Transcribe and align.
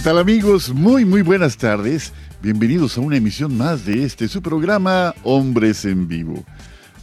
¿Qué 0.00 0.04
tal 0.04 0.18
amigos? 0.18 0.72
Muy 0.72 1.04
muy 1.04 1.20
buenas 1.20 1.58
tardes. 1.58 2.14
Bienvenidos 2.40 2.96
a 2.96 3.02
una 3.02 3.18
emisión 3.18 3.58
más 3.58 3.84
de 3.84 4.02
este 4.04 4.28
su 4.28 4.40
programa 4.40 5.14
Hombres 5.24 5.84
en 5.84 6.08
Vivo. 6.08 6.42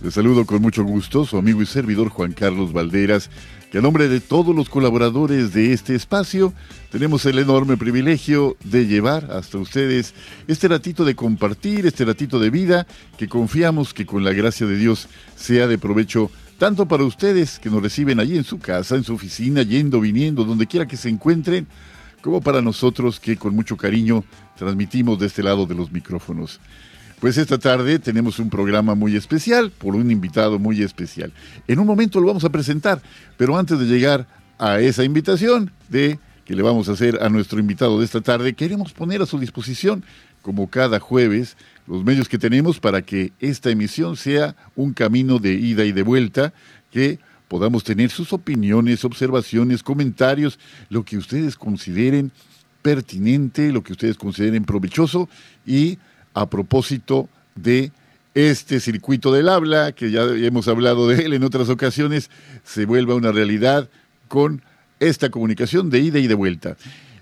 Les 0.01 0.15
saludo 0.15 0.47
con 0.47 0.63
mucho 0.63 0.83
gusto 0.83 1.23
su 1.23 1.37
amigo 1.37 1.61
y 1.61 1.67
servidor 1.67 2.09
Juan 2.09 2.33
Carlos 2.33 2.73
Valderas, 2.73 3.29
que 3.71 3.77
a 3.77 3.81
nombre 3.81 4.07
de 4.07 4.19
todos 4.19 4.55
los 4.55 4.67
colaboradores 4.67 5.53
de 5.53 5.73
este 5.73 5.93
espacio 5.93 6.55
tenemos 6.89 7.23
el 7.27 7.37
enorme 7.37 7.77
privilegio 7.77 8.57
de 8.63 8.87
llevar 8.87 9.31
hasta 9.31 9.59
ustedes 9.59 10.15
este 10.47 10.67
ratito 10.67 11.05
de 11.05 11.15
compartir, 11.15 11.85
este 11.85 12.03
ratito 12.03 12.39
de 12.39 12.49
vida 12.49 12.87
que 13.15 13.27
confiamos 13.27 13.93
que 13.93 14.07
con 14.07 14.23
la 14.23 14.33
gracia 14.33 14.65
de 14.65 14.75
Dios 14.75 15.07
sea 15.35 15.67
de 15.67 15.77
provecho 15.77 16.31
tanto 16.57 16.87
para 16.87 17.03
ustedes 17.03 17.59
que 17.59 17.69
nos 17.69 17.83
reciben 17.83 18.19
allí 18.19 18.37
en 18.37 18.43
su 18.43 18.57
casa, 18.57 18.95
en 18.95 19.03
su 19.03 19.13
oficina, 19.13 19.61
yendo, 19.61 20.01
viniendo, 20.01 20.45
donde 20.45 20.65
quiera 20.65 20.87
que 20.87 20.97
se 20.97 21.09
encuentren, 21.09 21.67
como 22.27 22.41
para 22.41 22.61
nosotros 22.61 23.21
que 23.21 23.37
con 23.37 23.55
mucho 23.55 23.77
cariño 23.77 24.21
transmitimos 24.57 25.17
de 25.17 25.27
este 25.27 25.41
lado 25.41 25.65
de 25.65 25.73
los 25.73 25.93
micrófonos. 25.93 26.59
Pues 27.21 27.37
esta 27.37 27.57
tarde 27.57 27.99
tenemos 27.99 28.37
un 28.39 28.49
programa 28.49 28.95
muy 28.95 29.15
especial 29.15 29.71
por 29.71 29.95
un 29.95 30.11
invitado 30.11 30.59
muy 30.59 30.83
especial. 30.83 31.31
En 31.69 31.79
un 31.79 31.87
momento 31.87 32.19
lo 32.19 32.27
vamos 32.27 32.43
a 32.43 32.49
presentar, 32.49 33.01
pero 33.37 33.57
antes 33.57 33.79
de 33.79 33.85
llegar 33.85 34.27
a 34.59 34.81
esa 34.81 35.05
invitación 35.05 35.71
de 35.87 36.19
que 36.43 36.53
le 36.53 36.63
vamos 36.63 36.89
a 36.89 36.91
hacer 36.91 37.17
a 37.23 37.29
nuestro 37.29 37.61
invitado 37.61 37.97
de 37.97 38.03
esta 38.03 38.19
tarde, 38.19 38.55
queremos 38.55 38.91
poner 38.91 39.21
a 39.21 39.25
su 39.25 39.39
disposición, 39.39 40.03
como 40.41 40.69
cada 40.69 40.99
jueves, 40.99 41.55
los 41.87 42.03
medios 42.03 42.27
que 42.27 42.37
tenemos 42.37 42.81
para 42.81 43.03
que 43.03 43.31
esta 43.39 43.69
emisión 43.69 44.17
sea 44.17 44.57
un 44.75 44.91
camino 44.91 45.39
de 45.39 45.53
ida 45.53 45.85
y 45.85 45.93
de 45.93 46.03
vuelta 46.03 46.51
que 46.91 47.19
podamos 47.47 47.83
tener 47.83 48.09
sus 48.09 48.33
opiniones, 48.33 49.05
observaciones, 49.05 49.83
comentarios, 49.83 50.57
lo 50.89 51.03
que 51.03 51.17
ustedes 51.17 51.55
consideren 51.55 52.31
pertinente, 52.81 53.71
lo 53.71 53.83
que 53.83 53.93
ustedes 53.93 54.17
consideren 54.17 54.65
provechoso 54.65 55.29
y 55.65 55.97
a 56.33 56.49
propósito 56.49 57.29
de 57.55 57.91
este 58.33 58.79
circuito 58.79 59.33
del 59.33 59.49
habla, 59.49 59.91
que 59.93 60.11
ya 60.11 60.23
hemos 60.23 60.67
hablado 60.67 61.07
de 61.07 61.25
él 61.25 61.33
en 61.33 61.43
otras 61.43 61.69
ocasiones, 61.69 62.29
se 62.63 62.85
vuelva 62.85 63.15
una 63.15 63.31
realidad 63.31 63.89
con 64.27 64.61
esta 64.99 65.29
comunicación 65.29 65.89
de 65.89 65.99
ida 65.99 66.19
y 66.19 66.27
de 66.27 66.35
vuelta. 66.35 66.75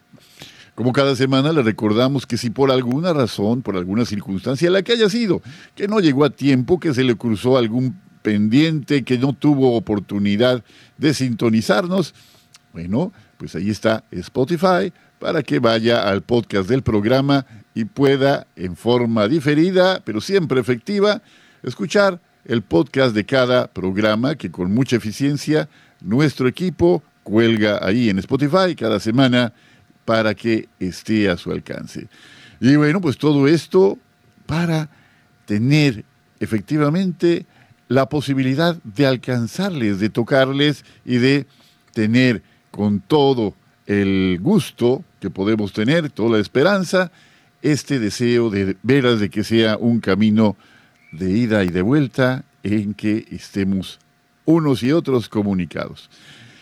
Como 0.75 0.93
cada 0.93 1.15
semana 1.15 1.53
le 1.53 1.63
recordamos 1.63 2.27
que 2.27 2.39
si 2.39 2.51
por 2.51 2.73
alguna 2.73 3.13
razón, 3.13 3.63
por 3.63 3.77
alguna 3.77 4.07
circunstancia, 4.07 4.71
la 4.71 4.83
que 4.83 4.93
haya 4.93 5.09
sido, 5.09 5.43
que 5.77 5.87
no 5.87 6.01
llegó 6.01 6.25
a 6.25 6.31
tiempo, 6.31 6.81
que 6.81 6.95
se 6.95 7.05
le 7.05 7.17
cruzó 7.17 7.59
algún 7.59 8.01
pendiente, 8.23 9.05
que 9.05 9.19
no 9.19 9.35
tuvo 9.35 9.77
oportunidad 9.77 10.65
de 10.97 11.13
sintonizarnos, 11.13 12.15
bueno, 12.73 13.13
pues 13.37 13.55
ahí 13.55 13.69
está 13.69 14.05
Spotify 14.11 14.93
para 15.19 15.43
que 15.43 15.59
vaya 15.59 16.09
al 16.09 16.23
podcast 16.23 16.69
del 16.69 16.83
programa 16.83 17.47
y 17.75 17.85
pueda 17.85 18.47
en 18.57 18.75
forma 18.75 19.29
diferida, 19.29 20.01
pero 20.05 20.21
siempre 20.21 20.61
efectiva, 20.61 21.23
escuchar 21.63 22.21
el 22.45 22.63
podcast 22.63 23.15
de 23.15 23.25
cada 23.25 23.69
programa 23.69 24.35
que 24.35 24.51
con 24.51 24.73
mucha 24.73 24.97
eficiencia 24.97 25.69
nuestro 26.01 26.49
equipo 26.49 27.03
cuelga 27.23 27.81
ahí 27.83 28.11
en 28.11 28.19
Spotify 28.19 28.75
cada 28.77 29.01
semana 29.01 29.53
para 30.05 30.35
que 30.35 30.69
esté 30.79 31.31
a 31.31 31.37
su 31.37 31.51
alcance. 31.51 32.09
Y 32.61 32.77
bueno, 32.77 33.01
pues 33.01 33.17
todo 33.17 33.49
esto 33.49 33.99
para 34.47 34.91
tener 35.47 36.05
efectivamente 36.41 37.47
la 37.89 38.09
posibilidad 38.09 38.77
de 38.83 39.07
alcanzarles, 39.07 39.99
de 40.01 40.11
tocarles 40.11 40.85
y 41.05 41.17
de 41.17 41.47
tener 41.93 42.43
con 42.71 43.01
todo 43.01 43.55
el 43.87 44.39
gusto 44.41 45.05
que 45.21 45.31
podemos 45.31 45.73
tener, 45.73 46.11
toda 46.11 46.37
la 46.37 46.39
esperanza, 46.39 47.13
este 47.63 47.99
deseo 47.99 48.51
de 48.51 48.77
veras 48.83 49.21
de 49.21 49.31
que 49.31 49.45
sea 49.45 49.77
un 49.77 50.01
camino 50.01 50.57
de 51.19 51.31
ida 51.31 51.65
y 51.65 51.69
de 51.69 51.83
vuelta 51.83 52.45
en 52.63 52.95
que 52.95 53.27
estemos 53.31 53.99
unos 54.45 54.83
y 54.83 54.93
otros 54.93 55.29
comunicados. 55.29 56.11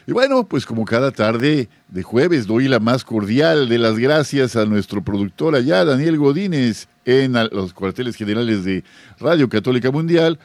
Y 0.06 0.12
bueno, 0.12 0.48
pues 0.48 0.66
como 0.66 0.84
cada 0.84 1.12
tarde 1.12 1.68
de 1.88 2.02
jueves 2.02 2.46
doy 2.46 2.66
la 2.66 2.80
más 2.80 3.04
cordial 3.04 3.68
de 3.68 3.78
las 3.78 3.98
gracias 3.98 4.56
a 4.56 4.66
nuestro 4.66 5.02
productor 5.02 5.54
allá, 5.54 5.84
Daniel 5.84 6.18
Godínez, 6.18 6.88
en 7.04 7.34
los 7.52 7.72
cuarteles 7.72 8.16
generales 8.16 8.64
de 8.64 8.82
Radio 9.20 9.48
Católica 9.48 9.90
Mundial. 9.92 10.38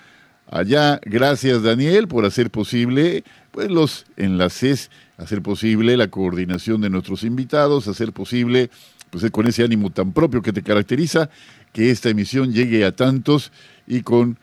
Allá, 0.49 0.99
gracias 1.03 1.63
Daniel 1.63 2.07
por 2.07 2.25
hacer 2.25 2.51
posible 2.51 3.23
pues 3.51 3.69
los 3.71 4.05
enlaces, 4.15 4.91
hacer 5.17 5.41
posible 5.41 5.97
la 5.97 6.07
coordinación 6.07 6.79
de 6.81 6.91
nuestros 6.91 7.23
invitados, 7.23 7.87
hacer 7.87 8.13
posible 8.13 8.69
pues 9.09 9.29
con 9.31 9.47
ese 9.47 9.63
ánimo 9.63 9.89
tan 9.89 10.11
propio 10.13 10.41
que 10.41 10.53
te 10.53 10.61
caracteriza 10.61 11.29
que 11.73 11.89
esta 11.89 12.09
emisión 12.09 12.53
llegue 12.53 12.85
a 12.85 12.95
tantos 12.95 13.51
y 13.87 14.01
con 14.01 14.37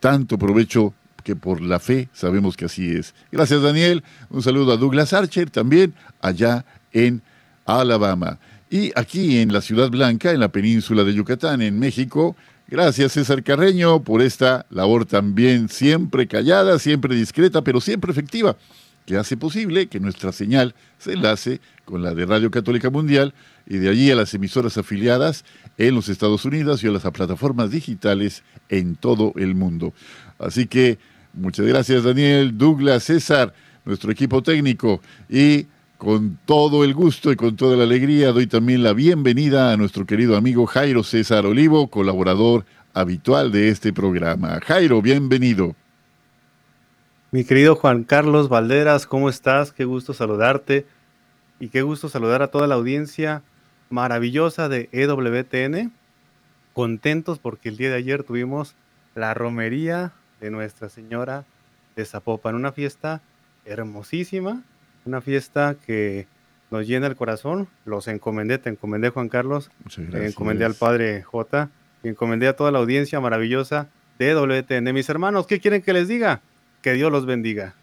tanto 0.00 0.38
provecho 0.38 0.94
que 1.22 1.36
por 1.36 1.60
la 1.60 1.78
fe 1.78 2.08
sabemos 2.12 2.56
que 2.56 2.64
así 2.64 2.90
es. 2.90 3.14
Gracias 3.30 3.62
Daniel, 3.62 4.02
un 4.30 4.42
saludo 4.42 4.72
a 4.72 4.76
Douglas 4.76 5.12
Archer 5.12 5.50
también 5.50 5.94
allá 6.20 6.64
en 6.92 7.22
Alabama. 7.66 8.38
Y 8.70 8.92
aquí 8.94 9.38
en 9.38 9.52
la 9.52 9.60
Ciudad 9.60 9.90
Blanca, 9.90 10.32
en 10.32 10.40
la 10.40 10.48
península 10.48 11.04
de 11.04 11.12
Yucatán, 11.12 11.60
en 11.60 11.78
México, 11.78 12.36
gracias 12.68 13.12
César 13.12 13.42
Carreño 13.42 14.02
por 14.02 14.22
esta 14.22 14.64
labor 14.70 15.04
también 15.04 15.68
siempre 15.68 16.26
callada, 16.26 16.78
siempre 16.78 17.14
discreta, 17.14 17.62
pero 17.62 17.80
siempre 17.80 18.12
efectiva, 18.12 18.56
que 19.06 19.16
hace 19.16 19.36
posible 19.36 19.88
que 19.88 20.00
nuestra 20.00 20.32
señal 20.32 20.74
se 20.98 21.14
enlace 21.14 21.60
con 21.84 22.02
la 22.02 22.14
de 22.14 22.26
Radio 22.26 22.50
Católica 22.50 22.90
Mundial 22.90 23.34
y 23.66 23.78
de 23.78 23.88
allí 23.88 24.10
a 24.10 24.14
las 24.14 24.32
emisoras 24.34 24.78
afiliadas 24.78 25.44
en 25.80 25.94
los 25.94 26.10
Estados 26.10 26.44
Unidos 26.44 26.84
y 26.84 26.88
a 26.88 26.90
las 26.90 27.02
plataformas 27.10 27.70
digitales 27.70 28.42
en 28.68 28.96
todo 28.96 29.32
el 29.36 29.54
mundo. 29.54 29.94
Así 30.38 30.66
que 30.66 30.98
muchas 31.32 31.64
gracias 31.64 32.04
Daniel, 32.04 32.56
Douglas, 32.58 33.04
César, 33.04 33.54
nuestro 33.86 34.12
equipo 34.12 34.42
técnico 34.42 35.00
y 35.28 35.66
con 35.96 36.38
todo 36.44 36.84
el 36.84 36.92
gusto 36.92 37.32
y 37.32 37.36
con 37.36 37.56
toda 37.56 37.78
la 37.78 37.84
alegría 37.84 38.30
doy 38.32 38.46
también 38.46 38.82
la 38.82 38.92
bienvenida 38.92 39.72
a 39.72 39.78
nuestro 39.78 40.04
querido 40.04 40.36
amigo 40.36 40.66
Jairo 40.66 41.02
César 41.02 41.46
Olivo, 41.46 41.88
colaborador 41.88 42.66
habitual 42.92 43.50
de 43.50 43.70
este 43.70 43.90
programa. 43.94 44.60
Jairo, 44.62 45.00
bienvenido. 45.00 45.74
Mi 47.30 47.44
querido 47.44 47.74
Juan 47.74 48.04
Carlos 48.04 48.50
Valderas, 48.50 49.06
¿cómo 49.06 49.30
estás? 49.30 49.72
Qué 49.72 49.86
gusto 49.86 50.12
saludarte 50.12 50.86
y 51.58 51.68
qué 51.68 51.80
gusto 51.80 52.10
saludar 52.10 52.42
a 52.42 52.48
toda 52.48 52.66
la 52.66 52.74
audiencia 52.74 53.42
maravillosa 53.90 54.68
de 54.68 54.88
EWTN. 54.92 55.92
Contentos 56.72 57.38
porque 57.38 57.68
el 57.68 57.76
día 57.76 57.90
de 57.90 57.96
ayer 57.96 58.22
tuvimos 58.22 58.74
la 59.14 59.34
romería 59.34 60.12
de 60.40 60.50
Nuestra 60.50 60.88
Señora 60.88 61.44
de 61.96 62.04
Zapopan, 62.04 62.54
una 62.54 62.72
fiesta 62.72 63.20
hermosísima, 63.66 64.62
una 65.04 65.20
fiesta 65.20 65.76
que 65.86 66.26
nos 66.70 66.86
llena 66.86 67.08
el 67.08 67.16
corazón. 67.16 67.68
Los 67.84 68.08
encomendé, 68.08 68.58
te 68.58 68.70
encomendé 68.70 69.10
Juan 69.10 69.28
Carlos, 69.28 69.70
encomendé 70.12 70.64
al 70.64 70.74
Padre 70.74 71.22
J, 71.22 71.68
encomendé 72.04 72.48
a 72.48 72.56
toda 72.56 72.70
la 72.70 72.78
audiencia 72.78 73.20
maravillosa 73.20 73.88
de 74.18 74.30
EWTN. 74.30 74.94
Mis 74.94 75.08
hermanos, 75.08 75.46
¿qué 75.46 75.60
quieren 75.60 75.82
que 75.82 75.92
les 75.92 76.08
diga? 76.08 76.40
Que 76.82 76.92
Dios 76.92 77.10
los 77.10 77.26
bendiga. 77.26 77.74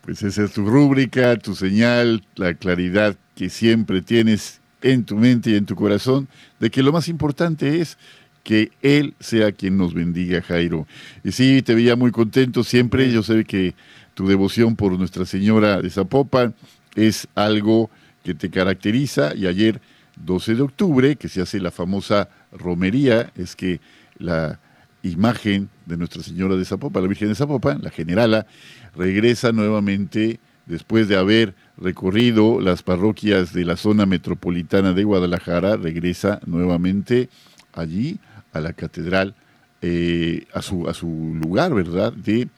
Pues 0.00 0.22
esa 0.22 0.44
es 0.44 0.52
tu 0.52 0.66
rúbrica, 0.66 1.36
tu 1.36 1.54
señal, 1.54 2.24
la 2.34 2.54
claridad 2.54 3.16
que 3.34 3.48
siempre 3.48 4.02
tienes 4.02 4.60
en 4.84 5.04
tu 5.04 5.16
mente 5.16 5.50
y 5.50 5.54
en 5.54 5.64
tu 5.64 5.74
corazón 5.74 6.28
de 6.60 6.70
que 6.70 6.82
lo 6.82 6.92
más 6.92 7.08
importante 7.08 7.80
es 7.80 7.96
que 8.44 8.70
Él 8.82 9.14
sea 9.18 9.50
quien 9.52 9.78
nos 9.78 9.94
bendiga, 9.94 10.42
Jairo. 10.42 10.86
Y 11.24 11.32
sí, 11.32 11.62
te 11.62 11.74
veía 11.74 11.96
muy 11.96 12.12
contento 12.12 12.62
siempre. 12.62 13.10
Yo 13.10 13.22
sé 13.22 13.44
que 13.44 13.74
tu 14.12 14.28
devoción 14.28 14.76
por 14.76 14.96
Nuestra 14.98 15.24
Señora 15.24 15.80
de 15.80 15.88
Zapopan 15.88 16.54
es 16.94 17.26
algo 17.34 17.90
que 18.22 18.34
te 18.34 18.50
caracteriza. 18.50 19.34
Y 19.34 19.46
ayer, 19.46 19.80
12 20.22 20.54
de 20.54 20.62
octubre, 20.62 21.16
que 21.16 21.30
se 21.30 21.40
hace 21.40 21.58
la 21.58 21.70
famosa 21.70 22.28
romería, 22.52 23.32
es 23.34 23.56
que 23.56 23.80
la 24.18 24.60
imagen 25.02 25.70
de 25.86 25.96
Nuestra 25.96 26.22
Señora 26.22 26.56
de 26.56 26.66
Zapopan, 26.66 27.02
la 27.02 27.08
Virgen 27.08 27.28
de 27.28 27.34
Zapopan, 27.34 27.80
la 27.82 27.90
generala, 27.90 28.46
regresa 28.94 29.50
nuevamente 29.52 30.38
después 30.66 31.08
de 31.08 31.16
haber 31.16 31.54
recorrido 31.76 32.60
las 32.60 32.82
parroquias 32.82 33.52
de 33.52 33.64
la 33.64 33.76
zona 33.76 34.06
metropolitana 34.06 34.92
de 34.92 35.04
Guadalajara, 35.04 35.76
regresa 35.76 36.40
nuevamente 36.46 37.28
allí 37.72 38.18
a 38.52 38.60
la 38.60 38.72
catedral, 38.72 39.34
eh, 39.82 40.46
a, 40.52 40.62
su, 40.62 40.88
a 40.88 40.94
su 40.94 41.08
lugar, 41.42 41.74
¿verdad? 41.74 42.12
De 42.12 42.48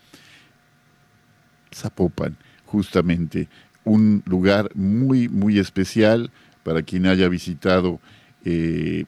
Zapopan, 1.75 2.37
justamente. 2.67 3.49
Un 3.85 4.23
lugar 4.27 4.71
muy, 4.75 5.29
muy 5.29 5.59
especial 5.59 6.31
para 6.63 6.83
quien 6.83 7.07
haya 7.07 7.29
visitado 7.29 8.01
eh, 8.45 9.05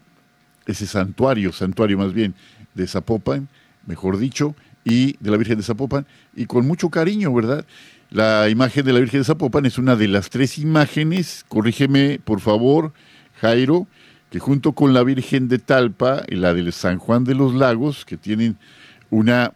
ese 0.66 0.86
santuario, 0.86 1.52
santuario 1.52 1.98
más 1.98 2.12
bien, 2.12 2.34
de 2.74 2.86
Zapopan, 2.86 3.48
mejor 3.86 4.18
dicho, 4.18 4.54
y 4.84 5.16
de 5.20 5.30
la 5.30 5.36
Virgen 5.36 5.56
de 5.56 5.62
Zapopan, 5.62 6.06
y 6.34 6.46
con 6.46 6.66
mucho 6.66 6.90
cariño, 6.90 7.32
¿verdad? 7.34 7.64
La 8.10 8.48
imagen 8.48 8.86
de 8.86 8.92
la 8.94 9.00
Virgen 9.00 9.20
de 9.20 9.24
Zapopan 9.24 9.66
es 9.66 9.76
una 9.76 9.94
de 9.94 10.08
las 10.08 10.30
tres 10.30 10.56
imágenes, 10.56 11.44
corrígeme 11.46 12.18
por 12.24 12.40
favor, 12.40 12.94
Jairo, 13.38 13.86
que 14.30 14.38
junto 14.38 14.72
con 14.72 14.94
la 14.94 15.02
Virgen 15.02 15.48
de 15.48 15.58
Talpa 15.58 16.22
y 16.26 16.36
la 16.36 16.54
de 16.54 16.72
San 16.72 16.98
Juan 16.98 17.24
de 17.24 17.34
los 17.34 17.54
Lagos, 17.54 18.06
que 18.06 18.16
tienen 18.16 18.56
una, 19.10 19.52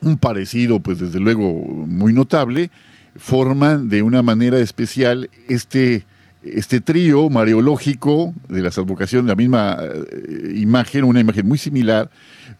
un 0.00 0.16
parecido, 0.16 0.78
pues 0.78 1.00
desde 1.00 1.18
luego 1.18 1.52
muy 1.52 2.12
notable, 2.12 2.70
forman 3.16 3.88
de 3.88 4.02
una 4.02 4.22
manera 4.22 4.60
especial 4.60 5.28
este, 5.48 6.06
este 6.44 6.80
trío 6.80 7.30
mariológico 7.30 8.32
de 8.48 8.62
las 8.62 8.78
advocaciones, 8.78 9.28
la 9.28 9.34
misma 9.34 9.76
eh, 9.80 10.52
imagen, 10.54 11.02
una 11.02 11.18
imagen 11.18 11.48
muy 11.48 11.58
similar, 11.58 12.10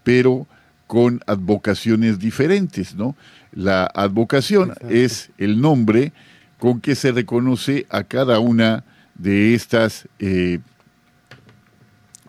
pero 0.02 0.48
con 0.90 1.20
advocaciones 1.28 2.18
diferentes, 2.18 2.96
¿no? 2.96 3.14
La 3.52 3.84
advocación 3.94 4.74
es 4.88 5.30
el 5.38 5.60
nombre 5.60 6.12
con 6.58 6.80
que 6.80 6.96
se 6.96 7.12
reconoce 7.12 7.86
a 7.90 8.02
cada 8.02 8.40
una 8.40 8.82
de 9.14 9.54
estas 9.54 10.08
eh, 10.18 10.58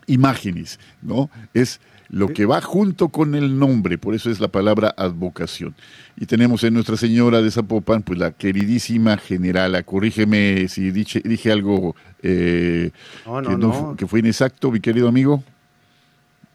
imágenes, 0.06 0.78
¿no? 1.02 1.28
Es 1.54 1.80
lo 2.08 2.28
que 2.28 2.46
va 2.46 2.60
junto 2.60 3.08
con 3.08 3.34
el 3.34 3.58
nombre, 3.58 3.98
por 3.98 4.14
eso 4.14 4.30
es 4.30 4.38
la 4.38 4.46
palabra 4.46 4.94
advocación. 4.96 5.74
Y 6.16 6.26
tenemos 6.26 6.62
en 6.62 6.74
Nuestra 6.74 6.96
Señora 6.96 7.42
de 7.42 7.50
Zapopan, 7.50 8.02
pues 8.02 8.20
la 8.20 8.30
queridísima 8.30 9.16
generala, 9.16 9.82
corrígeme 9.82 10.68
si 10.68 10.92
dije, 10.92 11.20
dije 11.24 11.50
algo 11.50 11.96
eh, 12.22 12.92
que, 13.96 14.06
fue 14.06 14.20
inexacto, 14.20 14.70
mi 14.70 14.78
querido 14.78 15.08
amigo. 15.08 15.42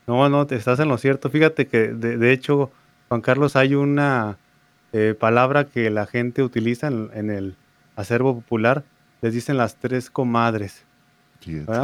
No, 0.08 0.30
no, 0.30 0.48
te 0.48 0.56
estás 0.56 0.80
en 0.80 0.88
lo 0.88 0.98
cierto. 0.98 1.30
Fíjate 1.30 1.68
que 1.68 1.90
de 1.90 2.32
hecho, 2.32 2.72
Juan 3.10 3.22
Carlos, 3.22 3.56
hay 3.56 3.76
una 3.76 4.38
eh, 4.94 5.16
palabra 5.20 5.66
que 5.66 5.90
la 5.90 6.06
gente 6.06 6.44
utiliza 6.44 6.88
en, 6.88 7.30
el 7.30 7.56
acervo 7.96 8.36
popular, 8.36 8.84
les 9.22 9.34
dicen 9.34 9.58
las 9.58 9.76
tres 9.76 10.10
comadres. 10.10 10.86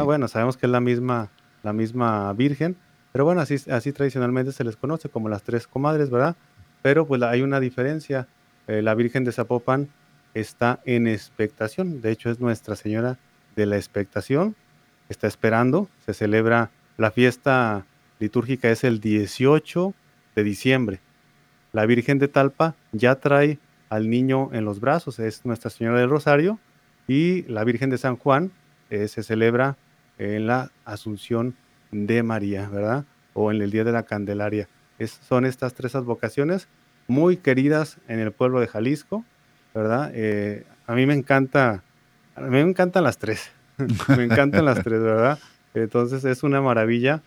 Bueno, 0.04 0.28
sabemos 0.28 0.56
que 0.56 0.66
es 0.66 0.72
la 0.72 0.80
misma, 0.80 1.30
la 1.62 1.72
misma 1.72 2.32
Virgen, 2.32 2.76
pero 3.12 3.24
bueno, 3.24 3.40
así, 3.40 3.56
así 3.70 3.92
tradicionalmente 3.92 4.52
se 4.52 4.64
les 4.64 4.76
conoce 4.76 5.08
como 5.08 5.28
las 5.28 5.42
tres 5.42 5.66
comadres, 5.66 6.10
¿verdad? 6.10 6.36
Pero 6.82 7.06
pues 7.06 7.22
hay 7.22 7.42
una 7.42 7.60
diferencia. 7.60 8.26
Eh, 8.66 8.82
la 8.82 8.94
Virgen 8.94 9.24
de 9.24 9.32
Zapopan 9.32 9.88
está 10.34 10.80
en 10.84 11.06
expectación, 11.06 12.00
de 12.00 12.10
hecho 12.10 12.30
es 12.30 12.40
Nuestra 12.40 12.74
Señora 12.74 13.18
de 13.54 13.66
la 13.66 13.76
Expectación, 13.76 14.56
está 15.08 15.26
esperando, 15.26 15.88
se 16.04 16.14
celebra 16.14 16.70
la 16.96 17.10
fiesta 17.10 17.86
litúrgica 18.24 18.70
es 18.70 18.84
el 18.84 19.00
18 19.00 19.94
de 20.34 20.44
diciembre. 20.44 21.00
La 21.72 21.86
Virgen 21.86 22.18
de 22.18 22.28
Talpa 22.28 22.74
ya 22.92 23.16
trae 23.16 23.58
al 23.90 24.08
niño 24.08 24.50
en 24.52 24.64
los 24.64 24.80
brazos, 24.80 25.18
es 25.18 25.44
Nuestra 25.44 25.70
Señora 25.70 26.00
del 26.00 26.08
Rosario, 26.08 26.58
y 27.06 27.42
la 27.42 27.64
Virgen 27.64 27.90
de 27.90 27.98
San 27.98 28.16
Juan 28.16 28.50
eh, 28.90 29.08
se 29.08 29.22
celebra 29.22 29.76
en 30.18 30.46
la 30.46 30.70
Asunción 30.84 31.54
de 31.90 32.22
María, 32.22 32.68
¿verdad? 32.68 33.04
O 33.34 33.52
en 33.52 33.60
el 33.60 33.70
Día 33.70 33.84
de 33.84 33.92
la 33.92 34.04
Candelaria. 34.04 34.68
son 35.28 35.44
estas 35.44 35.74
tres 35.74 35.94
advocaciones 35.94 36.68
muy 37.08 37.36
queridas 37.36 37.98
en 38.08 38.20
el 38.20 38.32
pueblo 38.32 38.60
de 38.60 38.68
Jalisco, 38.68 39.24
¿verdad? 39.74 40.12
Eh, 40.14 40.64
a 40.86 40.94
mí 40.94 41.04
me 41.04 41.14
encanta, 41.14 41.82
a 42.36 42.40
mí 42.40 42.48
me 42.48 42.60
encantan 42.60 43.04
las 43.04 43.18
tres, 43.18 43.50
me 44.16 44.24
encantan 44.24 44.64
las 44.64 44.82
tres, 44.82 45.02
¿verdad? 45.02 45.38
Entonces 45.74 46.24
es 46.24 46.42
una 46.42 46.62
maravilla. 46.62 47.22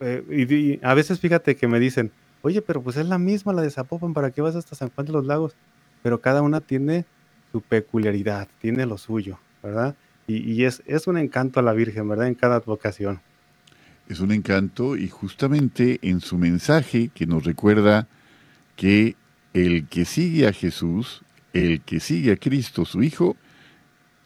Eh, 0.00 0.78
y, 0.80 0.86
a 0.86 0.94
veces 0.94 1.20
fíjate 1.20 1.56
que 1.56 1.66
me 1.66 1.80
dicen, 1.80 2.12
Oye, 2.42 2.62
pero 2.62 2.82
pues 2.82 2.96
es 2.96 3.06
la 3.06 3.18
misma 3.18 3.52
la 3.52 3.62
de 3.62 3.70
Zapopan, 3.70 4.14
¿para 4.14 4.30
qué 4.30 4.40
vas 4.40 4.54
hasta 4.54 4.76
San 4.76 4.90
Juan 4.90 5.06
de 5.06 5.12
los 5.12 5.26
Lagos? 5.26 5.54
Pero 6.02 6.20
cada 6.20 6.42
una 6.42 6.60
tiene 6.60 7.04
su 7.50 7.60
peculiaridad, 7.60 8.48
tiene 8.60 8.86
lo 8.86 8.96
suyo, 8.96 9.38
¿verdad? 9.62 9.96
Y, 10.28 10.64
es, 10.64 10.82
es 10.86 11.06
un 11.06 11.16
encanto 11.16 11.58
a 11.58 11.62
la 11.62 11.72
Virgen, 11.72 12.06
¿verdad? 12.06 12.26
En 12.26 12.34
cada 12.34 12.56
advocación. 12.56 13.20
Es 14.08 14.20
un 14.20 14.30
encanto 14.30 14.94
y 14.96 15.08
justamente 15.08 15.98
en 16.02 16.20
su 16.20 16.36
mensaje 16.36 17.08
que 17.08 17.26
nos 17.26 17.44
recuerda 17.44 18.06
que 18.76 19.16
el 19.54 19.88
que 19.88 20.04
sigue 20.04 20.46
a 20.46 20.52
Jesús, 20.52 21.22
el 21.54 21.80
que 21.80 21.98
sigue 21.98 22.32
a 22.32 22.36
Cristo, 22.36 22.84
su 22.84 23.02
Hijo, 23.02 23.36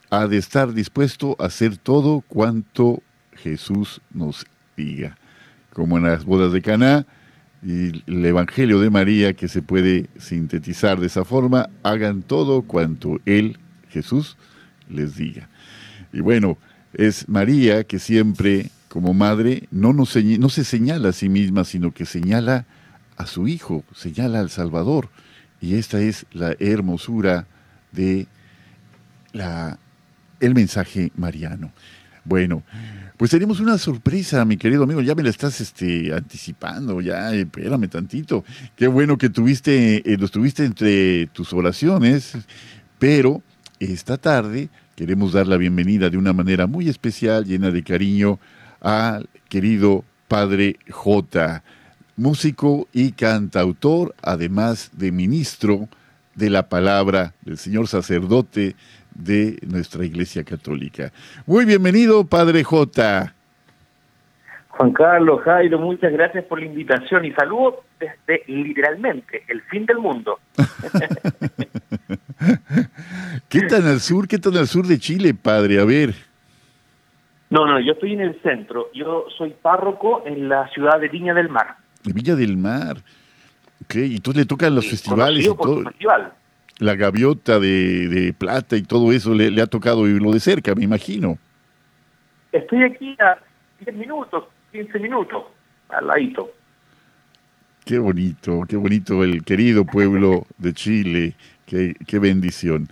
ha 0.09 0.27
de 0.27 0.37
estar 0.37 0.73
dispuesto 0.73 1.37
a 1.39 1.45
hacer 1.45 1.77
todo 1.77 2.21
cuanto 2.27 3.01
Jesús 3.31 4.01
nos 4.11 4.45
diga. 4.75 5.17
Como 5.73 5.97
en 5.97 6.03
las 6.03 6.25
bodas 6.25 6.53
de 6.53 6.61
Caná, 6.61 7.05
y 7.65 8.03
el 8.11 8.25
Evangelio 8.25 8.79
de 8.79 8.89
María 8.89 9.33
que 9.33 9.47
se 9.47 9.61
puede 9.61 10.09
sintetizar 10.17 10.99
de 10.99 11.07
esa 11.07 11.23
forma, 11.23 11.69
hagan 11.81 12.21
todo 12.21 12.63
cuanto 12.63 13.19
Él, 13.25 13.57
Jesús, 13.89 14.37
les 14.89 15.15
diga. 15.15 15.49
Y 16.11 16.19
bueno, 16.19 16.57
es 16.93 17.27
María 17.29 17.85
que 17.85 17.99
siempre 17.99 18.69
como 18.89 19.13
madre 19.13 19.67
no, 19.71 19.93
no 19.93 20.05
se 20.05 20.63
señala 20.63 21.09
a 21.09 21.13
sí 21.13 21.29
misma, 21.29 21.63
sino 21.63 21.91
que 21.91 22.05
señala 22.05 22.65
a 23.17 23.25
su 23.25 23.47
Hijo, 23.47 23.83
señala 23.95 24.39
al 24.39 24.49
Salvador. 24.49 25.09
Y 25.61 25.75
esta 25.75 25.99
es 26.01 26.25
la 26.31 26.55
hermosura 26.59 27.47
de 27.91 28.27
la, 29.31 29.79
el 30.39 30.53
mensaje 30.53 31.11
mariano. 31.15 31.71
Bueno, 32.25 32.63
pues 33.17 33.31
tenemos 33.31 33.59
una 33.59 33.77
sorpresa, 33.77 34.43
mi 34.45 34.57
querido 34.57 34.83
amigo. 34.83 35.01
Ya 35.01 35.15
me 35.15 35.23
la 35.23 35.29
estás 35.29 35.61
este, 35.61 36.13
anticipando, 36.13 37.01
ya, 37.01 37.33
espérame 37.33 37.87
tantito. 37.87 38.43
Qué 38.75 38.87
bueno 38.87 39.17
que 39.17 39.29
tuviste, 39.29 39.97
eh, 39.97 40.17
lo 40.17 40.25
estuviste 40.25 40.65
entre 40.65 41.27
tus 41.27 41.53
oraciones, 41.53 42.33
pero 42.99 43.41
esta 43.79 44.17
tarde 44.17 44.69
queremos 44.95 45.33
dar 45.33 45.47
la 45.47 45.57
bienvenida 45.57 46.09
de 46.09 46.17
una 46.17 46.33
manera 46.33 46.67
muy 46.67 46.89
especial, 46.89 47.45
llena 47.45 47.71
de 47.71 47.83
cariño, 47.83 48.39
al 48.79 49.29
querido 49.49 50.03
Padre 50.27 50.77
J, 50.89 51.63
músico 52.15 52.87
y 52.93 53.11
cantautor, 53.11 54.15
además 54.21 54.91
de 54.93 55.11
ministro 55.11 55.89
de 56.35 56.49
la 56.49 56.67
palabra 56.69 57.33
del 57.41 57.57
señor 57.57 57.87
sacerdote 57.87 58.75
de 59.15 59.59
nuestra 59.67 60.05
Iglesia 60.05 60.43
Católica. 60.43 61.11
Muy 61.45 61.65
bienvenido, 61.65 62.25
Padre 62.25 62.63
J. 62.63 63.33
Juan 64.69 64.91
Carlos, 64.91 65.41
Jairo, 65.43 65.77
muchas 65.77 66.11
gracias 66.11 66.45
por 66.45 66.59
la 66.59 66.65
invitación 66.65 67.25
y 67.25 67.31
saludos 67.33 67.75
desde 67.99 68.43
literalmente 68.47 69.43
el 69.47 69.61
fin 69.63 69.85
del 69.85 69.99
mundo. 69.99 70.39
¿Qué 73.49 73.61
tan 73.61 73.85
al 73.85 73.99
sur, 73.99 74.27
qué 74.27 74.39
tan 74.39 74.57
al 74.57 74.67
sur 74.67 74.87
de 74.87 74.97
Chile, 74.97 75.35
padre? 75.35 75.79
A 75.79 75.85
ver. 75.85 76.15
No, 77.51 77.67
no, 77.67 77.79
yo 77.79 77.93
estoy 77.93 78.13
en 78.13 78.21
el 78.21 78.41
centro. 78.41 78.89
Yo 78.95 79.27
soy 79.37 79.51
párroco 79.51 80.23
en 80.25 80.49
la 80.49 80.67
ciudad 80.69 80.99
de 80.99 81.07
Viña 81.07 81.35
del 81.35 81.49
Mar. 81.49 81.75
De 82.03 82.11
Viña 82.11 82.35
del 82.35 82.57
Mar. 82.57 82.97
Ok, 83.83 83.95
y 83.95 84.15
entonces 84.15 84.41
le 84.41 84.47
tocan 84.47 84.73
los 84.73 84.89
festivales 84.89 85.45
y 85.45 85.55
todo. 85.55 85.83
La 86.79 86.95
gaviota 86.95 87.59
de, 87.59 88.07
de, 88.07 88.33
plata 88.33 88.75
y 88.75 88.81
todo 88.81 89.11
eso 89.11 89.33
le, 89.33 89.51
le 89.51 89.61
ha 89.61 89.67
tocado 89.67 90.03
vivirlo 90.03 90.31
de 90.31 90.39
cerca, 90.39 90.73
me 90.75 90.83
imagino. 90.83 91.37
Estoy 92.51 92.83
aquí 92.83 93.15
a 93.19 93.37
10 93.85 93.95
minutos, 93.97 94.45
15 94.71 94.99
minutos, 94.99 95.43
al 95.89 96.07
ladito. 96.07 96.51
Qué 97.85 97.99
bonito, 97.99 98.63
qué 98.67 98.77
bonito 98.77 99.23
el 99.23 99.43
querido 99.43 99.85
pueblo 99.85 100.45
de 100.57 100.73
Chile, 100.73 101.35
qué, 101.65 101.95
qué 102.07 102.19
bendición. 102.19 102.87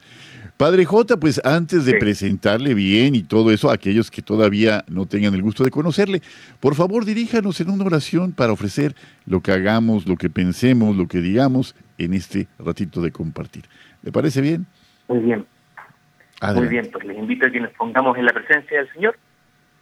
Padre 0.58 0.86
J, 0.86 1.18
pues 1.18 1.42
antes 1.44 1.86
de 1.86 1.96
presentarle 1.96 2.76
bien 2.76 3.16
y 3.16 3.24
todo 3.24 3.52
eso 3.52 3.72
a 3.72 3.74
aquellos 3.74 4.12
que 4.12 4.22
todavía 4.22 4.86
no 4.88 5.08
tengan 5.08 5.34
el 5.34 5.42
gusto 5.42 5.64
de 5.64 5.72
conocerle, 5.72 6.22
por 6.60 6.76
favor 6.76 7.04
diríjanos 7.04 7.60
en 7.62 7.72
una 7.72 7.86
oración 7.86 8.32
para 8.32 8.54
ofrecer 8.54 8.96
lo 9.26 9.42
que 9.42 9.52
hagamos, 9.52 10.08
lo 10.08 10.18
que 10.18 10.30
pensemos, 10.30 10.96
lo 10.96 11.08
que 11.08 11.20
digamos 11.20 11.74
en 12.06 12.14
este 12.14 12.48
ratito 12.60 13.02
de 13.02 13.12
compartir. 13.12 13.66
¿Le 14.04 14.12
parece 14.12 14.42
bien? 14.42 14.66
Muy 15.08 15.20
bien. 15.20 15.46
Muy 16.56 16.68
bien, 16.68 16.90
pues 16.92 17.06
les 17.06 17.18
invito 17.18 17.46
a 17.46 17.52
que 17.52 17.60
nos 17.60 17.72
pongamos 17.74 18.18
en 18.18 18.26
la 18.26 18.34
presencia 18.34 18.80
del 18.80 18.92
Señor, 18.94 19.18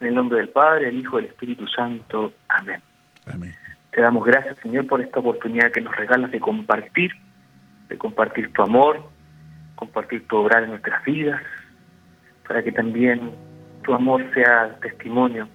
en 0.01 0.07
el 0.07 0.15
nombre 0.15 0.39
del 0.39 0.49
Padre, 0.49 0.89
el 0.89 0.99
Hijo 0.99 1.17
y 1.17 1.23
del 1.23 1.31
Espíritu 1.31 1.65
Santo. 1.67 2.33
Amén. 2.49 2.81
Amén. 3.25 3.55
Te 3.91 4.01
damos 4.01 4.25
gracias, 4.25 4.57
Señor, 4.59 4.85
por 4.88 5.01
esta 5.01 5.19
oportunidad 5.19 5.71
que 5.71 5.81
nos 5.81 5.95
regalas 5.95 6.31
de 6.31 6.39
compartir, 6.39 7.11
de 7.88 7.97
compartir 7.97 8.51
tu 8.51 8.61
amor, 8.61 9.09
compartir 9.75 10.27
tu 10.27 10.38
obra 10.38 10.61
en 10.61 10.71
nuestras 10.71 11.03
vidas, 11.05 11.41
para 12.45 12.61
que 12.61 12.71
también 12.71 13.31
tu 13.83 13.93
amor 13.93 14.21
sea 14.33 14.77
testimonio 14.81 15.47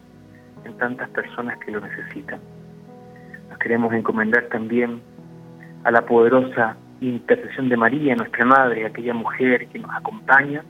en 0.65 0.77
tantas 0.79 1.11
personas 1.11 1.59
que 1.59 1.71
lo 1.71 1.81
necesitan. 1.81 2.41
Nos 3.51 3.59
queremos 3.59 3.93
encomendar 3.93 4.45
también 4.45 5.03
a 5.85 5.91
la 5.91 6.05
poderosa 6.05 6.77
intercesión 7.01 7.69
de 7.69 7.77
María, 7.77 8.17
nuestra 8.17 8.45
Madre, 8.45 8.87
aquella 8.87 9.15
mujer 9.15 9.69
que 9.69 9.79
nos 9.79 9.91
acompaña 9.95 10.65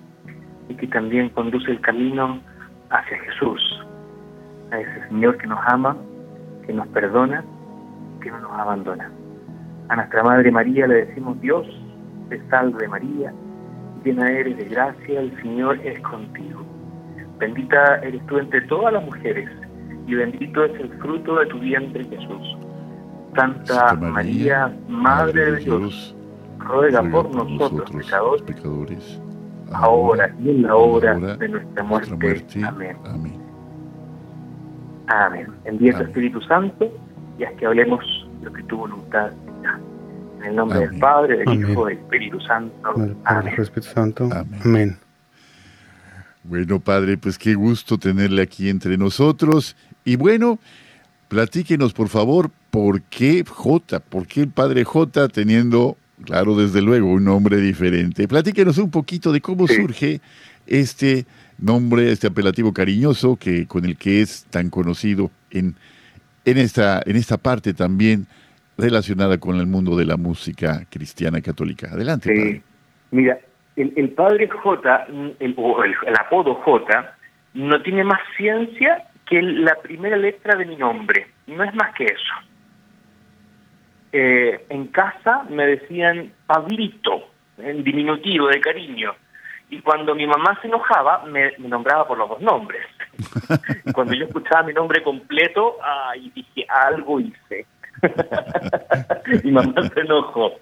y 0.68 0.75
que 0.75 0.87
también 0.88 1.28
conduce 1.30 1.71
el 1.71 1.80
camino 1.80 2.40
hacia 2.90 3.18
Jesús, 3.21 3.61
a 4.73 4.80
ese 4.80 5.09
Señor 5.09 5.38
que 5.38 5.47
nos 5.47 5.61
ama, 5.66 5.97
que 6.66 6.73
nos 6.73 6.88
perdona, 6.88 7.44
que 8.21 8.30
no 8.30 8.40
nos 8.40 8.52
abandona. 8.52 9.11
A 9.88 9.97
nuestra 9.97 10.23
Madre 10.25 10.50
María 10.50 10.87
le 10.87 11.06
decimos 11.06 11.40
Dios, 11.40 11.66
te 12.28 12.40
salve 12.49 12.88
María, 12.88 13.33
llena 14.04 14.30
eres 14.30 14.56
de 14.56 14.64
gracia, 14.64 15.21
el 15.21 15.40
Señor 15.42 15.78
es 15.85 16.00
contigo. 16.00 16.64
Bendita 17.38 17.97
eres 17.97 18.25
tú 18.26 18.38
entre 18.38 18.62
todas 18.62 18.92
las 18.94 19.04
mujeres, 19.04 19.49
y 20.06 20.14
bendito 20.14 20.64
es 20.64 20.80
el 20.80 20.88
fruto 21.00 21.38
de 21.38 21.47
tu 21.47 21.59
vientre 21.59 22.04
Jesús. 22.04 22.56
Santa, 23.34 23.94
María, 23.94 24.74
Madre 24.88 25.52
de 25.52 25.58
Dios, 25.58 26.14
ruega, 26.58 27.02
por 27.02 27.30
nosotros, 27.34 27.90
pecadores, 28.42 29.20
ahora 29.72 30.34
y 30.42 30.50
en 30.50 30.62
la 30.62 30.76
hora, 30.76 31.14
de 31.14 31.48
nuestra 31.48 31.82
muerte. 31.82 32.64
Amén. 32.64 32.96
Amén. 33.04 33.40
Amén. 35.08 35.46
Envía 35.64 35.96
tu 35.98 36.04
Espíritu 36.04 36.40
Santo 36.42 36.90
y 37.38 37.44
haz 37.44 37.52
que 37.54 37.66
hablemos 37.66 38.04
lo 38.42 38.52
que 38.52 38.62
tu 38.64 38.78
voluntad 38.78 39.32
en 40.38 40.44
el 40.44 40.56
nombre 40.56 40.80
del 40.80 40.98
Padre, 40.98 41.38
del 41.38 41.70
Hijo, 41.70 41.86
del 41.86 41.98
Espíritu 41.98 42.40
Santo. 42.40 42.74
Amén. 43.24 43.54
Espíritu 43.58 43.88
Santo. 43.92 44.28
Amén. 44.64 44.98
Bueno, 46.42 46.78
Padre, 46.78 47.16
pues 47.16 47.38
qué 47.38 47.54
gusto 47.54 47.96
tenerle 47.96 48.42
aquí 48.42 48.68
entre 48.68 48.98
nosotros. 48.98 49.76
Y 50.04 50.16
bueno, 50.16 50.58
platíquenos, 51.28 51.94
por 51.94 52.08
favor, 52.08 52.50
¿por 52.74 53.02
qué 53.02 53.44
J? 53.46 54.00
¿Por 54.00 54.26
qué 54.26 54.40
el 54.40 54.48
Padre 54.48 54.82
J 54.82 55.28
teniendo, 55.28 55.96
claro, 56.24 56.56
desde 56.56 56.82
luego, 56.82 57.12
un 57.12 57.24
nombre 57.24 57.58
diferente? 57.58 58.26
Platíquenos 58.26 58.78
un 58.78 58.90
poquito 58.90 59.30
de 59.30 59.40
cómo 59.40 59.68
surge 59.68 60.20
este 60.66 61.24
nombre, 61.56 62.10
este 62.10 62.26
apelativo 62.26 62.72
cariñoso 62.72 63.36
que 63.36 63.68
con 63.68 63.84
el 63.84 63.96
que 63.96 64.22
es 64.22 64.46
tan 64.50 64.70
conocido 64.70 65.30
en, 65.52 65.76
en, 66.44 66.58
esta, 66.58 67.00
en 67.06 67.14
esta 67.14 67.38
parte 67.38 67.74
también 67.74 68.26
relacionada 68.76 69.38
con 69.38 69.60
el 69.60 69.66
mundo 69.66 69.96
de 69.96 70.06
la 70.06 70.16
música 70.16 70.84
cristiana 70.90 71.40
católica. 71.40 71.90
Adelante. 71.92 72.34
Sí. 72.34 72.62
Mira, 73.12 73.38
el, 73.76 74.10
padre 74.10 74.48
J, 74.48 75.06
el, 75.38 75.54
o 75.56 75.84
el, 75.84 75.94
apodo 76.18 76.56
J, 76.56 77.14
no 77.54 77.80
tiene 77.82 78.02
más 78.02 78.18
ciencia 78.36 79.04
que 79.26 79.40
la 79.40 79.76
primera 79.80 80.16
letra 80.16 80.56
de 80.56 80.64
mi 80.64 80.74
nombre. 80.74 81.28
No 81.46 81.62
es 81.62 81.72
más 81.76 81.94
que 81.94 82.06
eso. 82.06 82.53
Eh, 84.16 84.66
en 84.68 84.87
casa 84.87 85.42
me 85.50 85.66
decían 85.66 86.33
Pablito, 86.47 87.30
en 87.59 87.83
diminutivo, 87.83 88.47
de 88.47 88.61
cariño. 88.61 89.12
Y 89.71 89.80
cuando 89.80 90.14
mi 90.14 90.25
mamá 90.25 90.56
se 90.62 90.68
enojaba, 90.68 91.25
me, 91.25 91.50
nombraba 91.59 92.06
por 92.06 92.18
los 92.18 92.28
dos 92.28 92.40
nombres. 92.40 92.87
cuando 93.92 94.14
yo 94.14 94.26
escuchaba 94.26 94.62
mi 94.62 94.73
nombre 94.73 95.02
completo, 95.02 95.78
ay, 95.83 96.30
dije, 96.33 96.64
algo 96.68 97.18
hice. 97.18 97.66
mi 99.42 99.50
mamá 99.50 99.83
se 99.92 100.00
enojó. 100.02 100.52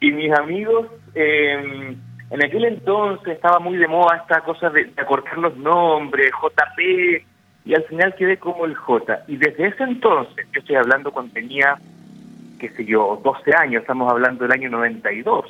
Y 0.00 0.10
mis 0.10 0.32
amigos, 0.36 0.88
em, 1.14 1.96
en 2.30 2.44
aquel 2.44 2.64
entonces 2.64 3.34
estaba 3.34 3.60
muy 3.60 3.76
de 3.76 3.86
moda 3.86 4.16
esta 4.16 4.40
cosa 4.40 4.68
de, 4.70 4.92
acortar 4.96 5.38
los 5.38 5.56
nombres, 5.56 6.32
JP, 6.42 7.24
y 7.66 7.74
al 7.74 7.84
final 7.84 8.16
quedé 8.16 8.36
como 8.38 8.64
el 8.64 8.74
J. 8.74 9.22
Y 9.28 9.36
desde 9.36 9.68
ese 9.68 9.84
entonces, 9.84 10.44
yo 10.52 10.58
estoy 10.58 10.74
hablando 10.74 11.12
cuando 11.12 11.34
tenía, 11.34 11.78
qué 12.58 12.70
sé 12.70 12.84
yo, 12.84 13.20
12 13.22 13.52
años, 13.56 13.82
estamos 13.82 14.10
hablando 14.10 14.44
del 14.44 14.52
año 14.52 14.70
92. 14.70 15.44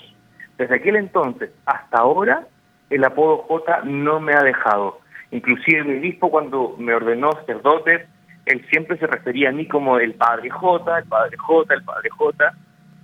Desde 0.59 0.77
aquel 0.77 0.97
entonces 0.97 1.51
hasta 1.67 1.99
ahora, 1.99 2.47
el 2.91 3.05
apodo 3.05 3.39
J 3.49 3.83
no 3.85 4.21
me 4.21 4.35
ha 4.35 4.43
dejado. 4.43 5.01
Inclusive 5.31 5.85
mi 5.85 5.99
obispo 5.99 6.31
cuando 6.31 6.77
me 6.79 6.95
ordenó 6.95 7.33
sacerdote, 7.33 8.07
él 8.47 8.65
siempre 8.71 8.97
se 8.99 9.07
refería 9.07 9.49
a 9.49 9.53
mí 9.53 9.67
como 9.67 9.99
el 9.99 10.15
padre 10.15 10.51
J, 10.51 10.99
el 10.99 11.05
padre 11.07 11.37
J, 11.37 11.75
el 11.75 11.83
padre 11.83 12.11
J, 12.11 12.55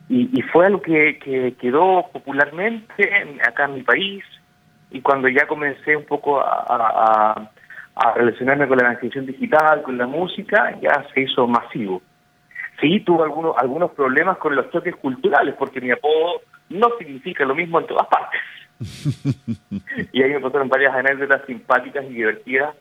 y, 0.08 0.42
fue 0.52 0.66
algo 0.66 0.82
que, 0.82 1.18
que, 1.18 1.54
quedó 1.58 2.06
popularmente 2.12 3.08
acá 3.48 3.64
en 3.64 3.74
mi 3.74 3.82
país, 3.82 4.22
y 4.90 5.00
cuando 5.00 5.26
ya 5.28 5.46
comencé 5.46 5.96
un 5.96 6.04
poco 6.04 6.38
a, 6.38 7.48
a, 7.94 8.14
relacionarme 8.14 8.68
con 8.68 8.76
la 8.76 8.84
evangelización 8.84 9.26
digital, 9.26 9.82
con 9.82 9.96
la 9.96 10.06
música, 10.06 10.78
ya 10.82 11.06
se 11.14 11.22
hizo 11.22 11.46
masivo. 11.46 12.02
Sí, 12.82 13.00
tuve 13.00 13.22
algunos, 13.22 13.56
algunos 13.56 13.92
problemas 13.92 14.36
con 14.36 14.54
los 14.54 14.70
choques 14.70 14.94
culturales, 14.96 15.54
porque 15.58 15.80
mi 15.80 15.90
apodo 15.90 16.42
no 16.68 16.88
significa 16.98 17.46
lo 17.46 17.54
mismo 17.54 17.80
en 17.80 17.86
todas 17.86 18.06
partes. 18.08 18.40
y 20.12 20.22
ahí 20.22 20.32
me 20.32 20.40
pasaron 20.40 20.68
varias 20.68 20.94
anécdotas 20.94 21.46
simpáticas 21.46 22.04
y 22.04 22.14
divertidas 22.14 22.74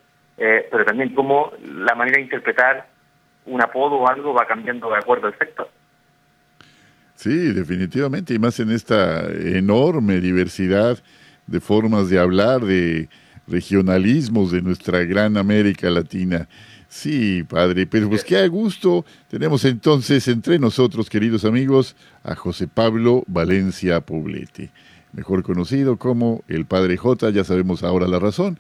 eh, 0.43 0.67
pero 0.71 0.85
también 0.85 1.13
cómo 1.13 1.51
la 1.63 1.93
manera 1.93 2.17
de 2.17 2.23
interpretar 2.23 2.87
un 3.45 3.61
apodo 3.61 3.97
o 3.97 4.07
algo 4.07 4.33
va 4.33 4.47
cambiando 4.47 4.89
de 4.89 4.97
acuerdo 4.97 5.27
al 5.27 5.37
sector. 5.37 5.69
Sí, 7.13 7.53
definitivamente, 7.53 8.33
y 8.33 8.39
más 8.39 8.59
en 8.59 8.71
esta 8.71 9.29
enorme 9.29 10.19
diversidad 10.19 10.97
de 11.45 11.59
formas 11.59 12.09
de 12.09 12.17
hablar, 12.17 12.61
de 12.61 13.07
regionalismos 13.47 14.51
de 14.51 14.63
nuestra 14.63 15.03
gran 15.03 15.37
América 15.37 15.91
Latina. 15.91 16.47
Sí, 16.91 17.43
padre, 17.43 17.87
pero 17.87 18.09
pues 18.09 18.25
qué 18.25 18.35
a 18.35 18.45
gusto. 18.47 19.05
Tenemos 19.29 19.63
entonces 19.63 20.27
entre 20.27 20.59
nosotros, 20.59 21.09
queridos 21.09 21.45
amigos, 21.45 21.95
a 22.21 22.35
José 22.35 22.67
Pablo 22.67 23.23
Valencia 23.27 24.01
Poblete, 24.01 24.71
mejor 25.13 25.41
conocido 25.41 25.95
como 25.95 26.43
el 26.49 26.65
Padre 26.65 26.97
J, 26.97 27.29
ya 27.29 27.45
sabemos 27.45 27.83
ahora 27.83 28.09
la 28.09 28.19
razón 28.19 28.59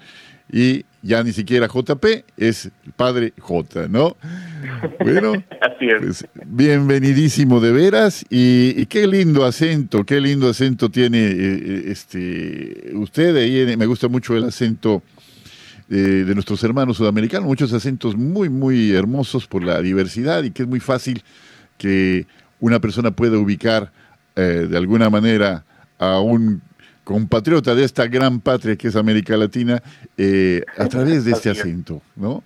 y 0.49 0.85
ya 1.01 1.23
ni 1.23 1.33
siquiera 1.33 1.67
JP, 1.67 2.05
es 2.37 2.71
el 2.85 2.93
padre 2.93 3.33
J, 3.37 3.89
¿no? 3.89 4.15
Bueno, 5.01 5.33
pues 5.99 6.25
bienvenidísimo 6.45 7.59
de 7.59 7.71
veras 7.73 8.25
y, 8.29 8.85
qué 8.85 9.07
lindo 9.07 9.43
acento, 9.43 10.05
qué 10.05 10.21
lindo 10.21 10.49
acento 10.49 10.89
tiene 10.89 11.19
eh, 11.19 11.33
eh, 11.37 11.83
este 11.87 12.91
usted, 12.93 13.35
ahí 13.35 13.75
me 13.75 13.85
gusta 13.85 14.07
mucho 14.07 14.37
el 14.37 14.45
acento 14.45 15.03
eh, 15.91 16.23
de 16.25 16.33
nuestros 16.33 16.63
hermanos 16.63 16.97
sudamericanos, 16.97 17.45
muchos 17.45 17.71
acentos 17.73 18.15
muy, 18.15 18.49
muy 18.49 18.91
hermosos 18.91 19.45
por 19.45 19.63
la 19.63 19.79
diversidad 19.81 20.41
y 20.43 20.51
que 20.51 20.63
es 20.63 20.67
muy 20.67 20.79
fácil 20.79 21.23
que 21.77 22.25
una 22.59 22.79
persona 22.79 23.11
pueda 23.11 23.37
ubicar 23.37 23.91
de 24.33 24.77
alguna 24.77 25.09
manera 25.09 25.65
a 25.99 26.19
un 26.19 26.61
compatriota 27.03 27.75
de 27.75 27.83
esta 27.83 28.07
gran 28.07 28.39
patria 28.39 28.75
que 28.75 28.87
es 28.87 28.95
América 28.95 29.35
Latina, 29.35 29.81
eh, 30.17 30.63
a 30.77 30.87
través 30.87 31.25
de 31.25 31.31
este 31.31 31.49
acento, 31.49 32.01
¿no? 32.15 32.43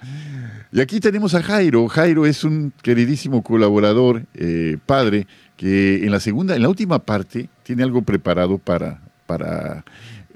Y 0.71 0.81
aquí 0.81 0.99
tenemos 0.99 1.35
a 1.35 1.43
Jairo. 1.43 1.87
Jairo 1.87 2.25
es 2.25 2.43
un 2.43 2.73
queridísimo 2.81 3.43
colaborador, 3.43 4.23
eh, 4.33 4.77
padre, 4.85 5.27
que 5.57 6.03
en 6.03 6.11
la 6.11 6.19
segunda, 6.19 6.55
en 6.55 6.61
la 6.61 6.69
última 6.69 6.99
parte, 6.99 7.49
tiene 7.63 7.83
algo 7.83 8.01
preparado 8.01 8.57
para, 8.57 9.01
para, 9.25 9.85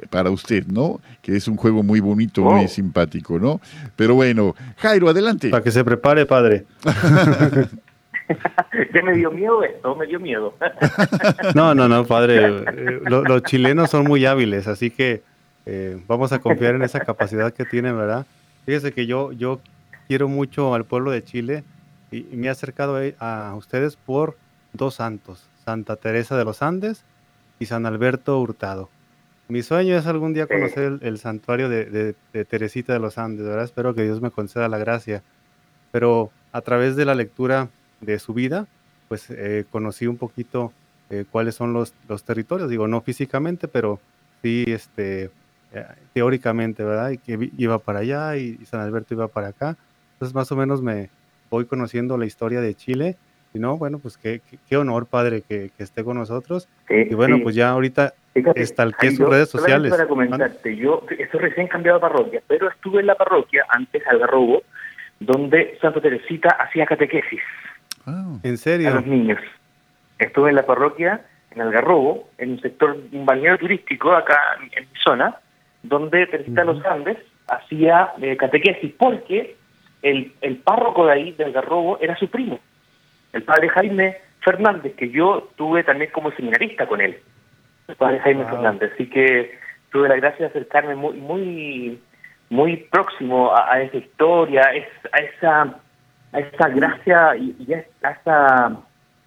para 0.09 0.29
usted, 0.29 0.65
¿no? 0.67 0.99
Que 1.21 1.35
es 1.35 1.47
un 1.47 1.57
juego 1.57 1.83
muy 1.83 1.99
bonito, 1.99 2.41
muy 2.43 2.65
Oh. 2.65 2.67
simpático, 2.67 3.39
¿no? 3.39 3.59
Pero 3.95 4.15
bueno, 4.15 4.55
Jairo, 4.77 5.09
adelante. 5.09 5.49
Para 5.49 5.63
que 5.63 5.71
se 5.71 5.83
prepare, 5.83 6.25
padre. 6.25 6.65
ya 8.93 9.01
me 9.03 9.13
dio 9.13 9.31
miedo 9.31 9.63
esto, 9.63 9.95
me 9.95 10.05
dio 10.07 10.19
miedo. 10.19 10.53
No, 11.55 11.73
no, 11.73 11.87
no, 11.87 12.05
padre. 12.05 12.45
eh, 12.45 12.99
lo- 13.05 13.23
los 13.23 13.43
chilenos 13.43 13.89
son 13.89 14.05
muy 14.05 14.25
hábiles, 14.25 14.67
así 14.67 14.89
que 14.91 15.23
eh, 15.65 16.01
vamos 16.07 16.31
a 16.31 16.39
confiar 16.39 16.75
en 16.75 16.83
esa 16.83 16.99
capacidad 16.99 17.53
que 17.53 17.65
tienen, 17.65 17.97
¿verdad? 17.97 18.25
Fíjese 18.65 18.91
que 18.91 19.05
yo, 19.05 19.31
yo 19.31 19.59
quiero 20.07 20.27
mucho 20.27 20.73
al 20.73 20.85
pueblo 20.85 21.11
de 21.11 21.23
Chile 21.23 21.63
y, 22.11 22.19
y 22.31 22.35
me 22.35 22.47
he 22.47 22.49
acercado 22.49 22.99
a, 23.19 23.49
a 23.49 23.55
ustedes 23.55 23.95
por 23.95 24.37
dos 24.73 24.95
santos, 24.95 25.43
Santa 25.65 25.95
Teresa 25.95 26.37
de 26.37 26.45
los 26.45 26.61
Andes 26.61 27.03
y 27.59 27.65
San 27.65 27.85
Alberto 27.85 28.39
Hurtado. 28.39 28.89
Mi 29.49 29.63
sueño 29.63 29.97
es 29.97 30.05
algún 30.05 30.33
día 30.33 30.45
conocer 30.45 30.83
el, 30.83 30.99
el 31.01 31.17
santuario 31.17 31.69
de, 31.69 31.85
de- 31.85 32.15
de 32.33 32.45
Teresita 32.45 32.93
de 32.93 32.99
los 32.99 33.17
Andes, 33.17 33.45
¿verdad? 33.47 33.63
Espero 33.63 33.95
que 33.95 34.03
Dios 34.03 34.21
me 34.21 34.29
conceda 34.29 34.69
la 34.69 34.77
gracia. 34.77 35.23
Pero 35.91 36.29
a 36.51 36.61
través 36.61 36.95
de 36.95 37.05
la 37.05 37.15
lectura 37.15 37.69
de 37.99 38.19
su 38.19 38.35
vida, 38.35 38.67
pues 39.07 39.27
eh, 39.31 39.65
conocí 39.71 40.05
un 40.05 40.17
poquito 40.17 40.71
eh, 41.09 41.25
cuáles 41.31 41.55
son 41.55 41.73
los, 41.73 41.95
los 42.07 42.23
territorios, 42.23 42.69
digo, 42.69 42.87
no 42.87 43.01
físicamente, 43.01 43.67
pero 43.67 43.99
sí 44.43 44.65
este, 44.67 45.31
eh, 45.73 45.85
teóricamente, 46.13 46.83
¿verdad? 46.83 47.09
Y 47.09 47.17
que 47.17 47.49
iba 47.57 47.79
para 47.79 47.99
allá 47.99 48.37
y, 48.37 48.59
y 48.61 48.65
San 48.65 48.81
Alberto 48.81 49.15
iba 49.15 49.27
para 49.29 49.47
acá. 49.47 49.75
Entonces 50.13 50.35
más 50.35 50.51
o 50.51 50.55
menos 50.55 50.83
me 50.83 51.09
voy 51.49 51.65
conociendo 51.65 52.19
la 52.19 52.27
historia 52.27 52.61
de 52.61 52.75
Chile. 52.75 53.17
Y 53.51 53.57
no, 53.57 53.79
bueno, 53.79 53.97
pues 53.97 54.15
qué, 54.15 54.41
qué, 54.47 54.59
qué 54.69 54.77
honor, 54.77 55.07
padre, 55.07 55.41
que, 55.41 55.71
que 55.75 55.83
esté 55.83 56.03
con 56.03 56.17
nosotros. 56.17 56.67
Sí, 56.87 56.93
Y 57.09 57.15
bueno, 57.15 57.37
sí. 57.37 57.41
pues 57.41 57.55
ya 57.55 57.71
ahorita 57.71 58.13
Fíjate, 58.33 58.61
estalqué 58.61 59.11
sus 59.11 59.27
redes 59.27 59.49
sociales. 59.49 59.91
Para 59.91 60.07
comentarte, 60.07 60.75
yo 60.75 61.03
estoy 61.17 61.39
recién 61.39 61.67
cambiado 61.67 61.97
de 61.97 62.01
parroquia, 62.01 62.41
pero 62.47 62.69
estuve 62.69 63.01
en 63.01 63.07
la 63.07 63.15
parroquia, 63.15 63.65
antes 63.69 64.05
Algarrobo, 64.07 64.63
donde 65.19 65.77
Santa 65.81 65.99
Teresita 65.99 66.49
hacía 66.49 66.85
catequesis 66.85 67.41
Ah, 68.05 68.37
en 68.43 68.53
a 68.53 68.57
serio. 68.57 68.89
los 68.91 69.05
niños. 69.05 69.39
Estuve 70.17 70.49
en 70.49 70.55
la 70.55 70.65
parroquia, 70.65 71.21
en 71.51 71.61
Algarrobo, 71.61 72.29
en 72.37 72.51
un 72.51 72.61
sector, 72.61 72.97
un 73.11 73.25
balneario 73.25 73.57
turístico 73.57 74.13
acá 74.13 74.39
en, 74.61 74.83
mi 74.83 74.99
zona, 75.03 75.35
donde 75.83 76.27
Teresita 76.27 76.61
de 76.61 76.67
los 76.73 76.85
Andes 76.85 77.17
hacía 77.47 78.11
eh, 78.21 78.37
catequesis, 78.37 78.93
porque 78.97 79.55
el, 80.01 80.33
el 80.41 80.57
párroco 80.57 81.05
de 81.05 81.13
ahí, 81.13 81.31
de 81.33 81.45
Algarrobo, 81.45 81.97
era 81.99 82.15
su 82.17 82.29
primo, 82.29 82.59
el 83.33 83.43
padre 83.43 83.69
Jaime 83.69 84.17
Fernández, 84.41 84.95
que 84.95 85.09
yo 85.09 85.49
tuve 85.55 85.83
también 85.83 86.11
como 86.11 86.31
seminarista 86.31 86.87
con 86.87 87.01
él, 87.01 87.19
el 87.89 87.95
padre 87.95 88.19
Jaime 88.19 88.43
Wow. 88.43 88.51
Fernández. 88.51 88.91
Así 88.93 89.09
que 89.09 89.57
tuve 89.91 90.07
la 90.09 90.15
gracia 90.15 90.45
de 90.45 90.49
acercarme 90.51 90.95
muy 90.95 91.17
muy 91.17 91.99
muy 92.49 92.77
próximo 92.91 93.55
a, 93.55 93.73
a 93.73 93.81
esa 93.81 93.97
historia, 93.97 94.61
es- 94.73 95.13
a 95.13 95.17
esa 95.17 95.61
a 96.31 96.39
esa 96.39 96.69
gracia 96.69 97.35
y, 97.37 97.55
y 97.67 97.73
a, 97.73 97.79
esa 98.11 98.65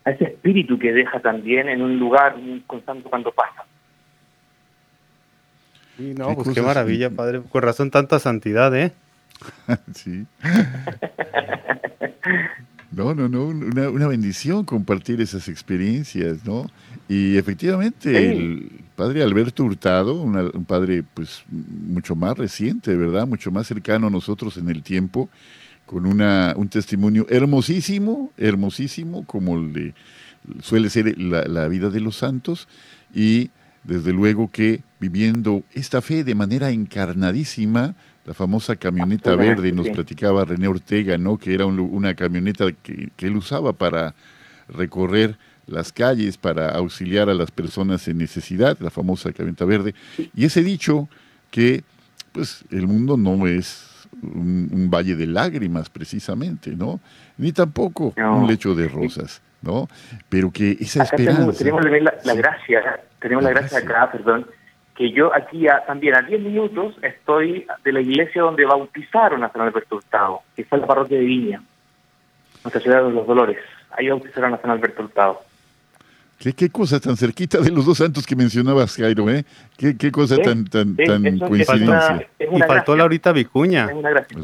a 0.04 0.10
ese 0.10 0.24
espíritu 0.24 0.78
que 0.78 0.92
deja 0.92 1.20
también 1.20 1.68
en 1.68 1.82
un 1.82 1.98
lugar 1.98 2.36
constante 2.66 3.08
cuando 3.08 3.32
pasa. 3.32 3.64
Sí, 5.96 6.14
no, 6.16 6.28
Qué 6.28 6.34
pues 6.36 6.48
qué 6.54 6.62
maravilla, 6.62 7.10
padre. 7.10 7.42
Con 7.50 7.62
razón 7.62 7.90
tanta 7.90 8.18
santidad, 8.18 8.74
¿eh? 8.74 8.92
sí. 9.94 10.26
No, 12.94 13.14
no, 13.14 13.26
no, 13.28 13.46
una, 13.46 13.88
una 13.88 14.06
bendición 14.06 14.64
compartir 14.64 15.20
esas 15.22 15.48
experiencias, 15.48 16.44
¿no? 16.44 16.66
Y 17.08 17.36
efectivamente, 17.38 18.10
Sí. 18.10 18.16
el 18.16 18.70
padre 18.96 19.22
Alberto 19.22 19.64
Hurtado, 19.64 20.20
una- 20.20 20.50
un 20.52 20.64
padre 20.66 21.02
pues 21.14 21.42
mucho 21.50 22.14
más 22.14 22.36
reciente, 22.36 22.94
¿verdad? 22.94 23.26
Mucho 23.26 23.50
más 23.50 23.66
cercano 23.66 24.08
a 24.08 24.10
nosotros 24.10 24.58
en 24.58 24.68
el 24.68 24.82
tiempo, 24.82 25.30
con 25.86 26.04
una, 26.06 26.52
un 26.56 26.68
testimonio 26.68 27.26
hermosísimo, 27.30 28.30
hermosísimo, 28.36 29.24
como 29.24 29.56
el 29.56 29.72
de, 29.72 29.94
suele 30.60 30.90
ser 30.90 31.18
la, 31.18 31.44
la 31.46 31.68
vida 31.68 31.88
de 31.88 32.00
los 32.00 32.16
santos, 32.16 32.68
y 33.14 33.50
desde 33.84 34.12
luego 34.12 34.50
que 34.50 34.82
viviendo 35.00 35.64
esta 35.72 36.02
fe 36.02 36.24
de 36.24 36.34
manera 36.34 36.70
encarnadísima, 36.70 37.94
la 38.24 38.34
famosa 38.34 38.76
camioneta 38.76 39.34
verde, 39.36 39.72
nos 39.72 39.86
sí. 39.86 39.92
platicaba 39.92 40.44
René 40.44 40.68
Ortega, 40.68 41.18
¿no? 41.18 41.38
Que 41.38 41.54
era 41.54 41.66
un 41.66 41.80
una 41.80 42.14
camioneta 42.14 42.66
que, 42.82 43.08
que 43.16 43.26
él 43.26 43.36
usaba 43.36 43.72
para 43.72 44.14
recorrer 44.68 45.36
las 45.66 45.92
calles, 45.92 46.36
para 46.36 46.70
auxiliar 46.70 47.28
a 47.30 47.34
las 47.34 47.50
personas 47.50 48.06
en 48.08 48.18
necesidad, 48.18 48.76
la 48.80 48.90
famosa 48.90 49.32
camioneta 49.32 49.64
verde. 49.64 49.94
Y 50.34 50.44
ese 50.44 50.62
dicho 50.62 51.08
que, 51.50 51.82
pues, 52.32 52.64
el 52.70 52.86
mundo 52.86 53.16
no 53.16 53.46
es 53.46 53.88
un, 54.22 54.68
un 54.72 54.90
valle 54.90 55.14
de 55.16 55.26
lágrimas, 55.26 55.88
precisamente, 55.90 56.70
¿no? 56.76 57.00
Ni 57.38 57.52
tampoco 57.52 58.12
No. 58.16 58.38
un 58.38 58.46
lecho 58.46 58.74
de 58.74 58.88
rosas, 58.88 59.40
¿no? 59.62 59.88
Pero 60.28 60.50
que 60.50 60.76
esa 60.80 61.02
Acá 61.04 61.16
esperanza... 61.16 61.52
tenemos, 61.58 61.84
la, 61.84 62.00
la 62.24 62.32
Sí. 62.32 62.38
gracia, 62.38 63.00
tenemos 63.20 63.44
la, 63.44 63.50
La 63.50 63.60
gracia 63.60 63.80
gracia. 63.80 63.96
acá, 64.04 64.12
perdón, 64.12 64.46
que 64.96 65.10
yo 65.12 65.34
aquí 65.34 65.68
a- 65.68 65.84
también 65.86 66.14
a 66.16 66.22
10 66.22 66.40
minutos 66.40 66.94
estoy 67.02 67.66
de 67.84 67.92
la 67.92 68.00
iglesia 68.00 68.42
donde 68.42 68.64
bautizaron 68.64 69.42
a 69.44 69.50
San 69.52 69.62
Alberto 69.62 69.96
Hurtado, 69.96 70.40
que 70.54 70.64
fue 70.64 70.78
la 70.78 70.86
parroquia 70.86 71.18
de 71.18 71.24
Viña, 71.24 71.62
nuestra 72.64 72.80
ciudad 72.80 73.02
de 73.04 73.10
los 73.10 73.26
Dolores. 73.26 73.58
Ahí 73.90 74.08
bautizaron 74.08 74.54
a 74.54 74.60
San 74.60 74.70
Alberto 74.70 75.02
Hurtado. 75.02 75.40
¿Qué, 76.38 76.52
qué 76.54 76.70
cosa 76.70 76.98
tan 76.98 77.16
cerquita 77.16 77.58
de 77.58 77.70
los 77.70 77.86
dos 77.86 77.98
santos 77.98 78.26
que 78.26 78.34
mencionabas, 78.34 78.96
Jairo, 78.96 79.30
¿eh? 79.30 79.44
Qué, 79.76 79.96
qué 79.96 80.10
cosa 80.10 80.36
tan, 80.38 80.64
tan, 80.64 80.96
tan 80.96 81.24
es 81.26 81.38
coincidencia. 81.40 81.84
una- 81.84 82.22
es 82.38 82.48
Y 82.52 82.58
faltó 82.62 82.96
Laurita 82.96 83.30
Vicuña. 83.32 83.86
Es 83.86 83.94
una 83.94 84.10
gracia. 84.10 84.38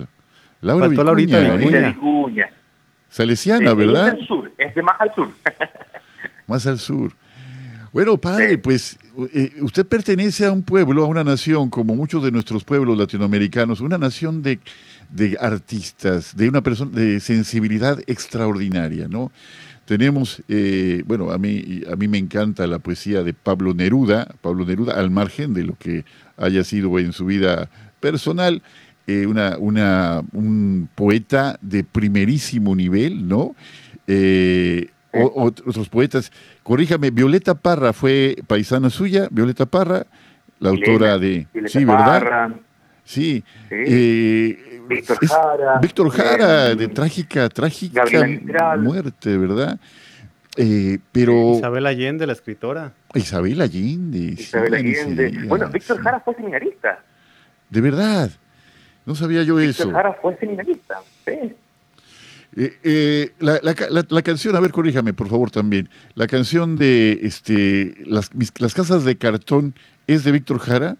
Laura 0.61 0.87
faltó 0.87 1.03
Laurita 1.05 1.41
Vicuña, 1.41 1.57
Vicuña. 1.57 1.79
¿eh? 1.79 1.83
Laurita 1.83 2.01
Vicuña. 2.01 2.51
Salesiana, 3.11 3.71
Sí, 3.71 3.77
¿verdad? 3.77 4.09
Es 4.09 4.15
del 4.15 4.27
sur, 4.29 4.53
es 4.59 4.75
de 4.75 4.83
más 4.83 5.01
al 5.01 5.15
sur. 5.15 5.29
Más 6.47 6.67
al 6.67 6.79
sur. 6.79 7.13
Bueno, 7.93 8.17
padre, 8.17 8.51
Sí. 8.51 8.57
pues 8.59 8.99
eh, 9.33 9.53
usted 9.63 9.85
pertenece 9.85 10.47
a 10.47 10.53
un 10.53 10.63
pueblo, 10.63 11.05
a 11.05 11.09
una 11.09 11.25
nación, 11.25 11.71
como 11.71 11.97
muchos 11.97 12.23
de 12.23 12.31
nuestros 12.31 12.63
pueblos 12.63 12.97
latinoamericanos, 12.97 13.81
una 13.81 13.99
nación 13.99 14.43
de, 14.43 14.61
de 15.11 15.37
artistas, 15.41 16.37
de 16.37 16.49
una 16.49 16.63
persona 16.63 16.93
de 16.93 17.19
sensibilidad 17.19 17.99
extraordinaria, 18.07 19.09
¿no? 19.09 19.33
Tenemos, 19.87 20.43
eh, 20.49 21.03
bueno, 21.07 21.33
a 21.33 21.39
mí, 21.39 21.83
a 21.91 21.97
mí 21.97 22.07
me 22.07 22.19
encanta 22.19 22.67
la 22.67 22.79
poesía 22.79 23.25
de 23.25 23.33
Pablo 23.33 23.75
Neruda, 23.75 24.29
Pablo 24.41 24.65
Neruda, 24.65 24.95
al 24.95 25.11
margen 25.11 25.55
de 25.55 25.65
lo 25.65 25.77
que 25.77 26.05
haya 26.37 26.63
sido 26.63 26.97
en 26.99 27.13
su 27.13 27.25
vida 27.25 27.71
personal, 27.99 28.63
eh, 29.07 29.27
una, 29.27 29.57
una, 29.59 30.23
un 30.33 30.89
poeta 30.95 31.59
de 31.63 31.83
primerísimo 31.83 32.77
nivel, 32.77 33.27
¿no? 33.27 33.57
O- 35.13 35.47
ot- 35.47 35.63
otros 35.67 35.89
poetas, 35.89 36.31
corríjame, 36.63 37.11
Violeta 37.11 37.55
Parra 37.55 37.93
fue 37.93 38.37
paisana 38.47 38.91
suya, 38.91 39.29
Violeta 39.31 39.67
Parra, 39.67 40.07
la 40.61 40.71
autora 40.71 41.19
de... 41.19 41.47
Violeta 41.53 41.79
sí, 41.79 41.85
¿verdad? 41.85 42.05
Parra, 42.21 42.55
Sí. 43.05 43.43
Sí. 43.71 43.75
Eh, 43.75 44.83
Víctor 44.87 45.19
es- 45.23 45.31
Jara, 45.31 45.79
Víctor 45.81 46.11
Jara, 46.11 46.71
eh, 46.71 46.77
de 46.77 46.89
trágica, 46.89 47.49
trágica 47.49 48.05
muerte, 48.79 49.37
¿verdad? 49.39 49.79
Eh, 50.57 50.99
pero 51.13 51.55
Isabel 51.57 51.87
Allende, 51.87 52.27
la 52.27 52.33
escritora. 52.35 52.93
Isabel 53.15 53.61
Allende. 53.63 54.19
Isabel 54.39 54.75
Allende. 54.75 55.31
Bueno, 55.47 55.69
Víctor 55.69 55.97
sí. 55.99 56.03
Jara 56.03 56.21
fue 56.21 56.35
seminarista. 56.35 57.03
De 57.71 57.81
verdad. 57.81 58.31
No 59.07 59.15
sabía 59.15 59.43
yo 59.43 59.55
Víctor 59.57 59.87
eso. 59.87 59.93
Jara 59.93 60.13
fue 60.21 60.37
seminarista. 60.37 61.01
Sí. 61.25 61.55
Eh, 62.61 62.77
eh, 62.83 63.31
la, 63.39 63.61
la 63.63 63.73
la- 63.89 64.05
la 64.09 64.23
canción, 64.23 64.57
a 64.57 64.61
ver, 64.61 64.73
corríjame, 64.73 65.13
por 65.15 65.29
favor, 65.29 65.51
también. 65.51 65.89
La 66.17 66.27
canción 66.27 66.77
de 66.77 67.21
este, 67.23 67.95
las, 68.05 68.35
mis- 68.35 68.53
las 68.61 68.75
casas 68.75 69.05
de 69.05 69.17
cartón 69.17 69.75
es 70.09 70.25
de 70.25 70.33
Víctor 70.33 70.59
Jara. 70.59 70.97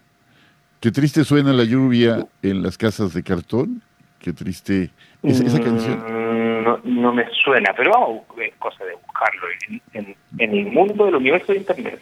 Qué 0.79 0.91
triste 0.91 1.25
suena 1.25 1.51
la 1.51 1.65
lluvia 1.65 2.25
en 2.41 2.63
las 2.63 2.77
casas 2.77 3.13
de 3.13 3.23
cartón. 3.23 3.81
Qué 4.19 4.31
triste. 4.31 4.89
Esa, 5.21 5.43
esa 5.43 5.59
canción. 5.59 5.97
Mm, 5.99 6.63
No, 6.63 6.77
no 6.83 7.13
me 7.13 7.23
suena, 7.43 7.73
pero 7.75 7.91
vamos, 7.91 8.21
es 8.41 8.53
cosa 8.59 8.83
de 8.85 8.93
buscarlo 8.93 9.41
en, 9.67 9.81
en- 9.93 10.15
en 10.37 10.53
el 10.55 10.71
mundo 10.71 11.05
del 11.05 11.15
universo 11.15 11.51
de 11.51 11.57
Internet. 11.59 11.99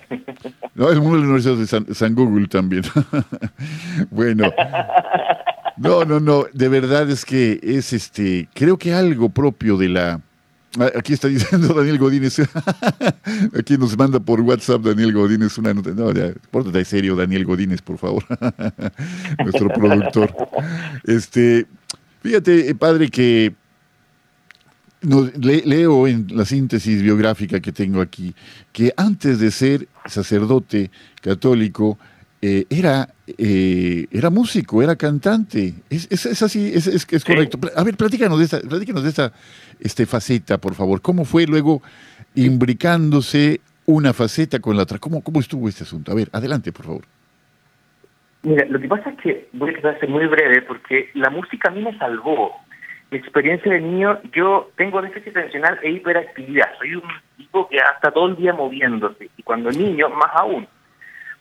No, 0.76 0.90
el 0.92 1.00
mundo 1.02 1.16
de 1.16 1.22
la 1.22 1.26
Universidad 1.34 1.56
de 1.58 1.66
San, 1.68 1.96
San 1.96 2.14
Google 2.16 2.48
también. 2.48 2.84
bueno. 4.12 4.52
No, 5.78 6.06
no, 6.06 6.20
no. 6.20 6.46
De 6.54 6.70
verdad 6.70 7.10
es 7.10 7.26
que 7.26 7.60
es 7.62 7.94
este. 7.94 8.50
Creo 8.54 8.78
que 8.78 8.94
algo 8.94 9.30
propio 9.30 9.78
de 9.78 9.90
la 9.90 10.22
Ah, 10.80 10.92
aquí 10.96 11.14
está 11.14 11.28
diciendo 11.28 11.74
Daniel 11.74 11.98
Godínez. 11.98 12.40
Aquí 13.58 13.78
nos 13.78 13.98
manda 13.98 14.20
por 14.20 14.42
WhatsApp 14.42 14.82
Daniel 14.82 15.14
Godínez 15.14 15.58
una 15.58 15.74
nota. 15.74 15.92
No, 15.92 16.12
ya, 16.14 16.34
pórtate 16.52 16.86
serio, 16.86 17.16
Daniel 17.16 17.46
Godínez, 17.46 17.82
por 17.82 17.98
favor. 17.98 18.24
Nuestro 19.44 19.70
productor. 19.70 20.36
Este, 21.06 21.66
fíjate, 22.22 22.70
eh, 22.70 22.76
padre, 22.76 23.10
que 23.10 23.56
leo 25.02 26.08
en 26.08 26.28
la 26.36 26.44
síntesis 26.44 27.02
biográfica 27.02 27.60
que 27.60 27.72
tengo 27.72 28.02
aquí 28.02 28.34
que 28.74 28.94
antes 28.98 29.40
de 29.40 29.52
ser 29.52 29.88
sacerdote 30.06 30.92
católico, 31.22 31.98
eh, 32.42 32.66
era, 32.70 33.08
eh, 33.38 34.06
era 34.12 34.30
músico, 34.30 34.84
era 34.84 34.96
cantante. 34.96 35.74
Es, 35.90 36.12
es, 36.12 36.42
así, 36.44 36.72
es, 36.74 36.88
es, 36.88 37.26
correcto. 37.26 37.58
A 37.76 37.84
ver, 37.84 37.98
platícanos 37.98 38.38
de 38.38 38.46
esta, 38.46 38.60
platícanos 38.60 39.04
de 39.04 39.10
esta 39.10 39.32
este, 39.80 40.06
faceta, 40.06 40.58
por 40.60 40.76
favor. 40.76 41.02
¿Cómo 41.02 41.26
fue 41.26 41.48
luego 41.48 41.82
imbricándose 42.36 43.62
una 43.86 44.14
faceta 44.14 44.60
con 44.60 44.78
la 44.78 44.84
otra? 44.84 45.00
¿Cómo, 45.00 45.22
¿Cómo 45.22 45.40
estuvo 45.40 45.68
este 45.68 45.84
asunto? 45.84 46.12
A 46.12 46.16
ver, 46.16 46.30
adelante, 46.32 46.72
por 46.72 46.86
favor. 46.86 47.06
Mira, 48.44 48.66
lo 48.70 48.80
que 48.80 48.88
pasa 48.88 49.10
es 49.10 49.18
que 49.20 49.50
voy 49.54 49.72
a 49.72 49.74
tratar 49.74 49.96
de 49.96 50.00
ser 50.02 50.10
muy 50.10 50.28
breve 50.28 50.62
porque 50.62 51.10
la 51.16 51.32
música 51.32 51.70
a 51.70 51.72
mí 51.72 51.82
me 51.82 51.98
salvó. 51.98 52.56
Mi 53.10 53.18
experiencia 53.18 53.72
de 53.72 53.80
niño, 53.80 54.20
yo 54.34 54.70
tengo 54.76 55.02
déficit 55.02 55.36
atencional 55.36 55.80
e 55.82 55.92
hiperactividad. 55.92 56.68
Soy 56.78 56.96
un 56.96 57.04
tipo 57.38 57.68
que 57.68 57.80
hasta 57.80 58.12
todo 58.12 58.28
el 58.28 58.36
día 58.36 58.54
moviéndose. 58.54 59.30
Y 59.38 59.44
cuando 59.44 59.72
niño, 59.72 60.10
más 60.10 60.30
aún. 60.36 60.68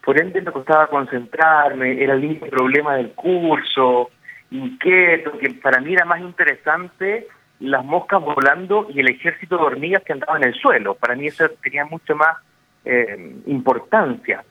Por 0.06 0.20
ende 0.20 0.40
me 0.40 0.52
costaba 0.52 0.86
concentrarme, 0.86 2.00
era 2.00 2.14
el 2.14 2.20
mismo 2.20 2.46
problema 2.46 2.94
del 2.94 3.10
curso, 3.10 4.10
inquieto, 4.52 5.36
que 5.36 5.50
para 5.54 5.80
mí 5.80 5.94
era 5.94 6.04
más 6.04 6.20
interesante 6.20 7.26
las 7.58 7.84
moscas 7.84 8.22
volando 8.22 8.86
y 8.88 9.00
el 9.00 9.08
ejército 9.08 9.56
de 9.56 9.64
hormigas 9.64 10.04
que 10.04 10.12
andaba 10.12 10.36
en 10.36 10.44
el 10.44 10.54
suelo. 10.54 10.94
Para 10.94 11.16
mí 11.16 11.26
eso 11.26 11.48
tenía 11.60 11.86
mucho 11.86 12.14
más 12.14 12.36
eh, 12.84 13.34
importancia 13.46 14.44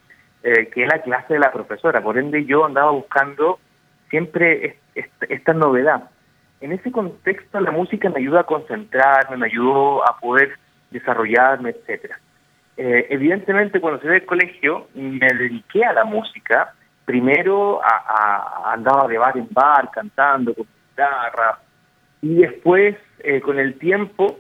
eh, 0.44 0.68
que 0.68 0.86
la 0.86 1.02
clase 1.02 1.36
de 1.36 1.40
la 1.40 1.54
profesora. 1.54 2.02
Por 2.02 2.18
ende 2.18 2.44
yo 2.44 2.66
andaba 2.66 2.92
buscando 2.92 3.60
siempre 4.10 4.80
esta 4.94 5.54
novedad. 5.54 6.10
En 6.60 6.74
ese 6.74 6.92
contexto 6.92 7.62
la 7.62 7.72
música 7.72 8.10
me 8.10 8.20
ayuda 8.20 8.42
a 8.42 8.44
concentrarme, 8.44 9.38
me 9.38 9.46
ayudó 9.46 10.06
a 10.06 10.20
poder 10.20 10.60
desarrollarme, 10.92 11.70
etcétera. 11.70 12.20
Eh, 12.78 13.08
evidentemente, 13.10 13.80
cuando 13.80 14.02
salí 14.02 14.14
del 14.14 14.26
colegio, 14.26 14.88
me 14.94 15.28
dediqué 15.28 15.86
a 15.86 15.94
la 15.94 16.04
música. 16.04 16.74
Primero 17.06 17.82
a, 17.84 18.74
andaba 18.74 19.08
de 19.08 19.18
bar 19.18 19.38
en 19.38 19.48
bar 19.52 19.90
cantando 19.92 20.54
con 20.54 20.66
guitarra. 20.90 21.60
Y 22.22 22.36
después, 22.36 22.96
eh, 23.20 23.40
con 23.42 23.60
el 23.60 23.78
tiempo, 23.78 24.40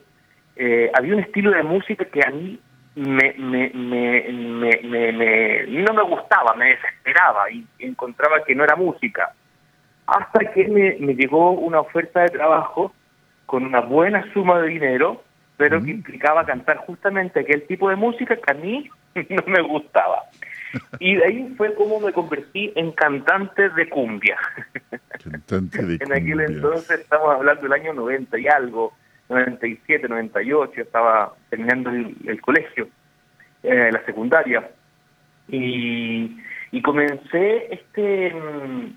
eh, 0.55 0.91
había 0.93 1.13
un 1.13 1.21
estilo 1.21 1.51
de 1.51 1.63
música 1.63 2.05
que 2.05 2.21
a 2.25 2.31
mí 2.31 2.59
me, 2.95 3.33
me, 3.37 3.69
me, 3.73 5.65
no 5.67 5.93
me 5.93 6.03
gustaba, 6.03 6.55
me 6.55 6.69
desesperaba 6.69 7.49
y 7.51 7.65
encontraba 7.79 8.43
que 8.43 8.55
no 8.55 8.63
era 8.63 8.75
música. 8.75 9.33
Hasta 10.07 10.51
que 10.51 10.67
me 10.67 11.15
llegó 11.15 11.51
una 11.51 11.79
oferta 11.79 12.21
de 12.21 12.29
trabajo 12.29 12.93
con 13.45 13.65
una 13.65 13.81
buena 13.81 14.31
suma 14.33 14.59
de 14.61 14.69
dinero 14.69 15.24
pero 15.57 15.81
que 15.81 15.91
implicaba 15.91 16.45
cantar 16.45 16.77
justamente 16.77 17.39
aquel 17.39 17.65
tipo 17.67 17.89
de 17.89 17.95
música 17.95 18.35
que 18.35 18.51
a 18.51 18.55
mí 18.55 18.89
no 19.29 19.43
me 19.47 19.61
gustaba. 19.61 20.23
Y 20.99 21.15
de 21.15 21.25
ahí 21.25 21.53
fue 21.55 21.73
como 21.75 21.99
me 21.99 22.11
convertí 22.11 22.73
en 22.75 22.91
cantante 22.91 23.69
de 23.69 23.89
cumbia. 23.89 24.37
Cantante 25.23 25.81
de 25.83 25.95
en 25.95 26.11
aquel 26.11 26.41
entonces, 26.41 26.99
estamos 26.99 27.33
hablando 27.33 27.63
del 27.63 27.73
año 27.73 27.93
90 27.93 28.37
y 28.37 28.47
algo, 28.47 28.93
97, 29.29 30.07
98, 30.09 30.81
estaba 30.81 31.33
terminando 31.49 31.89
el, 31.89 32.41
colegio, 32.41 32.89
eh, 33.63 33.89
la 33.91 34.03
secundaria. 34.05 34.69
Y, 35.47 36.37
y 36.71 36.81
comencé 36.81 37.73
este, 37.73 38.35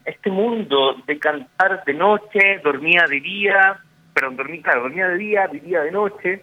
este 0.05 0.31
mundo 0.31 0.97
de 1.07 1.19
cantar 1.19 1.85
de 1.85 1.95
noche, 1.95 2.61
dormía 2.65 3.05
de 3.09 3.21
día, 3.21 3.81
pero 4.19 4.33
dormía, 4.33 4.63
claro, 4.63 4.83
dormía 4.83 5.09
de 5.09 5.17
día, 5.17 5.47
vivía 5.47 5.83
de 5.83 5.93
noche, 5.93 6.43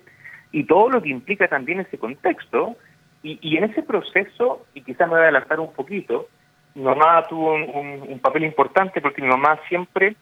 y 0.51 0.63
todo 0.63 0.89
lo 0.89 1.01
que 1.01 1.09
implica 1.09 1.47
también 1.47 1.81
ese 1.81 1.97
contexto. 1.97 2.77
Y, 3.21 3.37
y 3.41 3.57
en 3.57 3.65
ese 3.65 3.83
proceso, 3.83 4.65
y 4.73 4.81
quizás 4.81 5.07
me 5.07 5.15
voy 5.15 5.19
a 5.19 5.23
adelantar 5.23 5.59
un 5.59 5.73
poquito, 5.73 6.29
mi 6.75 6.83
mamá 6.83 7.25
tuvo 7.27 7.53
un, 7.53 8.19
papel 8.19 8.43
importante 8.43 9.01
porque 9.01 9.21
mi 9.21 9.27
mamá 9.27 9.59
siempre, 9.67 10.15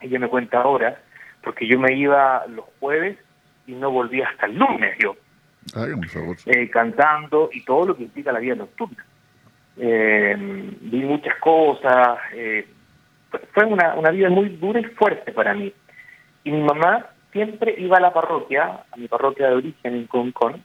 ella 0.00 0.18
me 0.18 0.28
cuenta 0.28 0.60
ahora, 0.60 1.00
porque 1.42 1.66
yo 1.66 1.78
me 1.78 1.94
iba 1.94 2.44
los 2.48 2.64
jueves 2.80 3.18
y 3.66 3.72
no 3.72 3.90
volvía 3.90 4.28
hasta 4.28 4.46
el 4.46 4.58
lunes 4.58 4.96
yo. 4.98 5.16
Eh, 6.46 6.68
cantando 6.70 7.48
y 7.52 7.64
todo 7.64 7.86
lo 7.86 7.96
que 7.96 8.02
implica 8.02 8.32
la 8.32 8.40
vida 8.40 8.54
nocturna. 8.56 9.04
Eh, 9.76 10.34
vi 10.80 11.02
muchas 11.02 11.36
cosas, 11.38 12.18
eh, 12.34 12.66
fue 13.52 13.64
una, 13.64 13.94
una 13.94 14.10
vida 14.10 14.28
muy 14.28 14.50
dura 14.50 14.80
y 14.80 14.84
fuerte 14.84 15.32
para 15.32 15.54
mí. 15.54 15.72
Y 16.44 16.52
mi 16.52 16.62
mamá 16.62 17.06
siempre 17.32 17.74
iba 17.78 17.96
a 17.96 18.00
la 18.00 18.12
parroquia, 18.12 18.84
a 18.90 18.96
mi 18.96 19.08
parroquia 19.08 19.48
de 19.48 19.56
origen 19.56 19.94
en 19.94 20.06
Concón, 20.06 20.62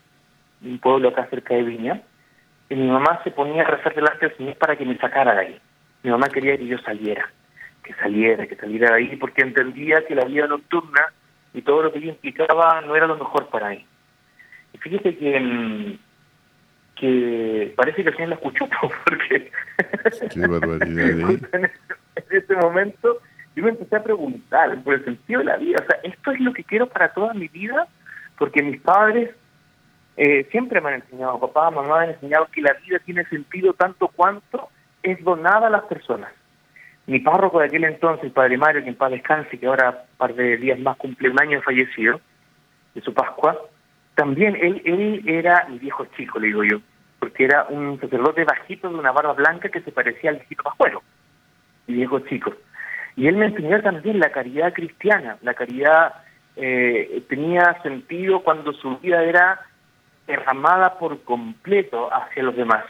un 0.62 0.80
pueblo 0.80 1.10
acá 1.10 1.28
cerca 1.30 1.56
de 1.56 1.64
Viña, 1.64 2.02
y 2.70 2.76
mi 2.76 2.88
mamá 2.88 3.22
se 3.24 3.32
ponía 3.32 3.64
a 3.64 3.66
rezar 3.66 3.96
delante 3.96 4.28
del 4.28 4.38
Señor 4.38 4.56
para 4.56 4.76
que 4.76 4.86
me 4.86 4.98
sacara 4.98 5.34
de 5.34 5.40
ahí. 5.40 5.62
Mi 6.04 6.12
mamá 6.12 6.28
quería 6.28 6.58
que 6.58 6.68
yo 6.68 6.78
saliera, 6.80 7.30
que 7.84 7.94
saliera, 7.96 8.46
que 8.46 8.56
saliera 8.56 8.92
de 8.92 8.98
ahí, 8.98 9.16
porque 9.16 9.42
entendía 9.42 10.06
que 10.06 10.16
la 10.16 10.26
vida 10.26 10.46
nocturna 10.48 11.12
y 11.54 11.62
todo 11.62 11.84
lo 11.84 11.92
que 11.92 12.02
yo 12.02 12.10
implicaba 12.10 12.82
no 12.82 12.96
era 12.96 13.08
lo 13.08 13.18
mejor 13.18 13.48
para 13.48 13.70
mí. 13.70 13.86
Y 14.74 14.78
fíjese 14.78 15.18
que, 15.18 15.40
mm, 15.40 16.00
que 16.96 17.74
parece 17.76 18.04
que 18.04 18.10
el 18.10 18.16
Señor 18.16 18.30
la 18.30 18.36
escuchó, 18.36 18.70
porque 19.06 19.52
Qué 20.30 20.48
barbaridad, 20.48 21.32
¿eh? 21.32 21.40
en 22.16 22.38
ese 22.38 22.56
momento 22.56 23.20
yo 23.60 23.66
me 23.66 23.72
empecé 23.72 23.98
a 23.98 24.04
preguntar 24.04 24.82
por 24.84 24.94
el 24.94 25.04
sentido 25.04 25.40
de 25.40 25.46
la 25.46 25.58
vida. 25.58 25.84
O 25.84 25.86
sea, 25.86 26.00
¿esto 26.04 26.32
es 26.32 26.40
lo 26.40 26.54
que 26.54 26.64
quiero 26.64 26.88
para 26.88 27.14
toda 27.14 27.34
mi 27.34 27.50
vida? 27.50 27.88
Porque 28.38 28.64
mis 28.64 28.80
padres 28.80 29.32
eh, 30.16 30.48
siempre 30.50 30.80
me 30.80 30.90
han 30.90 31.02
enseñado, 31.02 31.40
papá, 31.42 31.70
mamá 31.70 31.98
me 31.98 32.04
han 32.04 32.10
enseñado 32.12 32.48
que 32.54 32.62
la 32.62 32.74
vida 32.86 33.00
tiene 33.00 33.26
sentido 33.26 33.74
tanto 33.74 34.08
cuanto 34.08 34.70
es 35.04 35.22
donada 35.24 35.68
a 35.68 35.70
las 35.70 35.84
personas. 35.84 36.32
Mi 37.06 37.20
párroco 37.20 37.60
de 37.60 37.66
aquel 37.66 37.84
entonces, 37.84 38.26
el 38.26 38.32
padre 38.32 38.58
Mario, 38.58 38.82
que 38.82 38.90
en 38.90 38.96
paz 38.96 39.12
descanse, 39.12 39.60
que 39.60 39.68
ahora 39.68 39.90
un 39.90 40.18
par 40.18 40.34
de 40.36 40.56
días 40.56 40.80
más 40.80 40.96
cumple 40.96 41.30
un 41.30 41.42
año 41.42 41.62
fallecido, 41.62 42.22
de 42.96 43.02
su 43.02 43.14
Pascua, 43.14 43.60
también 44.16 44.56
él, 44.56 44.82
él 44.86 45.24
era 45.26 45.66
el 45.68 45.80
viejo 45.80 46.06
chico, 46.16 46.40
le 46.40 46.48
digo 46.48 46.64
yo, 46.64 46.80
porque 47.20 47.44
era 47.44 47.66
un 47.70 48.00
sacerdote 48.00 48.46
bajito 48.46 48.90
de 48.90 48.96
una 48.96 49.12
barba 49.12 49.34
blanca 49.34 49.68
que 49.68 49.82
se 49.82 49.92
parecía 49.92 50.30
al 50.30 50.38
viejito 50.38 50.64
Pascuero, 50.64 51.02
el 51.88 51.96
viejo 51.96 52.20
chico. 52.22 52.54
Y 53.20 53.28
él 53.28 53.36
me 53.36 53.48
enseñó 53.48 53.82
también 53.82 54.18
la 54.18 54.32
caridad 54.32 54.72
cristiana. 54.72 55.36
La 55.42 55.54
caridad 55.54 56.14
eh, 56.56 57.22
tenía 57.28 57.78
sentido 57.84 58.42
cuando 58.44 58.72
su 58.72 58.98
vida 59.00 59.22
era 59.26 59.60
derramada 60.26 60.98
por 60.98 61.22
completo 61.24 62.08
hacia 62.14 62.44
los 62.44 62.56
demás. 62.56 62.86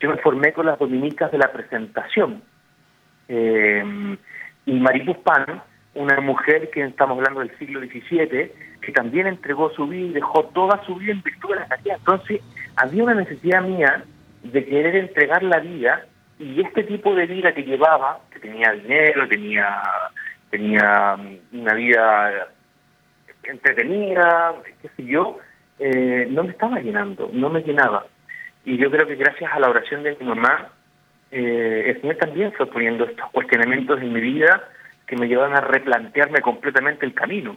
Yo 0.00 0.08
me 0.08 0.16
formé 0.16 0.54
con 0.54 0.64
las 0.64 0.78
dominicas 0.78 1.30
de 1.30 1.36
la 1.36 1.52
presentación. 1.52 2.42
Eh, 3.28 4.16
y 4.64 4.80
Maripuz 4.80 5.18
Pan, 5.18 5.62
una 5.92 6.18
mujer 6.22 6.70
que 6.70 6.82
estamos 6.82 7.18
hablando 7.18 7.40
del 7.40 7.54
siglo 7.58 7.80
XVII, 7.80 8.52
que 8.80 8.92
también 8.94 9.26
entregó 9.26 9.68
su 9.72 9.86
vida 9.86 10.06
y 10.06 10.12
dejó 10.14 10.44
toda 10.54 10.82
su 10.86 10.94
vida 10.94 11.12
en 11.12 11.22
virtud 11.22 11.50
de 11.50 11.56
la 11.56 11.66
caridad. 11.66 11.98
Entonces, 11.98 12.40
había 12.76 13.04
una 13.04 13.14
necesidad 13.14 13.60
mía 13.62 14.04
de 14.42 14.64
querer 14.64 14.96
entregar 14.96 15.42
la 15.42 15.58
vida 15.58 16.06
y 16.40 16.62
este 16.62 16.84
tipo 16.84 17.14
de 17.14 17.26
vida 17.26 17.52
que 17.52 17.62
llevaba, 17.62 18.18
que 18.32 18.40
tenía 18.40 18.72
dinero, 18.72 19.28
tenía, 19.28 19.82
tenía 20.48 21.16
mm, 21.16 21.60
una 21.60 21.74
vida 21.74 22.48
entretenida, 23.42 24.54
qué 24.80 24.88
sé 24.96 25.04
yo, 25.04 25.38
eh, 25.78 26.26
no 26.30 26.44
me 26.44 26.50
estaba 26.50 26.80
llenando, 26.80 27.28
no 27.32 27.50
me 27.50 27.60
llenaba. 27.60 28.06
Y 28.64 28.78
yo 28.78 28.90
creo 28.90 29.06
que 29.06 29.16
gracias 29.16 29.52
a 29.52 29.60
la 29.60 29.68
oración 29.68 30.02
de 30.02 30.16
mi 30.18 30.26
mamá, 30.26 30.68
eh, 31.30 31.84
el 31.88 32.00
Señor 32.00 32.16
también 32.16 32.52
fue 32.52 32.66
poniendo 32.66 33.04
estos 33.04 33.30
cuestionamientos 33.32 34.00
en 34.00 34.12
mi 34.12 34.20
vida 34.20 34.64
que 35.06 35.16
me 35.16 35.28
llevaban 35.28 35.56
a 35.56 35.60
replantearme 35.60 36.40
completamente 36.40 37.04
el 37.04 37.12
camino, 37.12 37.56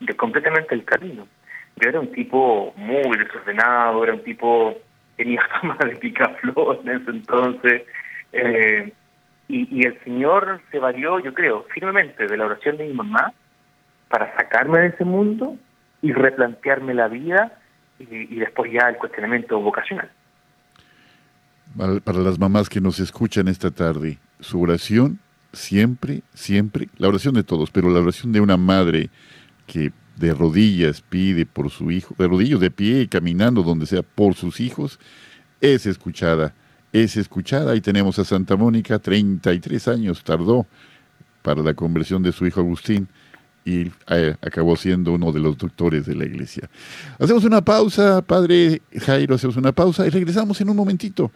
de 0.00 0.14
completamente 0.14 0.74
el 0.74 0.84
camino. 0.84 1.28
Yo 1.76 1.88
era 1.88 2.00
un 2.00 2.10
tipo 2.10 2.72
muy 2.76 3.16
desordenado, 3.16 4.02
era 4.02 4.14
un 4.14 4.24
tipo 4.24 4.76
tenía 5.18 5.42
fama 5.60 5.76
de 5.84 5.96
picaflor 5.96 6.80
en 6.84 6.88
ese 6.88 7.10
entonces, 7.10 7.82
eh, 8.32 8.92
y, 9.48 9.86
el 9.86 9.98
Señor 10.04 10.60
se 10.70 10.78
valió, 10.78 11.18
yo 11.20 11.32
creo, 11.32 11.64
firmemente 11.74 12.26
de 12.26 12.36
la 12.36 12.46
oración 12.46 12.76
de 12.76 12.86
mi 12.86 12.92
mamá 12.92 13.32
para 14.08 14.34
sacarme 14.36 14.80
de 14.80 14.86
ese 14.88 15.04
mundo 15.04 15.56
y 16.02 16.12
replantearme 16.12 16.94
la 16.94 17.08
vida 17.08 17.58
y, 17.98 18.36
después 18.36 18.70
ya 18.72 18.88
el 18.88 18.96
cuestionamiento 18.96 19.58
vocacional. 19.58 20.10
Para 22.04 22.18
las 22.18 22.38
mamás 22.38 22.68
que 22.68 22.80
nos 22.80 23.00
escuchan 23.00 23.48
esta 23.48 23.70
tarde, 23.70 24.18
su 24.40 24.60
oración 24.60 25.18
siempre, 25.52 26.22
siempre, 26.34 26.88
la 26.98 27.08
oración 27.08 27.34
de 27.34 27.42
todos, 27.42 27.70
pero 27.70 27.90
la 27.90 28.00
oración 28.00 28.32
de 28.32 28.40
una 28.40 28.56
madre 28.56 29.10
que 29.66 29.92
de 30.16 30.34
rodillas 30.34 31.00
pide 31.00 31.46
por 31.46 31.70
su 31.70 31.90
hijo, 31.90 32.14
de 32.18 32.28
rodillas 32.28 32.60
de 32.60 32.70
pie 32.70 33.02
y 33.02 33.08
caminando 33.08 33.62
donde 33.62 33.86
sea 33.86 34.02
por 34.02 34.34
sus 34.34 34.60
hijos, 34.60 34.98
es 35.60 35.86
escuchada, 35.86 36.54
es 36.92 37.16
escuchada. 37.16 37.74
Y 37.76 37.80
tenemos 37.80 38.18
a 38.18 38.24
Santa 38.24 38.56
Mónica, 38.56 38.98
33 38.98 39.88
años 39.88 40.22
tardó 40.24 40.66
para 41.42 41.62
la 41.62 41.74
conversión 41.74 42.22
de 42.22 42.32
su 42.32 42.46
hijo 42.46 42.60
Agustín 42.60 43.08
y 43.64 43.90
eh, 44.08 44.34
acabó 44.40 44.76
siendo 44.76 45.12
uno 45.12 45.30
de 45.30 45.40
los 45.40 45.58
doctores 45.58 46.06
de 46.06 46.14
la 46.14 46.24
iglesia. 46.24 46.68
Hacemos 47.18 47.44
una 47.44 47.62
pausa, 47.62 48.22
padre 48.22 48.80
Jairo, 48.98 49.34
hacemos 49.34 49.56
una 49.56 49.72
pausa 49.72 50.06
y 50.06 50.10
regresamos 50.10 50.60
en 50.60 50.70
un 50.70 50.76
momentito. 50.76 51.30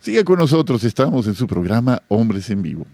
Siga 0.00 0.24
con 0.24 0.38
nosotros, 0.38 0.82
estamos 0.84 1.26
en 1.26 1.34
su 1.34 1.46
programa 1.46 2.02
Hombres 2.08 2.50
en 2.50 2.62
Vivo. 2.62 2.86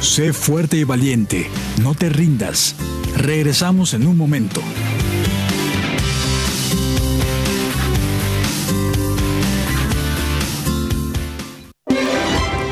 Sé 0.00 0.32
fuerte 0.32 0.78
y 0.78 0.84
valiente, 0.84 1.48
no 1.82 1.94
te 1.94 2.08
rindas. 2.08 2.74
Regresamos 3.16 3.92
en 3.92 4.06
un 4.06 4.16
momento. 4.16 4.60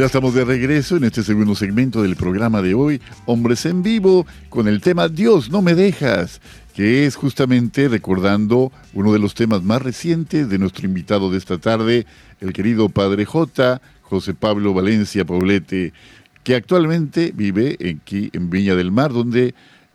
Ya 0.00 0.06
estamos 0.06 0.34
de 0.34 0.44
regreso 0.44 0.96
en 0.96 1.04
este 1.04 1.22
segundo 1.22 1.54
segmento 1.54 2.02
del 2.02 2.16
programa 2.16 2.60
de 2.60 2.74
hoy, 2.74 3.00
Hombres 3.24 3.64
en 3.64 3.82
Vivo, 3.82 4.26
con 4.50 4.68
el 4.68 4.80
tema 4.80 5.08
Dios, 5.08 5.48
no 5.48 5.62
me 5.62 5.74
dejas, 5.74 6.40
que 6.74 7.06
es 7.06 7.16
justamente 7.16 7.88
recordando 7.88 8.72
uno 8.92 9.12
de 9.12 9.18
los 9.18 9.34
temas 9.34 9.62
más 9.62 9.80
recientes 9.80 10.50
de 10.50 10.58
nuestro 10.58 10.86
invitado 10.86 11.30
de 11.30 11.38
esta 11.38 11.58
tarde, 11.58 12.04
el 12.40 12.52
querido 12.52 12.90
Padre 12.90 13.24
J, 13.24 13.80
José 14.02 14.34
Pablo 14.34 14.74
Valencia 14.74 15.24
Paulete, 15.24 15.94
que 16.42 16.54
actualmente 16.56 17.32
vive 17.34 17.78
aquí 17.98 18.28
en 18.34 18.50
Viña 18.50 18.74
del 18.74 18.92
Mar, 18.92 19.12
donde 19.12 19.54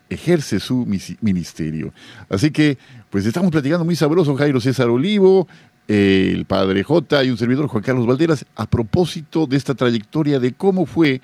ejerce 0.09 0.59
su 0.59 0.87
ministerio. 1.21 1.93
Así 2.29 2.51
que, 2.51 2.77
pues 3.09 3.25
estamos 3.25 3.51
platicando 3.51 3.85
muy 3.85 3.95
sabroso, 3.95 4.35
Jairo 4.35 4.59
César 4.59 4.89
Olivo, 4.89 5.47
el 5.91 6.45
padre 6.45 6.83
J 6.83 7.25
y 7.25 7.31
un 7.31 7.37
servidor 7.37 7.67
Juan 7.67 7.83
Carlos 7.83 8.07
Valderas 8.07 8.45
a 8.55 8.65
propósito 8.65 9.45
de 9.45 9.57
esta 9.57 9.75
trayectoria 9.75 10.39
de 10.39 10.53
cómo 10.53 10.85
fue 10.85 11.19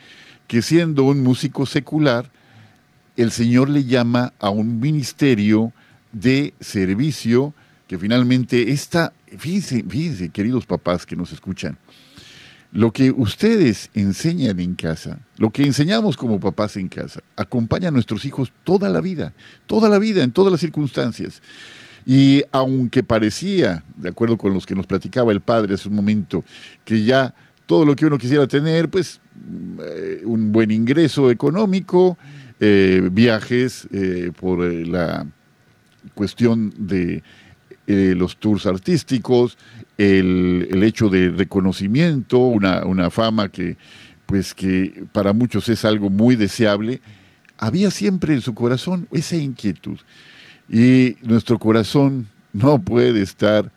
que 0.46 0.62
siendo 0.62 1.06
un 1.06 1.24
músico 1.24 1.66
secular, 1.66 2.30
el 3.16 3.32
Señor 3.32 3.70
le 3.70 3.86
llama 3.86 4.34
a 4.40 4.50
un 4.50 4.82
ministerio 4.82 5.72
de 6.12 6.54
servicio 6.60 7.54
que 7.88 7.98
finalmente 7.98 8.72
está, 8.72 9.14
fíjense, 9.38 9.86
fíjense 9.88 10.30
queridos 10.30 10.66
papás 10.66 11.06
que 11.06 11.16
nos 11.16 11.32
escuchan, 11.32 11.78
lo 12.74 12.92
que 12.92 13.12
ustedes 13.12 13.90
enseñan 13.94 14.60
en 14.60 14.76
casa, 14.76 15.20
lo 15.38 15.50
que 15.50 15.64
enseñamos 15.64 16.18
como 16.18 16.42
papás 16.42 16.76
en 16.76 16.90
casa, 16.90 17.22
acompaña 17.38 17.88
a 17.88 17.92
nuestros 17.92 18.26
hijos 18.26 18.52
toda 18.66 18.90
la 18.90 19.00
vida, 19.00 19.34
toda 19.66 19.88
la 19.88 19.98
vida, 19.98 20.24
en 20.24 20.34
todas 20.34 20.52
las 20.52 20.60
circunstancias. 20.60 21.42
Y 22.10 22.46
aunque 22.54 23.04
parecía, 23.04 23.84
de 23.98 24.08
acuerdo 24.08 24.38
con 24.38 24.54
los 24.54 24.65
que 24.65 24.76
nos 24.76 24.88
platicaba 24.88 25.34
el 25.34 25.41
padre 25.41 25.74
hace 25.74 25.89
un 25.89 25.96
momento, 25.96 26.46
que 26.86 27.04
ya 27.04 27.36
todo 27.65 27.84
lo 27.84 27.98
que 27.98 28.06
uno 28.06 28.17
quisiera 28.17 28.48
tener, 28.48 28.88
pues 28.88 29.20
eh, 29.84 30.22
un 30.24 30.54
buen 30.54 30.72
ingreso 30.72 31.30
económico, 31.30 32.17
eh, 32.62 33.10
viajes 33.12 33.89
eh, 33.91 34.32
por 34.39 34.60
la 34.63 35.28
cuestión 36.15 36.74
de 36.78 37.24
los 37.88 38.38
tours 38.38 38.65
artísticos, 38.65 39.58
el, 39.98 40.67
el, 40.72 40.84
hecho 40.84 41.10
de 41.10 41.30
reconocimiento, 41.30 42.38
una, 42.39 42.86
una 42.86 43.10
fama 43.10 43.50
que, 43.50 43.76
pues 44.26 44.54
que 44.54 45.04
para 45.12 45.34
muchos 45.34 45.67
es 45.67 45.84
algo 45.84 46.10
muy 46.10 46.38
deseable, 46.38 47.02
había 47.58 47.91
siempre 47.91 48.34
en 48.34 48.41
su 48.41 48.54
corazón 48.54 49.10
esa 49.12 49.36
inquietud. 49.36 50.00
Y 50.70 51.18
nuestro 51.22 51.60
corazón 51.60 52.28
no 52.54 52.80
puede 52.80 53.22
estar 53.22 53.72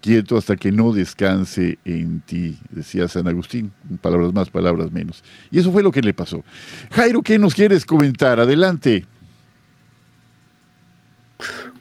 quieto 0.00 0.36
hasta 0.36 0.56
que 0.56 0.70
no 0.70 0.92
descanse 0.92 1.78
en 1.84 2.20
ti, 2.20 2.58
decía 2.70 3.08
San 3.08 3.26
Agustín, 3.26 3.72
palabras 4.00 4.32
más, 4.32 4.50
palabras 4.50 4.92
menos. 4.92 5.24
Y 5.50 5.58
eso 5.58 5.72
fue 5.72 5.82
lo 5.82 5.90
que 5.90 6.00
le 6.00 6.14
pasó. 6.14 6.44
Jairo, 6.92 7.22
¿qué 7.22 7.38
nos 7.38 7.54
quieres 7.54 7.84
comentar? 7.84 8.38
Adelante. 8.38 9.04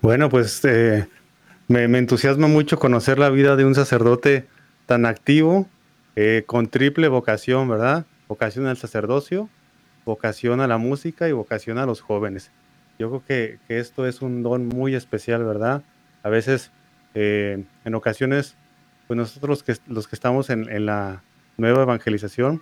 Bueno, 0.01 0.29
pues 0.29 0.63
eh, 0.65 1.07
me, 1.67 1.83
entusiasma 1.83 2.47
mucho 2.47 2.79
conocer 2.79 3.19
la 3.19 3.29
vida 3.29 3.55
de 3.55 3.65
un 3.65 3.75
sacerdote 3.75 4.47
tan 4.85 5.05
activo, 5.05 5.67
eh, 6.15 6.43
con 6.45 6.67
triple 6.67 7.07
vocación, 7.07 7.67
¿verdad? 7.69 8.05
Vocación 8.27 8.67
al 8.67 8.77
sacerdocio, 8.77 9.49
vocación 10.03 10.61
a 10.61 10.67
la 10.67 10.77
música 10.77 11.27
y 11.27 11.31
vocación 11.31 11.77
a 11.77 11.85
los 11.85 12.01
jóvenes. 12.01 12.51
Yo 12.97 13.09
creo 13.09 13.23
que, 13.25 13.59
que 13.67 13.79
esto 13.79 14.07
es 14.07 14.21
un 14.21 14.43
don 14.43 14.67
muy 14.67 14.95
especial, 14.95 15.43
¿verdad? 15.43 15.83
A 16.23 16.29
veces, 16.29 16.71
eh, 17.13 17.63
en 17.83 17.95
ocasiones, 17.95 18.55
pues 19.07 19.17
nosotros 19.17 19.63
que, 19.63 19.75
los 19.87 20.07
que 20.07 20.15
estamos 20.15 20.49
en, 20.49 20.69
en, 20.69 20.85
la 20.85 21.23
nueva 21.57 21.83
evangelización, 21.83 22.61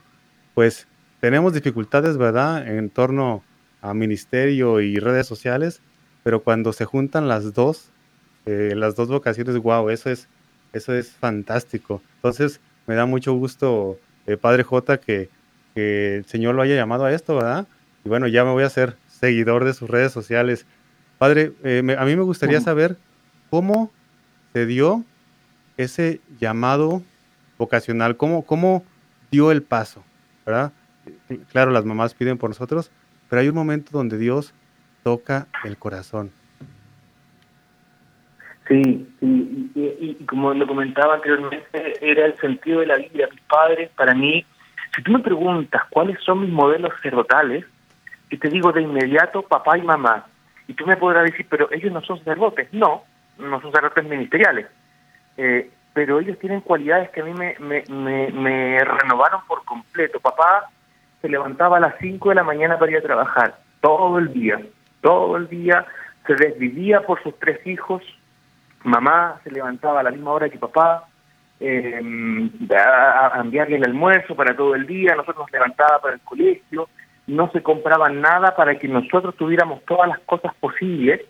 pues 0.54 0.88
tenemos 1.20 1.54
dificultades, 1.54 2.18
¿verdad? 2.18 2.68
En 2.68 2.90
torno 2.90 3.44
a 3.82 3.94
ministerio 3.94 4.82
y 4.82 4.96
redes 4.98 5.28
sociales, 5.28 5.82
pero 6.24 6.42
cuando 6.44 6.74
se 6.74 6.86
juntan 6.86 7.28
las 7.28 7.54
dos, 7.54 7.92
eh, 8.46 8.74
las 8.76 8.96
dos 8.96 9.10
vocaciones, 9.10 9.58
wow, 9.58 9.90
eso 9.90 10.10
es, 10.10 10.28
eso 10.74 10.94
es 10.94 11.12
fantástico. 11.12 12.02
Entonces, 12.16 12.60
me 12.88 12.96
da 12.96 13.06
mucho 13.06 13.34
gusto, 13.34 14.00
eh, 14.26 14.38
Padre 14.38 14.64
J, 14.64 14.98
que, 14.98 15.30
que 15.76 16.18
el 16.18 16.26
Señor 16.26 16.56
lo 16.56 16.62
haya 16.62 16.76
llamado 16.76 17.06
a 17.06 17.14
esto, 17.14 17.36
¿verdad? 17.36 17.68
Y 18.04 18.10
bueno, 18.10 18.28
ya 18.28 18.44
me 18.44 18.52
voy 18.52 18.64
a 18.64 18.68
hacer 18.68 18.98
seguidor 19.24 19.64
de 19.64 19.74
sus 19.74 19.90
redes 19.90 20.12
sociales. 20.12 20.68
Padre, 21.18 21.54
eh, 21.64 21.82
me, 21.82 21.94
a 21.94 22.04
mí 22.04 22.14
me 22.14 22.24
gustaría 22.24 22.60
saber 22.60 22.98
cómo 23.50 23.90
se 24.52 24.66
dio 24.66 25.06
ese 25.78 26.20
llamado 26.42 27.02
vocacional, 27.58 28.18
cómo, 28.18 28.46
cómo 28.46 28.84
dio 29.32 29.50
el 29.52 29.64
paso, 29.64 30.04
¿verdad? 30.46 30.74
Claro, 31.54 31.72
las 31.72 31.86
mamás 31.86 32.14
piden 32.14 32.38
por 32.38 32.50
nosotros, 32.50 32.92
pero 33.30 33.42
hay 33.42 33.48
un 33.48 33.56
momento 33.56 33.92
donde 33.94 34.18
Dios 34.18 34.54
toca 35.04 35.48
el 35.64 35.78
corazón. 35.78 36.30
Sí, 38.68 38.84
sí 38.84 39.72
y, 39.74 39.80
y, 39.80 40.18
y, 40.20 40.26
como 40.26 40.54
lo 40.54 40.68
comentaba 40.68 41.16
anteriormente, 41.16 41.94
era 42.02 42.26
el 42.26 42.38
sentido 42.40 42.82
de 42.82 42.88
la 42.88 42.98
vida. 42.98 43.28
Mis 43.32 43.42
padres, 43.42 43.90
para 43.96 44.14
mí, 44.14 44.46
si 44.94 45.02
tú 45.02 45.14
me 45.14 45.20
preguntas 45.20 45.82
cuáles 45.92 46.20
son 46.26 46.42
mis 46.42 46.50
modelos 46.50 46.92
sacerdotales, 46.96 47.66
y 48.34 48.38
te 48.40 48.50
digo 48.50 48.72
de 48.72 48.82
inmediato 48.82 49.44
papá 49.44 49.78
y 49.78 49.84
mamá. 49.84 50.26
Y 50.68 50.74
tú 50.74 50.88
me 50.88 50.98
podrás 50.98 51.26
decir, 51.26 51.46
pero 51.48 51.72
ellos 51.72 51.92
no 51.94 52.02
son 52.02 52.18
sacerdotes. 52.18 52.68
No, 52.74 53.04
no 53.38 53.62
son 53.62 53.72
sacerdotes 53.72 54.06
ministeriales. 54.06 54.66
Eh, 55.38 55.70
pero 55.94 56.20
ellos 56.20 56.40
tienen 56.40 56.62
cualidades 56.62 57.12
que 57.12 57.22
a 57.22 57.26
mí 57.26 57.34
me, 57.36 57.56
me, 57.60 57.84
me, 58.32 58.80
renovaron 58.80 59.42
por 59.48 59.64
completo. 59.66 60.20
Papá 60.20 60.68
se 61.22 61.30
levantaba 61.30 61.78
a 61.78 61.82
las 61.82 61.94
5 62.00 62.30
de 62.30 62.36
la 62.36 62.44
mañana 62.44 62.80
para 62.80 62.92
ir 62.94 62.98
a 62.98 63.02
trabajar, 63.04 63.60
todo 63.82 64.18
el 64.18 64.34
día, 64.34 64.60
todo 65.02 65.38
el 65.38 65.48
día, 65.48 65.86
se 66.26 66.34
desvivía 66.34 67.02
por 67.02 67.22
sus 67.22 67.38
tres 67.38 67.60
hijos. 67.68 68.02
Mamá 68.84 69.42
se 69.44 69.52
levantaba 69.52 70.00
a 70.00 70.04
la 70.04 70.10
misma 70.10 70.32
hora 70.32 70.50
que 70.50 70.58
papá, 70.58 71.06
eh, 71.60 72.00
enviarle 72.00 73.76
el 73.76 73.86
almuerzo 73.86 74.36
para 74.36 74.56
todo 74.56 74.74
el 74.74 74.88
día, 74.88 75.14
nosotros 75.14 75.46
nos 75.46 75.52
levantaba 75.52 76.00
para 76.02 76.16
el 76.16 76.22
colegio, 76.22 76.90
no 77.28 77.50
se 77.52 77.62
compraba 77.62 78.10
nada 78.10 78.56
para 78.56 78.78
que 78.78 78.88
nosotros 78.88 79.36
tuviéramos 79.36 79.84
todas 79.86 80.10
las 80.10 80.20
cosas 80.20 80.54
posibles. 80.56 81.22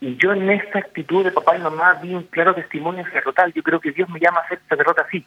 Y 0.00 0.16
yo 0.16 0.32
en 0.32 0.50
esta 0.50 0.80
actitud 0.80 1.24
de 1.24 1.30
papá 1.30 1.56
y 1.56 1.60
mamá 1.60 2.00
vi 2.02 2.14
un 2.14 2.24
claro 2.24 2.54
testimonio 2.54 3.04
sacerdotal. 3.04 3.52
Yo 3.52 3.62
creo 3.62 3.80
que 3.80 3.92
Dios 3.92 4.08
me 4.08 4.18
llama 4.18 4.40
a 4.40 4.48
ser 4.48 4.60
sacerdote 4.68 5.02
así, 5.02 5.24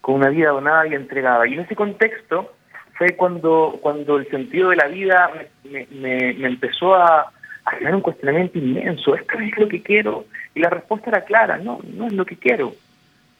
con 0.00 0.16
una 0.16 0.28
vida 0.28 0.50
donada 0.50 0.86
y 0.86 0.94
entregada. 0.94 1.46
Y 1.46 1.54
en 1.54 1.60
ese 1.60 1.74
contexto 1.74 2.52
fue 2.98 3.16
cuando, 3.16 3.78
cuando 3.80 4.18
el 4.18 4.28
sentido 4.28 4.70
de 4.70 4.76
la 4.76 4.88
vida 4.88 5.30
me, 5.64 5.86
me, 5.90 6.34
me 6.34 6.48
empezó 6.48 6.94
a, 6.94 7.32
a 7.64 7.70
generar 7.72 7.94
un 7.94 8.02
cuestionamiento 8.02 8.58
inmenso. 8.58 9.14
¿Esto 9.14 9.38
es 9.38 9.56
lo 9.56 9.68
que 9.68 9.82
quiero? 9.82 10.26
Y 10.54 10.60
la 10.60 10.70
respuesta 10.70 11.10
era 11.10 11.24
clara, 11.24 11.56
no, 11.58 11.80
no 11.84 12.06
es 12.06 12.12
lo 12.12 12.26
que 12.26 12.36
quiero. 12.36 12.74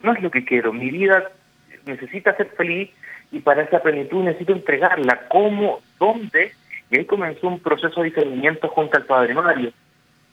No 0.02 0.12
es 0.12 0.22
lo 0.22 0.31
que 0.31 0.44
quiero. 0.44 0.72
Mi 0.72 0.90
vida 0.90 1.31
necesita 1.85 2.37
ser 2.37 2.48
feliz 2.57 2.90
y 3.31 3.41
para 3.41 3.62
esa 3.62 3.81
plenitud 3.81 4.25
necesito 4.25 4.53
entregarla. 4.53 5.27
¿Cómo? 5.29 5.81
¿Dónde? 5.99 6.53
Y 6.91 6.99
ahí 6.99 7.05
comenzó 7.05 7.49
un 7.49 7.61
proceso 7.61 8.01
de 8.01 8.09
discernimiento 8.09 8.69
junto 8.69 8.97
al 8.97 9.05
Padre 9.05 9.35
Mario. 9.35 9.73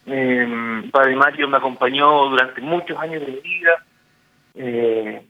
Eh, 0.05 0.83
Padre 0.91 1.15
Mario 1.15 1.47
me 1.47 1.57
acompañó 1.57 2.29
durante 2.29 2.61
muchos 2.61 2.97
años 2.99 3.25
de 3.25 3.31
mi 3.31 3.39
vida 3.39 3.71
eh, 4.55 5.25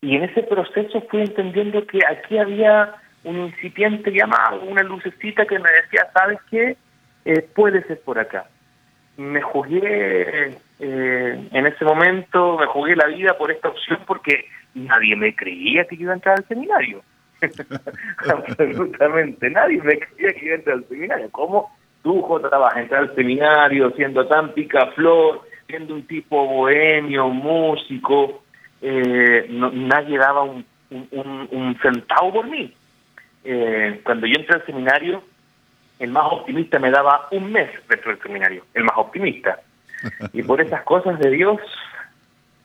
y 0.00 0.16
en 0.16 0.24
ese 0.24 0.42
proceso 0.42 1.00
fui 1.10 1.20
entendiendo 1.20 1.86
que 1.86 2.00
aquí 2.06 2.38
había 2.38 2.94
un 3.24 3.36
incipiente 3.38 4.12
llamado, 4.12 4.62
una 4.62 4.82
lucecita 4.82 5.44
que 5.46 5.58
me 5.58 5.70
decía, 5.70 6.08
¿sabes 6.12 6.38
qué? 6.50 6.76
Eh, 7.24 7.42
puede 7.54 7.82
ser 7.84 8.00
por 8.02 8.18
acá. 8.18 8.46
Me 9.16 9.42
jugué 9.42 10.56
eh, 10.78 11.48
en 11.50 11.66
ese 11.66 11.84
momento, 11.84 12.56
me 12.58 12.66
jugué 12.66 12.94
la 12.94 13.06
vida 13.06 13.36
por 13.36 13.50
esta 13.50 13.68
opción 13.68 13.98
porque 14.06 14.44
nadie 14.78 15.16
me 15.16 15.34
creía 15.34 15.84
que 15.84 15.96
iba 15.96 16.12
a 16.12 16.16
entrar 16.16 16.38
al 16.38 16.46
seminario. 16.46 17.02
Absolutamente, 18.28 19.50
nadie 19.50 19.80
me 19.82 19.98
creía 19.98 20.32
que 20.32 20.46
iba 20.46 20.54
a 20.54 20.58
entrar 20.58 20.76
al 20.76 20.88
seminario. 20.88 21.30
¿Cómo 21.30 21.70
tú, 22.02 22.22
Jota, 22.22 22.56
vas 22.56 22.76
a 22.76 22.80
entrar 22.80 23.02
al 23.02 23.14
seminario 23.14 23.90
siendo 23.92 24.26
tan 24.26 24.52
picaflor, 24.52 25.42
siendo 25.66 25.94
un 25.94 26.06
tipo 26.06 26.46
bohemio, 26.46 27.28
músico? 27.28 28.42
Eh, 28.80 29.46
no, 29.50 29.70
nadie 29.70 30.18
daba 30.18 30.42
un, 30.42 30.64
centavo 31.82 32.32
por 32.32 32.48
mí. 32.48 32.72
Eh, 33.44 34.00
cuando 34.04 34.26
yo 34.26 34.34
entré 34.36 34.56
al 34.56 34.66
seminario, 34.66 35.22
el 35.98 36.10
más 36.10 36.24
optimista 36.30 36.78
me 36.78 36.90
daba 36.90 37.28
un 37.30 37.50
mes 37.52 37.70
dentro 37.88 38.12
del 38.12 38.22
seminario, 38.22 38.64
el 38.74 38.84
más 38.84 38.96
optimista. 38.96 39.60
Y 40.32 40.42
por 40.42 40.60
esas 40.60 40.82
cosas 40.82 41.18
de 41.18 41.30
Dios, 41.30 41.60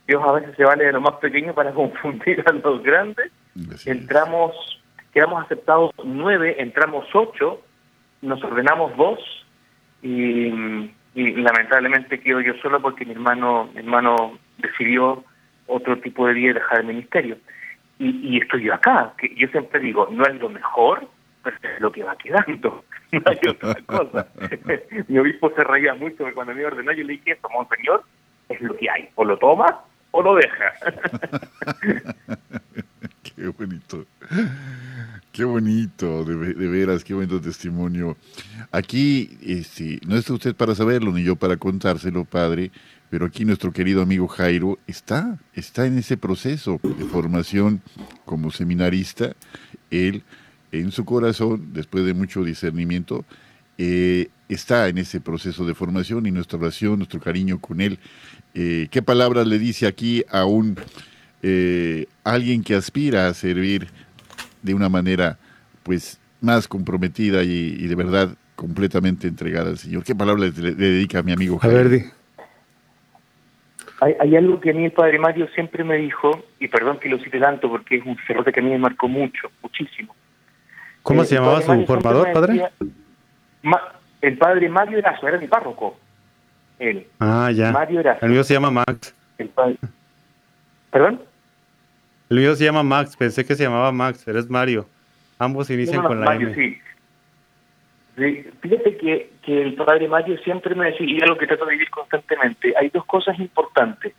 Dios 0.07 0.21
a 0.23 0.33
veces 0.33 0.55
se 0.55 0.63
vale 0.63 0.85
de 0.85 0.93
lo 0.93 1.01
más 1.01 1.15
pequeño 1.15 1.53
para 1.53 1.71
confundir 1.73 2.43
a 2.45 2.51
los 2.51 2.83
grandes. 2.83 3.31
Entramos, 3.85 4.53
quedamos 5.13 5.43
aceptados 5.43 5.91
nueve, 6.03 6.55
entramos 6.59 7.05
ocho, 7.13 7.61
nos 8.21 8.43
ordenamos 8.43 8.95
dos 8.97 9.19
y, 10.01 10.47
y 11.15 11.31
lamentablemente 11.35 12.19
quedo 12.19 12.41
yo 12.41 12.53
solo 12.61 12.81
porque 12.81 13.05
mi 13.05 13.11
hermano, 13.11 13.69
mi 13.73 13.79
hermano 13.79 14.37
decidió 14.57 15.23
otro 15.67 15.99
tipo 15.99 16.27
de 16.27 16.33
vida 16.33 16.51
y 16.51 16.53
dejar 16.53 16.79
el 16.79 16.87
ministerio. 16.87 17.37
Y, 17.99 18.35
y 18.35 18.37
estoy 18.41 18.63
yo 18.63 18.73
acá, 18.73 19.13
que 19.17 19.33
yo 19.35 19.47
siempre 19.49 19.79
digo, 19.79 20.09
no 20.11 20.25
es 20.25 20.35
lo 20.39 20.49
mejor, 20.49 21.07
pero 21.43 21.55
es 21.61 21.79
lo 21.79 21.91
que 21.91 22.03
va 22.03 22.15
quedando. 22.17 22.83
No 23.13 23.21
hay 23.27 23.37
otra 23.47 23.75
cosa. 23.85 24.27
Mi 25.07 25.19
obispo 25.19 25.51
se 25.55 25.63
reía 25.63 25.93
mucho 25.93 26.25
cuando 26.33 26.55
me 26.55 26.65
ordenó, 26.65 26.91
yo 26.93 27.03
le 27.03 27.13
dije 27.13 27.33
eso, 27.33 27.47
monseñor, 27.49 28.03
es 28.49 28.59
lo 28.59 28.75
que 28.75 28.89
hay, 28.89 29.07
o 29.13 29.23
lo 29.23 29.37
tomas 29.37 29.71
o 30.13 30.21
lo 30.21 30.35
dejas. 30.35 30.73
qué 33.35 33.47
bonito. 33.47 34.05
Qué 35.31 35.43
bonito, 35.43 36.23
de, 36.23 36.53
de, 36.53 36.67
veras, 36.67 37.03
qué 37.03 37.15
bonito 37.15 37.41
testimonio. 37.41 38.15
Aquí, 38.71 39.35
este, 39.41 39.99
no 40.05 40.15
está 40.15 40.33
usted 40.33 40.55
para 40.55 40.75
saberlo, 40.75 41.11
ni 41.11 41.23
yo 41.23 41.35
para 41.35 41.57
contárselo, 41.57 42.23
padre, 42.23 42.71
pero 43.09 43.25
aquí 43.25 43.43
nuestro 43.43 43.73
querido 43.73 44.03
amigo 44.03 44.27
Jairo 44.27 44.77
está, 44.85 45.39
está 45.55 45.87
en 45.87 45.97
ese 45.97 46.17
proceso 46.17 46.79
de 46.83 47.05
formación 47.05 47.81
como 48.25 48.51
seminarista. 48.51 49.35
Él 49.89 50.23
en 50.71 50.91
su 50.91 51.03
corazón, 51.03 51.73
después 51.73 52.05
de 52.05 52.13
mucho 52.13 52.43
discernimiento, 52.43 53.25
eh, 53.79 54.29
está 54.53 54.87
en 54.87 54.97
ese 54.97 55.19
proceso 55.21 55.65
de 55.65 55.73
formación 55.73 56.25
y 56.25 56.31
nuestra 56.31 56.59
oración, 56.59 56.97
nuestro 56.97 57.19
cariño 57.19 57.59
con 57.59 57.81
él. 57.81 57.99
Eh, 58.53 58.87
¿Qué 58.91 59.01
palabras 59.01 59.47
le 59.47 59.59
dice 59.59 59.87
aquí 59.87 60.23
a 60.29 60.45
un 60.45 60.77
eh, 61.41 62.05
alguien 62.23 62.63
que 62.63 62.75
aspira 62.75 63.27
a 63.27 63.33
servir 63.33 63.87
de 64.61 64.73
una 64.73 64.89
manera 64.89 65.37
pues 65.83 66.19
más 66.41 66.67
comprometida 66.67 67.43
y, 67.43 67.75
y 67.79 67.87
de 67.87 67.95
verdad 67.95 68.29
completamente 68.55 69.27
entregada 69.27 69.69
al 69.69 69.77
Señor? 69.77 70.03
¿Qué 70.03 70.15
palabras 70.15 70.57
le, 70.57 70.71
le, 70.71 70.75
dedica 70.75 71.19
a 71.19 71.23
mi 71.23 71.33
amigo 71.33 71.57
Javier? 71.59 72.11
Hay, 73.99 74.15
hay, 74.19 74.35
algo 74.35 74.59
que 74.59 74.71
a 74.71 74.73
mí 74.73 74.85
el 74.85 74.91
Padre 74.91 75.17
Mario 75.17 75.47
siempre 75.55 75.83
me 75.83 75.95
dijo, 75.97 76.43
y 76.59 76.67
perdón 76.67 76.99
que 76.99 77.07
lo 77.07 77.17
cite 77.19 77.39
tanto 77.39 77.69
porque 77.69 77.97
es 77.97 78.05
un 78.05 78.17
cerrote 78.27 78.51
que 78.51 78.59
a 78.59 78.63
mí 78.63 78.69
me 78.69 78.77
marcó 78.77 79.07
mucho, 79.07 79.49
muchísimo 79.61 80.13
¿Cómo 81.03 81.23
eh, 81.23 81.25
se 81.25 81.35
llamaba 81.35 81.61
su 81.61 81.85
formador, 81.85 82.31
padre? 82.31 82.69
Ma, 83.61 83.79
el 84.23 84.37
padre 84.37 84.69
Mario 84.69 84.99
Erazo, 84.99 85.27
era 85.27 85.37
mi 85.37 85.47
párroco. 85.47 85.97
Él. 86.79 87.05
Ah, 87.19 87.51
ya. 87.53 87.71
Mario 87.71 87.99
Erazo. 87.99 88.25
El 88.25 88.31
mío 88.31 88.43
se 88.43 88.53
llama 88.53 88.71
Max. 88.71 89.13
El 89.37 89.49
padre... 89.49 89.75
¿Perdón? 90.91 91.21
El 92.29 92.39
mío 92.39 92.55
se 92.55 92.63
llama 92.63 92.83
Max, 92.83 93.17
pensé 93.17 93.45
que 93.45 93.55
se 93.55 93.63
llamaba 93.63 93.91
Max, 93.91 94.25
eres 94.27 94.49
Mario. 94.49 94.87
Ambos 95.39 95.69
inician 95.69 95.97
no, 95.97 96.03
no, 96.03 96.07
con 96.07 96.19
la 96.21 96.25
Mario, 96.25 96.47
M. 96.47 96.55
Sí. 96.55 96.81
sí. 98.15 98.49
Fíjate 98.61 98.97
que, 98.97 99.29
que 99.41 99.61
el 99.61 99.75
padre 99.75 100.07
Mario 100.07 100.37
siempre 100.39 100.73
me 100.73 100.85
decía, 100.85 101.05
y 101.05 101.17
es 101.17 101.27
lo 101.27 101.37
que 101.37 101.45
trato 101.45 101.65
de 101.65 101.73
vivir 101.73 101.89
constantemente, 101.89 102.73
hay 102.79 102.89
dos 102.89 103.05
cosas 103.05 103.37
importantes 103.39 104.13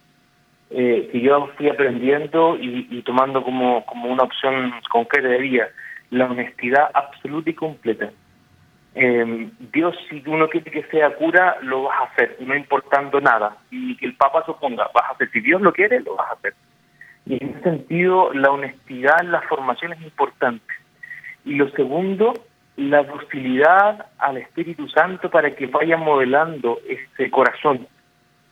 eh, 0.69 1.09
que 1.11 1.21
yo 1.21 1.49
fui 1.57 1.71
aprendiendo 1.71 2.59
y, 2.59 2.89
y 2.91 3.03
tomando 3.03 3.43
como, 3.43 3.87
como 3.87 4.11
una 4.11 4.25
opción 4.25 4.71
concreta 4.91 5.29
de 5.29 5.39
vida 5.39 5.69
la 6.11 6.27
honestidad 6.27 6.91
absoluta 6.93 7.49
y 7.49 7.55
completa. 7.55 8.11
Eh, 8.95 9.51
Dios, 9.73 9.97
si 10.09 10.23
uno 10.27 10.49
quiere 10.49 10.71
que 10.71 10.85
sea 10.85 11.15
cura, 11.17 11.57
lo 11.63 11.85
vas 11.85 12.01
a 12.01 12.05
hacer, 12.05 12.37
no 12.41 12.55
importando 12.55 13.21
nada. 13.21 13.57
Y 13.71 13.97
que 13.97 14.07
el 14.07 14.15
Papa 14.15 14.45
suponga, 14.47 14.89
vas 14.95 15.05
a 15.05 15.13
hacer. 15.13 15.31
Si 15.31 15.41
Dios 15.41 15.61
lo 15.61 15.73
quiere, 15.73 16.01
lo 16.01 16.17
vas 16.17 16.31
a 16.31 16.35
hacer. 16.35 16.55
Y 17.27 17.43
en 17.43 17.51
ese 17.51 17.61
sentido, 17.63 18.33
la 18.33 18.51
honestidad 18.51 19.21
en 19.21 19.33
la 19.33 19.43
formación 19.43 19.93
es 19.93 20.03
importante. 20.03 20.73
Y 21.45 21.55
lo 21.55 21.69
segundo, 21.71 22.35
la 22.77 23.03
docilidad 23.03 24.07
al 24.19 24.37
Espíritu 24.39 24.89
Santo 24.89 25.31
para 25.31 25.55
que 25.55 25.67
vaya 25.67 25.97
modelando 25.97 26.79
este 26.89 27.31
corazón 27.31 27.87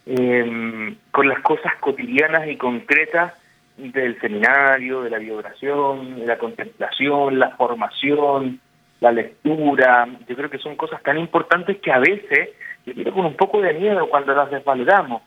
eh, 0.07 0.97
con 1.11 1.29
las 1.29 1.41
cosas 1.41 1.73
cotidianas 1.81 2.49
y 2.49 2.57
concretas 2.57 3.35
del 3.77 4.21
seminario, 4.21 5.03
de 5.03 5.11
la 5.11 5.19
biogración, 5.19 6.21
de 6.21 6.27
la 6.27 6.39
contemplación, 6.39 7.39
la 7.39 7.51
formación, 7.57 8.61
la 9.03 9.11
lectura. 9.11 10.07
Yo 10.29 10.37
creo 10.37 10.49
que 10.49 10.59
son 10.59 10.77
cosas 10.77 11.03
tan 11.03 11.19
importantes 11.19 11.79
que 11.79 11.91
a 11.91 11.99
veces, 11.99 12.51
yo 12.87 12.95
creo 12.95 13.13
con 13.13 13.27
un 13.27 13.35
poco 13.35 13.61
de 13.61 13.75
miedo 13.75 14.09
cuando 14.09 14.33
las 14.33 14.51
desvaloramos. 14.51 15.23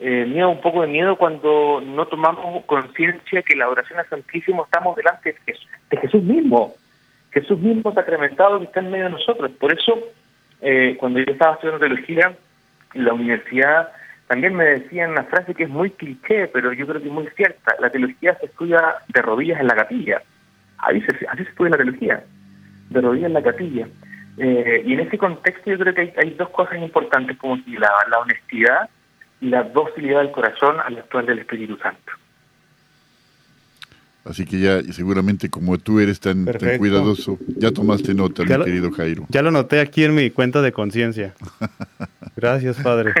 Eh, 0.00 0.26
miedo, 0.26 0.50
un 0.50 0.60
poco 0.60 0.82
de 0.82 0.88
miedo 0.88 1.16
cuando 1.16 1.80
no 1.80 2.06
tomamos 2.06 2.64
conciencia 2.64 3.42
que 3.42 3.54
la 3.54 3.68
oración 3.68 4.00
al 4.00 4.08
Santísimo 4.08 4.64
estamos 4.64 4.96
delante 4.96 5.36
de 5.90 5.96
Jesús, 5.96 6.22
mismo, 6.24 6.74
Jesús 7.30 7.60
mismo 7.60 7.94
sacramentado 7.94 8.58
que 8.58 8.64
está 8.64 8.80
en 8.80 8.90
medio 8.90 9.04
de 9.04 9.10
nosotros. 9.10 9.48
Por 9.52 9.72
eso, 9.72 9.96
eh, 10.60 10.96
cuando 10.98 11.20
yo 11.20 11.32
estaba 11.32 11.54
estudiando 11.54 11.86
teología, 11.86 12.34
en 12.94 13.04
la 13.04 13.12
universidad 13.12 13.92
también 14.26 14.56
me 14.56 14.64
decían 14.64 15.12
una 15.12 15.24
frase 15.24 15.54
que 15.54 15.64
es 15.64 15.70
muy 15.70 15.90
cliché, 15.90 16.48
pero 16.48 16.72
yo 16.72 16.86
creo 16.88 17.00
que 17.00 17.06
es 17.06 17.14
muy 17.14 17.28
cierta. 17.36 17.76
La 17.78 17.90
teología 17.90 18.36
se 18.40 18.46
estudia 18.46 18.96
de 19.06 19.22
rodillas 19.22 19.60
en 19.60 19.68
la 19.68 19.76
capilla. 19.76 20.20
Ahí 20.78 21.00
se, 21.02 21.26
así 21.28 21.44
se 21.44 21.50
estudia 21.50 21.70
la 21.70 21.76
teología, 21.76 22.24
de 22.90 23.00
rodillas 23.00 23.26
en 23.26 23.34
la 23.34 23.42
capilla. 23.42 23.88
Eh, 24.36 24.82
y 24.84 24.94
en 24.94 25.00
ese 25.00 25.16
contexto 25.16 25.70
yo 25.70 25.78
creo 25.78 25.94
que 25.94 26.00
hay, 26.00 26.12
hay 26.16 26.30
dos 26.30 26.50
cosas 26.50 26.78
importantes 26.78 27.36
como 27.36 27.56
la, 27.56 27.90
la 28.10 28.18
honestidad 28.18 28.88
y 29.40 29.48
la 29.48 29.62
docilidad 29.62 30.20
del 30.20 30.32
corazón 30.32 30.76
al 30.84 30.98
actuar 30.98 31.26
del 31.26 31.40
Espíritu 31.40 31.76
Santo. 31.78 32.12
Así 34.24 34.46
que 34.46 34.58
ya 34.58 34.82
seguramente 34.84 35.50
como 35.50 35.76
tú 35.76 36.00
eres 36.00 36.18
tan, 36.18 36.46
tan 36.46 36.78
cuidadoso, 36.78 37.38
ya 37.46 37.70
tomaste 37.70 38.14
nota, 38.14 38.42
ya 38.44 38.54
mi 38.54 38.58
lo, 38.58 38.64
querido 38.64 38.90
Jairo. 38.90 39.26
Ya 39.28 39.42
lo 39.42 39.50
noté 39.50 39.80
aquí 39.80 40.02
en 40.02 40.14
mi 40.14 40.30
cuenta 40.30 40.62
de 40.62 40.72
conciencia. 40.72 41.34
Gracias, 42.36 42.78
Padre. 42.82 43.12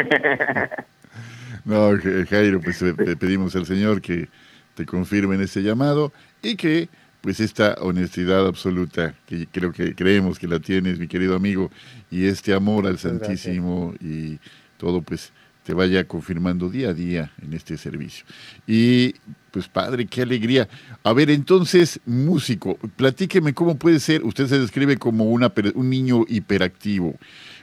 no, 1.66 1.90
Jairo, 2.30 2.60
pues 2.60 2.80
le 2.80 3.16
pedimos 3.16 3.54
al 3.54 3.66
Señor 3.66 4.00
que 4.00 4.28
te 4.74 4.86
confirme 4.86 5.34
en 5.34 5.42
ese 5.42 5.62
llamado 5.62 6.10
y 6.42 6.56
que 6.56 6.88
pues 7.24 7.40
esta 7.40 7.76
honestidad 7.80 8.46
absoluta, 8.46 9.14
que 9.24 9.46
creo 9.50 9.72
que 9.72 9.94
creemos 9.94 10.38
que 10.38 10.46
la 10.46 10.60
tienes, 10.60 10.98
mi 10.98 11.08
querido 11.08 11.34
amigo, 11.34 11.70
y 12.10 12.26
este 12.26 12.52
amor 12.52 12.86
al 12.86 12.98
Santísimo 12.98 13.92
Gracias. 13.92 14.12
y 14.12 14.38
todo, 14.76 15.00
pues 15.00 15.32
te 15.62 15.72
vaya 15.72 16.04
confirmando 16.04 16.68
día 16.68 16.90
a 16.90 16.92
día 16.92 17.32
en 17.40 17.54
este 17.54 17.78
servicio. 17.78 18.26
Y 18.66 19.14
pues 19.50 19.68
padre, 19.68 20.04
qué 20.04 20.20
alegría. 20.20 20.68
A 21.02 21.14
ver, 21.14 21.30
entonces, 21.30 21.98
músico, 22.04 22.76
platíqueme 22.94 23.54
cómo 23.54 23.78
puede 23.78 24.00
ser, 24.00 24.22
usted 24.22 24.46
se 24.46 24.58
describe 24.58 24.98
como 24.98 25.24
una, 25.24 25.50
un 25.76 25.88
niño 25.88 26.26
hiperactivo. 26.28 27.16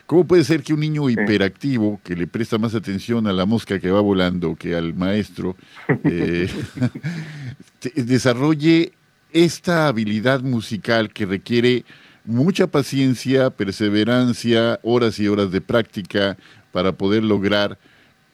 ¿Cómo 0.07 0.25
puede 0.25 0.43
ser 0.43 0.63
que 0.63 0.73
un 0.73 0.79
niño 0.79 1.07
hiperactivo, 1.07 2.01
que 2.03 2.15
le 2.15 2.25
presta 2.25 2.57
más 2.57 2.73
atención 2.73 3.27
a 3.27 3.31
la 3.31 3.45
mosca 3.45 3.77
que 3.77 3.91
va 3.91 4.01
volando 4.01 4.55
que 4.55 4.75
al 4.75 4.95
maestro, 4.95 5.55
eh, 6.03 6.49
desarrolle 7.95 8.93
esta 9.33 9.87
habilidad 9.87 10.41
musical 10.41 11.11
que 11.11 11.25
requiere 11.25 11.85
mucha 12.25 12.67
paciencia, 12.67 13.49
perseverancia, 13.49 14.79
horas 14.83 15.19
y 15.19 15.27
horas 15.27 15.51
de 15.51 15.61
práctica 15.61 16.37
para 16.71 16.91
poder 16.91 17.23
lograr 17.23 17.77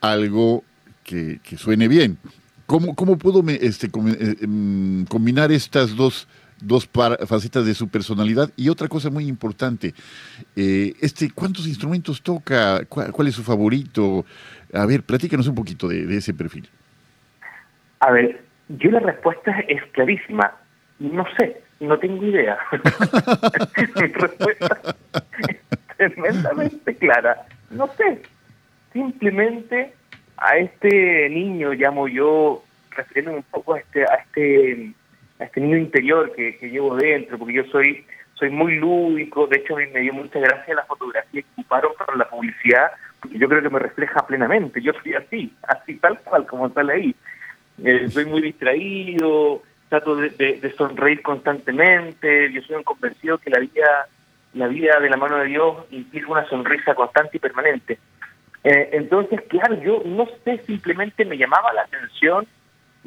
algo 0.02 0.64
que, 1.04 1.40
suene 1.58 1.88
bien? 1.88 2.18
¿Cómo, 2.66 2.96
cómo 2.96 3.18
puedo 3.18 3.44
este, 3.48 3.88
eh, 3.88 4.36
em, 4.42 5.06
combinar 5.06 5.52
estas 5.52 5.96
dos 5.96 6.28
dos 6.62 6.90
facetas 7.28 7.66
de 7.66 7.74
su 7.74 7.88
personalidad. 7.88 8.50
Y 8.56 8.70
otra 8.70 8.88
cosa 8.88 9.10
muy 9.10 9.28
importante, 9.28 9.94
eh, 10.56 10.94
este, 11.02 11.30
¿cuántos 11.32 11.68
instrumentos 11.68 12.22
toca? 12.22 12.86
¿Cuál, 12.86 13.28
es 13.28 13.36
su 13.36 13.44
favorito? 13.44 14.26
A 14.74 14.86
ver, 14.86 15.04
platícanos 15.04 15.48
un 15.48 15.56
poquito 15.56 15.88
de, 15.88 16.18
ese 16.18 16.34
perfil. 16.34 16.68
A 18.00 18.12
ver, 18.12 18.44
yo 18.70 18.92
la 18.92 19.00
respuesta 19.00 19.52
es 19.68 19.82
clarísima. 19.92 20.56
No 21.00 21.26
sé, 21.38 21.62
no 21.80 21.98
tengo 22.00 22.26
idea. 22.26 22.58
Mi 24.02 24.08
respuesta 24.08 24.96
es 25.48 25.58
tremendamente 25.98 26.96
clara. 26.96 27.46
No 27.70 27.88
sé. 27.96 28.22
Simplemente 28.94 29.94
a 30.38 30.58
este 30.58 31.30
niño 31.30 31.74
llamo 31.74 32.08
yo, 32.08 32.64
refiriéndome 32.92 33.38
un 33.38 33.44
poco 33.44 33.74
a 33.74 33.80
este, 33.80 34.04
a 34.04 34.16
este 34.16 34.94
a 35.40 35.44
este 35.44 35.62
niño 35.62 35.78
interior 35.78 36.34
que, 36.36 36.58
llevo 36.62 36.96
dentro, 36.96 37.38
porque 37.38 37.54
yo 37.54 37.64
soy 37.66 38.06
soy 38.34 38.50
muy 38.52 38.76
lúdico, 38.76 39.48
de 39.48 39.58
hecho 39.58 39.76
me 39.76 40.00
dio 40.00 40.14
mucha 40.14 40.40
gracia 40.40 40.76
la 40.76 40.86
fotografía 40.86 41.42
que 41.42 41.48
ocuparon 41.54 41.92
para 41.98 42.16
la 42.16 42.30
publicidad, 42.30 42.92
porque 43.20 43.40
yo 43.40 43.50
creo 43.50 43.64
que 43.64 43.70
me 43.70 43.80
refleja 43.80 44.26
plenamente, 44.28 44.80
yo 44.80 44.94
soy 45.02 45.16
así, 45.16 45.54
así 45.68 45.96
tal 45.96 46.20
cual 46.20 46.46
como 46.46 46.70
sale 46.70 46.94
ahí. 46.94 47.16
Eh, 47.84 48.08
soy 48.10 48.26
muy 48.26 48.42
distraído, 48.42 49.64
trato 49.90 50.16
de, 50.16 50.74
sonreír 50.78 51.22
constantemente, 51.22 52.52
yo 52.52 52.62
soy 52.64 52.76
un 52.76 52.84
convencido 52.84 53.38
que 53.38 53.50
la 53.50 53.60
vida, 53.60 54.08
la 54.54 54.68
vida 54.68 55.00
de 55.00 55.10
la 55.10 55.18
mano 55.18 55.38
de 55.38 55.46
Dios 55.46 55.78
implica 55.92 56.32
una 56.32 56.48
sonrisa 56.48 56.94
constante 56.96 57.38
y 57.38 57.40
permanente. 57.40 57.98
Eh, 58.64 58.90
entonces, 58.94 59.42
claro, 59.48 59.82
yo 59.82 60.02
no 60.06 60.28
sé, 60.44 60.58
simplemente 60.66 61.24
me 61.24 61.38
llamaba 61.38 61.72
la 61.74 61.84
atención 61.84 62.48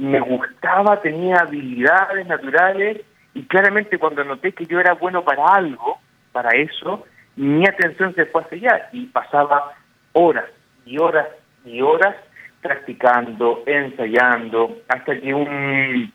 me 0.01 0.19
gustaba, 0.19 1.01
tenía 1.03 1.41
habilidades 1.41 2.27
naturales 2.27 3.03
y 3.35 3.43
claramente 3.43 3.99
cuando 3.99 4.25
noté 4.25 4.53
que 4.53 4.65
yo 4.65 4.81
era 4.81 4.95
bueno 4.95 5.23
para 5.23 5.45
algo, 5.45 5.99
para 6.33 6.51
eso, 6.57 7.05
mi 7.37 7.67
atención 7.69 8.15
se 8.15 8.25
fue 8.25 8.43
hacia 8.43 8.57
allá 8.57 8.89
y 8.93 9.07
pasaba 9.07 9.75
horas 10.15 10.47
y 10.87 10.99
horas 10.99 11.29
y 11.67 11.83
horas 11.83 12.17
practicando, 12.63 13.63
ensayando, 13.67 14.79
hasta 14.89 15.21
que 15.21 15.35
un 15.35 16.11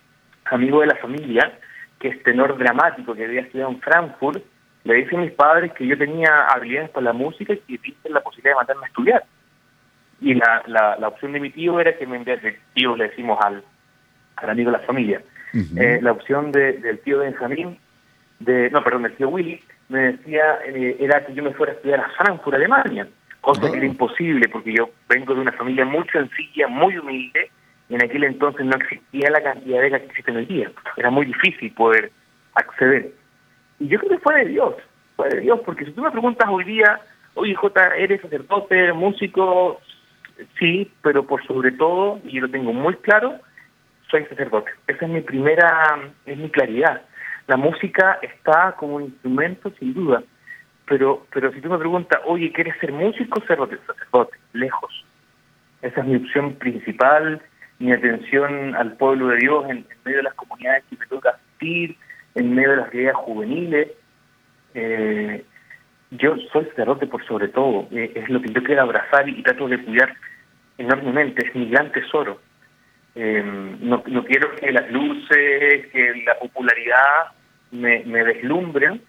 amigo 0.46 0.82
de 0.82 0.88
la 0.88 0.96
familia, 0.96 1.58
que 2.00 2.10
es 2.10 2.24
tenor 2.24 2.58
dramático, 2.58 3.14
que 3.16 3.26
había 3.26 3.41
estudiado 3.41 3.72
en 3.72 3.82
Frankfurt, 3.82 4.43
le 4.84 4.93
dice 4.96 5.16
a 5.16 5.20
mis 5.20 5.32
padres 5.32 5.74
que 5.74 5.88
yo 5.88 5.98
tenía 5.98 6.46
habilidades 6.54 6.91
para 6.91 7.06
la 7.06 7.14
música 7.14 7.54
y 7.54 7.58
que 7.58 7.78
tienen 7.78 8.14
la 8.14 8.22
posibilidad 8.22 8.52
de 8.52 8.58
mandarme 8.58 8.84
a 8.86 8.88
estudiar. 8.88 9.24
Y 10.22 10.34
la, 10.36 10.64
la, 10.68 10.96
la 10.98 11.08
opción 11.08 11.34
de 11.34 11.39
mi 11.39 11.50
tío 11.50 11.80
era 11.80 11.98
que 11.98 12.06
me 12.06 12.18
enviase, 12.18 12.60
tío 12.74 12.96
le 12.96 13.10
decimos 13.10 13.39
al, 13.43 13.64
al 14.36 14.50
amigo 14.50 14.72
de 14.72 14.78
la 14.78 14.84
familia. 14.84 15.22
Eh, 15.78 16.00
la 16.02 16.12
opción 16.12 16.52
del 16.52 17.00
tío 17.00 17.20
Benjamín, 17.20 17.78
de, 18.39 18.70
no, 18.70 18.84
perdón, 18.84 19.04
del 19.04 19.16
tío 19.16 19.30
Willy, 19.30 19.64
me 19.88 20.12
decía, 20.14 20.60
eh, 20.66 20.98
era 21.00 21.26
que 21.26 21.34
yo 21.34 21.43
me 21.43 21.54
fuera 21.54 21.72
a 21.72 21.76
estudiar 21.76 22.00
a 22.02 22.10
Frankfurt, 22.10 22.56
Alemania, 22.56 23.08
cosa 23.41 23.72
que 23.72 23.78
era 23.78 23.86
imposible 23.86 24.50
porque 24.50 24.74
yo 24.74 24.89
vengo 25.08 25.34
de 25.34 25.41
una 25.41 25.52
familia 25.54 25.86
muy 25.86 26.06
sencilla, 26.10 26.68
muy 26.68 26.98
humilde, 26.98 27.50
en 27.90 28.04
aquel 28.04 28.24
entonces 28.24 28.66
no 28.66 28.76
existía 28.76 29.30
la 29.30 29.44
cantidad 29.44 29.82
de 29.82 29.90
que 29.90 29.96
existe 29.98 30.32
hoy 30.32 30.46
día. 30.46 30.72
Era 30.98 31.12
muy 31.12 31.26
difícil 31.26 31.72
poder 31.74 32.12
acceder. 32.56 33.12
Y 33.80 33.88
yo 33.88 34.00
creo 34.00 34.12
que 34.12 34.24
fue 34.24 34.36
de 34.44 34.50
Dios, 34.50 34.76
fue 35.16 35.30
de 35.30 35.42
Dios, 35.42 35.60
porque 35.66 35.86
si 35.86 35.92
tú 35.92 36.02
me 36.02 36.12
preguntas 36.12 36.48
hoy 36.50 36.64
día, 36.64 37.00
oye 37.36 37.54
J, 37.54 37.96
¿eres 37.98 38.22
sacerdote, 38.22 38.94
músico? 38.94 39.82
Sí, 40.58 40.92
pero 41.02 41.26
por 41.26 41.46
sobre 41.46 41.72
todo, 41.72 42.20
y 42.24 42.36
yo 42.36 42.42
lo 42.42 42.50
tengo 42.50 42.74
muy 42.74 42.96
claro, 42.96 43.40
soy 44.10 44.26
sacerdote. 44.26 44.72
Esa 44.88 45.06
es 45.06 45.12
mi 45.12 45.22
primera, 45.22 46.12
es 46.26 46.38
mi 46.38 46.50
claridad. 46.50 47.02
La 47.48 47.58
música 47.58 48.20
está 48.22 48.76
como 48.78 48.96
un 48.96 49.04
instrumento 49.04 49.72
sin 49.80 49.94
duda, 49.94 50.24
pero 50.88 51.26
pero 51.32 51.52
si 51.52 51.62
tú 51.62 51.70
me 51.70 51.78
preguntas, 51.78 52.20
oye, 52.26 52.52
¿quieres 52.52 52.78
ser 52.80 52.92
músico 52.92 53.40
o 53.40 53.42
sacerdote? 53.42 53.78
Sacerdote, 53.86 54.38
lejos. 54.54 55.06
Esa 55.82 56.02
es 56.02 56.08
mi 56.08 56.16
opción 56.16 56.56
principal, 56.56 57.42
mi 57.80 57.91
atención 57.91 58.76
al 58.76 58.93
pueblo 58.93 59.28
de 59.30 59.38
Dios 59.38 59.65
en, 59.69 59.86
medio 60.03 60.17
de 60.17 60.23
las 60.23 60.34
comunidades 60.36 60.84
que 60.89 60.97
me 60.97 61.07
toca 61.07 61.32
asistir, 61.32 61.95
en 62.36 62.55
medio 62.55 62.71
de 62.71 62.78
las 62.78 62.89
realidades 62.89 63.17
juveniles. 63.17 63.88
Eh, 64.73 65.45
yo 66.11 66.36
soy 66.51 66.65
sacerdote 66.65 67.07
por 67.07 67.26
sobre 67.26 67.47
todo, 67.47 67.88
eh, 67.91 68.11
es 68.15 68.30
lo 68.30 68.41
que 68.41 68.51
yo 68.53 68.63
quiero 68.63 68.84
abrazar 68.84 69.28
y 69.28 69.41
trato 69.43 69.67
de 69.67 69.84
cuidar 69.84 70.13
enormemente, 70.78 71.47
es 71.47 71.55
mi 71.55 71.69
gran 71.69 71.91
tesoro. 71.91 72.41
Em, 73.15 73.78
no, 73.82 74.03
no, 74.07 74.26
quiero 74.26 74.53
que 74.55 74.71
las 74.71 74.91
luces, 74.91 75.88
que 75.88 76.23
la 76.26 76.38
popularidad 76.38 77.32
me, 77.71 78.03
me 78.03 78.23
deslumbren 78.26 79.01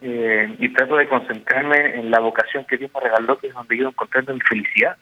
eh, 0.00 0.54
y 0.60 0.72
trato 0.72 0.96
de 0.96 1.08
concentrarme 1.08 1.96
en 1.96 2.10
la 2.10 2.20
vocación 2.20 2.64
que 2.66 2.76
Dios 2.76 2.90
me 2.94 3.00
regaló, 3.00 3.36
que 3.38 3.48
es 3.48 3.54
donde 3.54 3.76
yo 3.76 3.88
encontrando 3.88 4.32
mi 4.32 4.40
felicidad, 4.40 4.96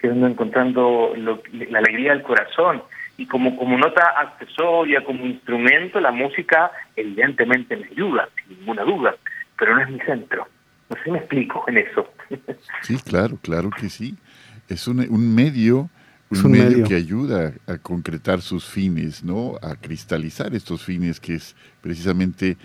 que 0.00 0.06
es 0.06 0.14
donde 0.14 0.30
encontrando 0.30 1.12
la 1.16 1.78
alegría 1.78 2.12
del 2.12 2.22
corazón. 2.22 2.82
Y 3.16 3.26
como, 3.26 3.56
como 3.56 3.76
nota 3.76 4.02
accesoria, 4.18 5.04
como 5.04 5.26
instrumento, 5.26 6.00
la 6.00 6.10
música 6.10 6.70
evidentemente 6.96 7.76
me 7.76 7.86
ayuda, 7.86 8.28
sin 8.36 8.58
ninguna 8.58 8.82
duda, 8.82 9.14
pero 9.58 9.74
no 9.74 9.82
es 9.82 9.90
mi 9.90 10.00
centro. 10.00 10.48
No 10.88 10.96
sé 10.96 11.02
si 11.04 11.10
me 11.10 11.18
explico 11.18 11.64
en 11.68 11.78
eso. 11.78 12.12
Sí, 12.82 12.96
claro, 13.04 13.38
claro 13.42 13.70
que 13.70 13.88
sí. 13.88 14.16
Es 14.68 14.88
un, 14.88 15.00
un 15.00 15.34
medio 15.34 15.90
un, 16.30 16.52
medio, 16.52 16.86
que 16.86 16.94
ayuda 16.94 17.52
a 17.66 17.78
concretar 17.78 18.40
sus 18.40 18.64
fines, 18.64 19.24
¿no? 19.24 19.56
A 19.62 19.74
cristalizar 19.74 20.54
estos 20.54 20.84
fines, 20.84 21.18
que 21.18 21.34
es 21.34 21.56
precisamente 21.80 22.56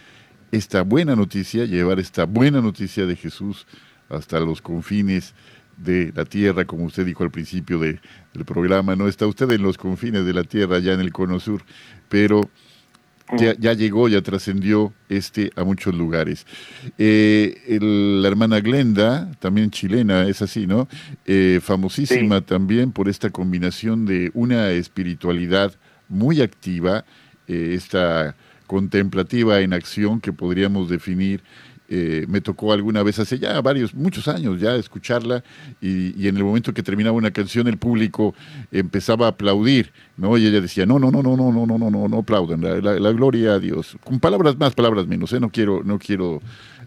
esta 0.51 0.83
buena 0.83 1.15
noticia, 1.15 1.65
llevar 1.65 1.99
esta 1.99 2.25
buena 2.25 2.61
noticia 2.61 3.05
de 3.05 3.15
Jesús 3.15 3.65
hasta 4.09 4.39
los 4.39 4.61
confines 4.61 5.33
de 5.77 6.11
la 6.15 6.25
tierra, 6.25 6.65
como 6.65 6.85
usted 6.85 7.05
dijo 7.05 7.23
al 7.23 7.31
principio 7.31 7.79
de, 7.79 7.99
del 8.33 8.45
programa, 8.45 8.95
¿no? 8.95 9.07
Está 9.07 9.27
usted 9.27 9.49
en 9.51 9.61
los 9.61 9.77
confines 9.77 10.25
de 10.25 10.33
la 10.33 10.43
tierra, 10.43 10.79
ya 10.79 10.93
en 10.93 11.01
el 11.01 11.11
cono 11.11 11.39
sur, 11.39 11.61
pero 12.09 12.49
ya, 13.37 13.73
llegó, 13.73 14.07
ya 14.07 14.21
trascendió 14.21 14.93
este 15.09 15.51
a 15.55 15.63
muchos 15.63 15.95
lugares. 15.95 16.45
Eh, 16.97 17.79
la 18.21 18.27
hermana 18.27 18.59
Glenda, 18.59 19.31
también 19.39 19.71
chilena, 19.71 20.27
es 20.27 20.41
así, 20.41 20.67
¿no? 20.67 20.87
Eh, 21.25 21.59
famosísima 21.61 22.41
también 22.41 22.91
por 22.91 23.09
esta 23.09 23.31
combinación 23.31 24.05
de 24.05 24.29
una 24.35 24.69
espiritualidad 24.69 25.73
muy 26.07 26.41
activa, 26.41 27.03
eh, 27.47 27.71
esta 27.73 28.35
contemplativa 28.67 29.59
en 29.61 29.73
acción 29.73 30.21
que 30.21 30.31
podríamos 30.31 30.89
definir 30.89 31.41
eh, 31.87 32.25
me 32.27 32.41
tocó 32.41 32.73
alguna 32.73 33.03
vez 33.03 33.19
hace 33.19 33.37
ya 33.37 33.61
varios, 33.61 33.93
muchos 33.93 34.27
años 34.27 34.59
ya 34.59 34.75
escucharla 34.75 35.43
y, 35.79 36.27
en 36.27 36.37
el 36.37 36.43
momento 36.43 36.73
que 36.73 36.81
terminaba 36.81 37.15
una 37.15 37.31
canción 37.31 37.67
el 37.67 37.77
público 37.77 38.33
empezaba 38.71 39.27
a 39.27 39.29
aplaudir, 39.29 39.91
¿no? 40.17 40.37
Y 40.37 40.47
ella 40.47 40.61
decía, 40.61 40.85
no, 40.85 40.97
no, 40.97 41.11
no, 41.11 41.21
no, 41.21 41.37
no, 41.37 41.51
no, 41.51 41.65
no, 41.65 41.77
no, 41.77 41.89
no, 41.91 42.07
no 42.07 42.17
aplaudan, 42.17 42.61
la, 42.61 43.11
gloria 43.11 43.53
a 43.53 43.59
Dios. 43.59 43.97
Con 44.03 44.19
palabras 44.19 44.57
más, 44.57 44.73
palabras 44.73 45.07
menos, 45.07 45.31
¿eh? 45.33 45.39
No 45.39 45.49
quiero, 45.49 45.83
no 45.83 45.99
quiero 45.99 46.41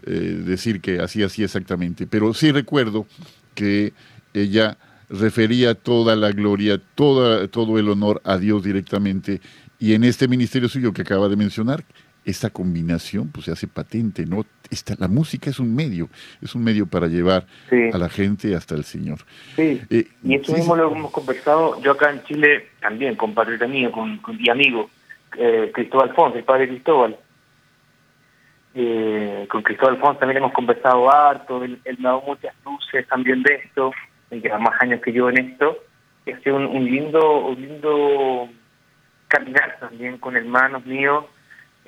eh, 0.05 0.43
decir 0.45 0.81
que 0.81 0.99
así, 0.99 1.23
así 1.23 1.43
exactamente, 1.43 2.05
pero 2.05 2.33
sí 2.33 2.51
recuerdo 2.51 3.07
que 3.55 3.93
ella 4.33 4.77
refería 5.09 5.75
toda 5.75 6.15
la 6.15 6.31
gloria, 6.31 6.79
toda, 6.95 7.47
todo 7.47 7.79
el 7.79 7.89
honor 7.89 8.21
a 8.25 8.37
Dios 8.37 8.63
directamente 8.63 9.41
y 9.79 9.93
en 9.93 10.03
este 10.03 10.27
ministerio 10.27 10.67
suyo 10.67 10.93
que 10.93 11.01
acaba 11.01 11.29
de 11.29 11.37
mencionar, 11.37 11.85
esta 12.29 12.49
combinación 12.49 13.29
pues 13.29 13.45
se 13.45 13.51
hace 13.51 13.67
patente, 13.67 14.25
¿no? 14.25 14.45
Esta, 14.69 14.95
la 14.97 15.07
música 15.07 15.49
es 15.49 15.59
un 15.59 15.73
medio, 15.75 16.09
es 16.41 16.55
un 16.55 16.63
medio 16.63 16.85
para 16.85 17.07
llevar 17.07 17.45
a 17.93 17.97
la 17.97 18.09
gente 18.09 18.55
hasta 18.55 18.75
el 18.75 18.83
Señor. 18.83 19.19
Sí, 19.55 19.81
eh, 19.89 20.07
y 20.23 20.35
eso 20.35 20.53
mismo 20.53 20.75
lo 20.75 20.91
hemos 20.91 21.11
conversado 21.11 21.81
yo 21.81 21.91
acá 21.91 22.11
en 22.11 22.23
Chile 22.23 22.69
también, 22.79 23.15
con 23.15 23.33
padre 23.33 23.67
mío, 23.67 23.91
con, 23.91 24.17
con 24.17 24.37
mi 24.37 24.49
amigo 24.49 24.89
eh, 25.37 25.71
Cristóbal 25.73 26.13
Fons, 26.13 26.35
el 26.35 26.43
padre 26.43 26.67
Cristóbal. 26.67 27.17
Eh, 28.75 29.47
con 29.49 29.63
Cristóbal 29.63 29.97
Fons 29.97 30.19
también 30.19 30.37
hemos 30.37 30.53
conversado 30.53 31.11
harto, 31.11 31.63
él, 31.63 31.81
me 31.83 32.07
ha 32.07 32.11
dado 32.11 32.21
muchas 32.21 32.53
luces 32.63 33.07
también 33.07 33.41
de 33.43 33.55
esto. 33.55 33.91
lleva 34.31 34.59
más 34.59 34.79
años 34.81 35.01
que 35.01 35.11
yo 35.11 35.29
en 35.29 35.37
esto, 35.37 35.77
ha 36.31 36.39
sido 36.39 36.57
un, 36.57 36.85
lindo, 36.85 37.47
un 37.47 37.61
lindo 37.61 38.49
caminar 39.27 39.77
también 39.79 40.17
con 40.17 40.35
hermanos 40.35 40.85
míos, 40.85 41.25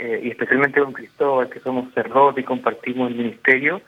eh, 0.01 0.19
y 0.23 0.29
especialmente 0.31 0.81
con 0.81 0.93
Cristóbal, 0.93 1.47
que 1.47 1.59
somos 1.59 1.87
sacerdotes 1.89 2.43
y 2.43 2.47
compartimos 2.47 3.11
el 3.11 3.17
ministerio. 3.17 3.83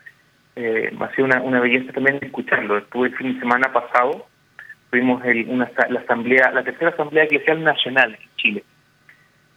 Eh, 0.55 0.95
ha 0.99 1.09
sido 1.15 1.25
una, 1.25 1.41
una 1.41 1.59
belleza 1.59 1.91
también 1.91 2.19
escucharlo. 2.21 2.77
Estuve 2.77 3.07
el 3.07 3.15
fin 3.15 3.33
de 3.33 3.39
semana 3.39 3.73
pasado, 3.73 4.27
tuvimos 4.91 5.25
el, 5.25 5.49
una, 5.49 5.71
la 5.89 6.01
asamblea, 6.01 6.51
la 6.51 6.63
tercera 6.63 6.91
asamblea 6.91 7.23
eclesial 7.23 7.63
nacional 7.63 8.11
en 8.13 8.29
Chile. 8.37 8.63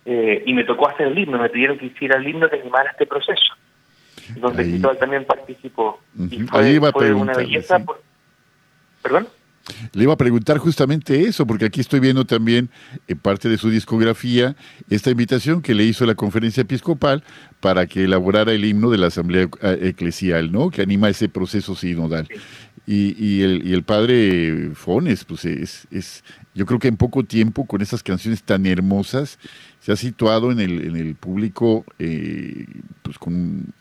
Eh, 0.06 0.44
y 0.46 0.54
me 0.54 0.64
tocó 0.64 0.88
hacer 0.88 1.08
el 1.08 1.18
himno, 1.18 1.36
me 1.36 1.50
pidieron 1.50 1.76
que 1.76 1.86
hiciera 1.86 2.16
el 2.16 2.26
himno 2.26 2.48
que 2.48 2.58
animara 2.58 2.90
este 2.90 3.04
proceso, 3.04 3.54
donde 4.36 4.62
Cristóbal 4.62 4.96
también 4.96 5.26
participó. 5.26 6.00
Y 6.18 6.38
fue, 6.44 7.12
una 7.12 7.34
belleza. 7.34 7.82
¿Perdón? 9.02 9.28
Le 9.92 10.04
iba 10.04 10.12
a 10.12 10.16
preguntar 10.16 10.58
justamente 10.58 11.22
eso, 11.22 11.46
porque 11.46 11.64
aquí 11.66 11.80
estoy 11.80 12.00
viendo 12.00 12.24
también 12.24 12.70
en 13.08 13.18
parte 13.18 13.48
de 13.48 13.58
su 13.58 13.68
discografía 13.70 14.54
esta 14.90 15.10
invitación 15.10 15.62
que 15.62 15.74
le 15.74 15.84
hizo 15.84 16.06
la 16.06 16.14
conferencia 16.14 16.60
episcopal 16.60 17.24
para 17.60 17.86
que 17.86 18.04
elaborara 18.04 18.52
el 18.52 18.64
himno 18.64 18.90
de 18.90 18.98
la 18.98 19.08
Asamblea 19.08 19.48
eh, 19.62 19.78
Eclesial, 19.82 20.52
¿no? 20.52 20.70
Que 20.70 20.82
anima 20.82 21.08
ese 21.08 21.28
proceso 21.28 21.74
sinodal. 21.74 22.28
Y, 22.86 23.16
y, 23.18 23.42
el, 23.42 23.66
y 23.66 23.72
el 23.72 23.82
padre 23.82 24.70
Fones, 24.74 25.24
pues 25.24 25.44
es, 25.44 25.88
es, 25.90 26.22
yo 26.54 26.66
creo 26.66 26.78
que 26.78 26.86
en 26.86 26.96
poco 26.96 27.24
tiempo, 27.24 27.66
con 27.66 27.82
esas 27.82 28.04
canciones 28.04 28.44
tan 28.44 28.64
hermosas, 28.66 29.40
se 29.80 29.90
ha 29.90 29.96
situado 29.96 30.52
en 30.52 30.60
el, 30.60 30.86
en 30.86 30.96
el 30.96 31.16
público 31.16 31.84
eh, 31.98 32.66
pues 33.02 33.18
con 33.18 33.74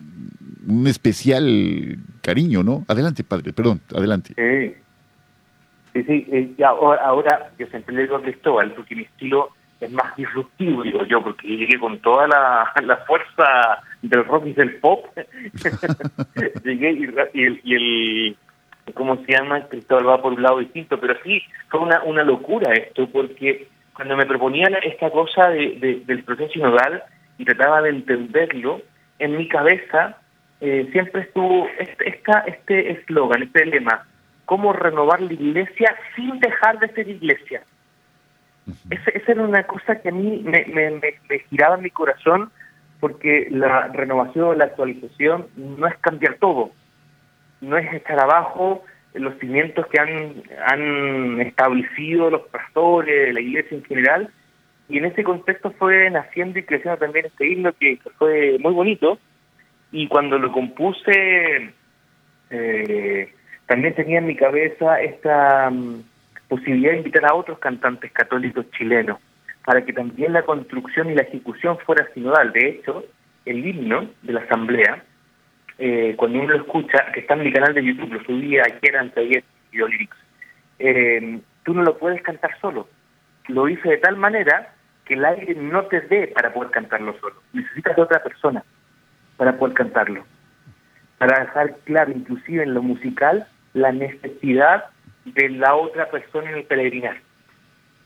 un 0.68 0.88
especial 0.88 2.00
cariño, 2.22 2.64
¿no? 2.64 2.84
Adelante, 2.88 3.24
padre, 3.24 3.54
perdón, 3.54 3.82
adelante. 3.94 4.34
Sí, 4.36 4.76
sí, 6.04 6.04
sí 6.04 6.28
eh, 6.32 6.64
ahora, 6.64 7.02
ahora, 7.04 7.52
yo 7.58 7.68
siempre 7.68 7.96
le 7.96 8.02
digo 8.04 8.18
a 8.18 8.22
Cristóbal, 8.22 8.72
porque 8.74 8.96
mi 8.96 9.04
estilo 9.04 9.50
es 9.80 9.92
más 9.92 10.16
disruptivo, 10.16 10.84
digo 10.84 11.06
yo, 11.06 11.24
porque 11.24 11.48
llegué 11.48 11.80
con 11.80 12.00
toda 12.00 12.28
la, 12.28 12.72
la 12.84 12.98
fuerza 12.98 13.82
del 14.02 14.26
rock 14.26 14.48
y 14.48 14.54
del 14.54 14.76
pop. 14.78 15.06
llegué 16.64 16.92
y, 16.92 17.44
el, 17.44 17.62
y 17.64 17.76
el 17.76 18.38
¿cómo 18.94 19.18
se 19.26 19.32
llama? 19.32 19.68
Cristóbal 19.68 20.08
va 20.08 20.22
por 20.22 20.34
un 20.34 20.44
lado 20.44 20.60
distinto, 20.60 21.00
pero 21.00 21.16
sí, 21.24 21.42
fue 21.70 21.80
una, 21.80 22.04
una 22.04 22.24
locura 22.24 22.74
esto, 22.74 23.08
porque 23.10 23.68
cuando 23.96 24.18
me 24.18 24.26
proponían 24.26 24.76
esta 24.84 25.10
cosa 25.10 25.50
de, 25.50 26.04
del 26.06 26.24
proceso 26.24 26.60
nodal 26.60 27.04
y 27.38 27.46
trataba 27.46 27.82
de 27.82 27.90
entenderlo, 27.90 28.82
en 29.20 29.38
mi 29.38 29.48
cabeza 29.48 30.18
eh, 30.62 30.88
siempre 30.92 31.22
estuvo 31.22 31.68
este, 31.80 32.10
esta, 32.10 32.40
este 32.42 32.92
eslogan, 32.92 33.44
este 33.44 33.66
lema, 33.66 34.06
cómo 34.46 34.74
renovar 34.74 35.22
la 35.22 35.34
iglesia 35.34 35.96
sin 36.16 36.40
dejar 36.40 36.80
de 36.80 36.90
ser 36.90 37.10
iglesia. 37.10 37.64
esa 38.90 39.32
era 39.32 39.42
una 39.42 39.64
cosa 39.64 40.02
que 40.02 40.10
a 40.10 40.12
mí 40.12 40.42
me, 40.44 40.66
me, 40.66 40.92
me, 40.92 41.40
giraba 41.50 41.76
en 41.76 41.84
mi 41.84 41.90
corazón 41.90 42.52
porque 43.00 43.48
la 43.52 43.88
renovación, 43.90 44.58
la 44.58 44.66
actualización 44.66 45.48
no 45.56 45.88
es 45.88 45.98
cambiar 46.00 46.36
todo, 46.36 46.72
no 47.62 47.78
es 47.78 47.94
estar 47.94 48.20
abajo 48.20 48.84
los 49.16 49.38
cimientos 49.40 49.86
que 49.88 50.00
han, 50.00 50.44
han 50.68 51.42
establecido 51.42 52.30
los 52.30 52.42
pastores, 52.48 53.34
la 53.34 53.42
iglesia 53.42 53.78
en 53.78 53.84
general, 53.86 54.30
y 54.90 54.98
en 54.98 55.06
ese 55.06 55.24
contexto 55.24 55.72
fue 55.72 56.10
naciendo 56.10 56.60
y 56.60 56.64
creciendo 56.64 57.00
también 57.00 57.26
este 57.26 57.48
himno 57.48 57.74
que, 57.74 57.98
fue 58.18 58.58
muy 58.60 58.74
bonito, 58.74 59.18
y 59.92 60.08
cuando 60.08 60.38
lo 60.38 60.52
compuse 60.52 61.74
eh, 62.50 63.34
también 63.68 63.96
tenía 63.96 64.20
en 64.20 64.28
mi 64.28 64.36
cabeza 64.36 65.02
esta 65.02 65.70
mm, 65.70 66.04
posibilidad 66.48 66.92
de 66.92 66.98
invitar 66.98 67.26
a 67.26 67.36
otros 67.36 67.60
cantantes 67.60 68.12
católicos 68.12 68.66
chilenos, 68.72 69.20
para 69.66 69.84
que 69.84 69.94
también 69.94 70.34
la 70.34 70.44
construcción 70.44 71.10
y 71.10 71.16
la 71.16 71.24
ejecución 71.24 71.78
fuera 71.80 72.08
sinodal. 72.14 72.52
De 72.52 72.70
hecho, 72.70 73.06
el 73.46 73.66
himno 73.66 74.10
de 74.22 74.34
la 74.34 74.42
asamblea, 74.42 75.04
eh, 75.80 76.14
cuando 76.18 76.40
uno 76.40 76.50
lo 76.50 76.58
escucha, 76.58 77.12
que 77.14 77.22
está 77.22 77.34
en 77.34 77.44
mi 77.44 77.52
canal 77.52 77.74
de 77.74 77.84
YouTube, 77.84 78.14
lo 78.14 78.24
subí 78.24 78.58
ayer, 78.60 78.98
anteayer, 78.98 79.44
video 79.72 79.88
lyrics, 79.88 80.18
eh, 80.80 81.40
tú 81.64 81.74
no 81.74 81.84
lo 81.84 81.98
puedes 81.98 82.22
cantar 82.22 82.52
solo. 82.60 82.88
Lo 83.48 83.68
hice 83.68 83.90
de 83.90 83.98
tal 83.98 84.18
manera 84.18 84.74
que 85.06 85.16
el 85.16 85.26
aire 85.26 85.56
no 85.56 85.84
te 85.86 86.02
dé 86.02 86.28
para 86.28 86.54
poder 86.54 86.72
cantarlo 86.72 87.16
solo. 87.20 87.36
Necesitas 87.54 87.96
de 87.96 88.02
otra 88.02 88.24
persona 88.24 88.64
para 89.38 89.58
poder 89.58 89.76
cantarlo. 89.76 90.24
Para 91.18 91.42
dejar 91.42 91.76
claro, 91.86 92.12
inclusive 92.12 92.64
en 92.64 92.74
lo 92.74 92.82
musical, 92.82 93.48
la 93.76 93.92
necesidad 93.92 94.86
de 95.26 95.50
la 95.50 95.76
otra 95.76 96.10
persona 96.10 96.50
en 96.50 96.58
el 96.58 96.64
peregrinar. 96.64 97.18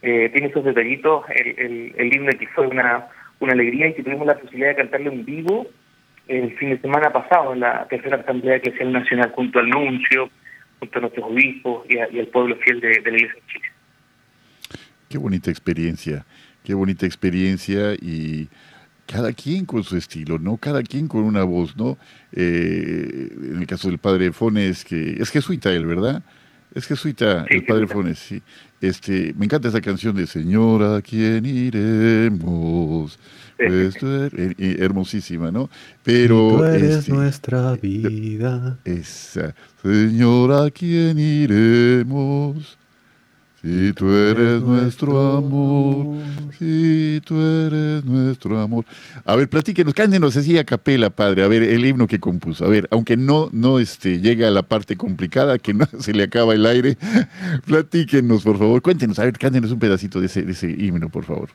Eh, 0.01 0.29
tiene 0.33 0.47
esos 0.47 0.65
detallitos, 0.65 1.23
el, 1.29 1.59
el, 1.59 1.93
el 1.97 2.15
himno 2.15 2.31
que 2.37 2.47
fue 2.47 2.67
una, 2.67 3.07
una 3.39 3.53
alegría 3.53 3.87
y 3.87 3.93
que 3.93 4.03
tuvimos 4.03 4.27
la 4.27 4.37
posibilidad 4.37 4.69
de 4.69 4.75
cantarlo 4.75 5.11
en 5.11 5.25
vivo 5.25 5.67
el 6.27 6.55
fin 6.57 6.69
de 6.69 6.79
semana 6.79 7.11
pasado 7.11 7.53
en 7.53 7.61
la 7.61 7.87
tercera 7.87 8.17
asamblea 8.17 8.57
eclesial 8.57 8.91
nacional 8.91 9.31
junto 9.31 9.59
al 9.59 9.67
nuncio, 9.67 10.29
junto 10.79 10.97
a 10.97 11.01
nuestros 11.01 11.25
obispos 11.25 11.85
y, 11.89 11.97
al 11.97 12.27
pueblo 12.27 12.55
fiel 12.57 12.79
de, 12.79 12.89
la 12.89 13.17
Iglesia 13.17 13.33
de 13.33 13.47
Chile. 13.47 13.65
Qué 15.09 15.17
bonita 15.17 15.49
experiencia, 15.49 16.25
qué 16.63 16.75
bonita 16.75 17.05
experiencia 17.07 17.93
y 17.93 18.47
cada 19.09 19.33
quien 19.33 19.65
con 19.65 19.83
su 19.83 19.97
estilo, 19.97 20.37
¿no? 20.37 20.57
Cada 20.57 20.83
quien 20.83 21.07
con 21.07 21.23
una 21.23 21.43
voz, 21.43 21.75
¿no? 21.75 21.97
Eh, 22.31 23.29
en 23.53 23.59
el 23.59 23.65
caso 23.67 23.87
del 23.87 23.97
padre 23.97 24.31
Fones, 24.31 24.85
que 24.85 25.17
es 25.19 25.29
jesuita 25.31 25.71
él, 25.73 25.87
¿verdad? 25.87 26.21
Es 26.75 26.85
jesuita, 26.85 27.45
el 27.49 27.65
padre 27.65 27.87
Fones, 27.87 28.19
sí. 28.19 28.41
Este, 28.79 29.33
me 29.35 29.45
encanta 29.45 29.69
esa 29.69 29.81
canción 29.81 30.15
de 30.15 30.27
Señora, 30.27 30.97
¿a 30.97 31.01
quién 31.01 31.43
iremos? 31.45 33.17
Pues, 33.57 33.97
hermosísima, 34.59 35.51
¿no? 35.51 35.69
Pero... 36.03 36.57
Tú 36.57 36.63
eres 36.63 36.97
este, 36.97 37.11
nuestra 37.11 37.73
vida. 37.75 38.77
Esa. 38.85 39.55
Señora, 39.81 40.65
¿a 40.65 40.71
quién 40.71 41.17
iremos? 41.17 42.78
Si 43.61 43.91
tú 43.91 44.09
eres 44.15 44.61
nuestro 44.61 45.19
amor, 45.37 46.15
si 46.57 47.19
tú 47.25 47.35
eres 47.41 48.05
nuestro 48.05 48.57
amor. 48.57 48.85
A 49.25 49.35
ver, 49.35 49.49
platíquenos, 49.49 49.93
cándenos 49.93 50.37
así 50.37 50.57
a 50.57 50.63
capela, 50.63 51.09
padre, 51.09 51.43
a 51.43 51.49
ver, 51.49 51.63
el 51.63 51.85
himno 51.85 52.07
que 52.07 52.19
compuso. 52.19 52.63
A 52.63 52.69
ver, 52.69 52.87
aunque 52.89 53.17
no, 53.17 53.49
no 53.51 53.79
este, 53.79 54.21
llega 54.21 54.47
a 54.47 54.51
la 54.51 54.63
parte 54.63 54.95
complicada, 54.95 55.59
que 55.59 55.73
no 55.73 55.85
se 55.99 56.13
le 56.13 56.23
acaba 56.23 56.53
el 56.53 56.65
aire, 56.65 56.95
platíquenos, 57.67 58.43
por 58.43 58.57
favor, 58.57 58.81
cuéntenos, 58.81 59.19
a 59.19 59.25
ver, 59.25 59.37
cándenos 59.37 59.73
un 59.73 59.79
pedacito 59.79 60.21
de 60.21 60.27
ese, 60.27 60.71
himno, 60.71 61.09
por 61.09 61.25
favor. 61.25 61.49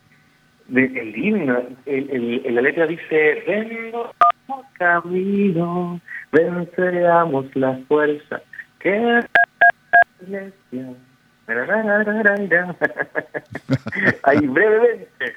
el 0.74 1.16
himno, 1.16 1.62
el, 1.86 2.55
la 2.55 2.61
letra 2.61 2.86
dice, 2.86 3.42
vengo 3.46 4.12
camino, 4.78 6.00
venceremos 6.32 7.46
la 7.57 7.78
fuerza 7.88 8.42
que 8.78 9.22
Ahí 14.22 14.47
brevemente. 14.47 15.34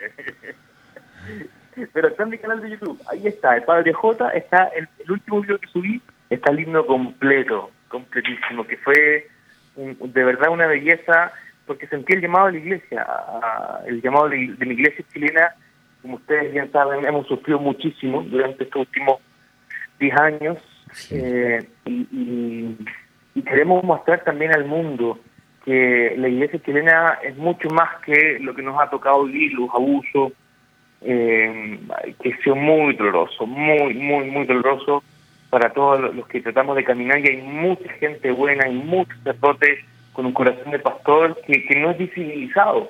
Pero 1.94 2.08
está 2.08 2.24
en 2.24 2.30
mi 2.30 2.38
canal 2.38 2.62
de 2.62 2.70
YouTube. 2.72 3.00
Ahí 3.12 3.28
está, 3.28 3.56
el 3.56 3.64
Padre 3.64 3.94
J, 3.94 4.30
está 4.32 4.72
el, 4.76 4.88
último 5.10 5.42
video 5.42 5.60
que 5.60 5.68
subí, 5.68 6.02
está 6.30 6.52
el 6.52 6.62
himno 6.62 6.86
completo, 6.86 7.72
completísimo, 7.90 8.66
que 8.66 8.78
fue 8.78 9.28
de 9.76 10.24
verdad 10.24 10.50
una 10.50 10.66
belleza, 10.66 11.32
porque 11.68 11.88
sentí 11.88 12.14
el 12.14 12.22
llamado 12.22 12.48
de 12.48 12.54
la 12.54 12.60
iglesia, 12.60 13.08
el 13.86 14.02
llamado 14.02 14.30
de, 14.30 14.38
mi 14.38 14.74
iglesia 14.74 15.06
chilena, 15.14 15.54
como 16.02 16.16
ustedes 16.16 16.54
ya 16.54 16.68
saben, 16.70 17.06
hemos 17.06 17.28
sufrido 17.28 17.60
muchísimo 17.60 18.24
durante 18.24 18.64
estos 18.64 18.88
últimos 18.88 19.18
10 20.00 20.18
años, 20.20 20.58
eh, 21.12 21.68
y 21.86 23.42
queremos 23.44 23.84
mostrar 23.84 24.24
también 24.24 24.56
al 24.56 24.66
mundo 24.66 25.20
que 25.68 26.14
la 26.16 26.30
iglesia 26.30 26.62
chilena 26.64 27.20
es 27.22 27.36
mucho 27.36 27.68
más 27.72 28.00
que 28.06 28.40
lo 28.40 28.56
que 28.56 28.62
nos 28.62 28.80
ha 28.80 28.90
tocado 28.90 29.26
vivir, 29.26 29.52
los 29.52 29.70
abusos, 29.72 30.32
eh, 31.02 31.78
que 32.24 32.34
ha 32.34 32.38
sido 32.38 32.56
muy 32.56 32.96
doloroso, 32.96 33.46
muy, 33.46 33.94
muy, 33.94 34.32
muy 34.32 34.46
doloroso 34.46 35.04
para 35.50 35.74
todos 35.74 36.16
los 36.16 36.26
que 36.30 36.40
tratamos 36.40 36.78
de 36.78 36.86
caminar 36.86 37.20
y 37.20 37.28
hay 37.28 37.42
mucha 37.42 37.92
gente 38.00 38.32
buena, 38.32 38.64
hay 38.64 38.76
muchos 38.76 39.18
sacerdotes 39.18 39.80
con 40.14 40.26
un 40.28 40.32
corazón 40.32 40.72
de 40.72 40.80
pastor 40.80 41.38
que, 41.46 41.68
no 41.76 41.92
es 41.92 41.98
visibilizado. 41.98 42.90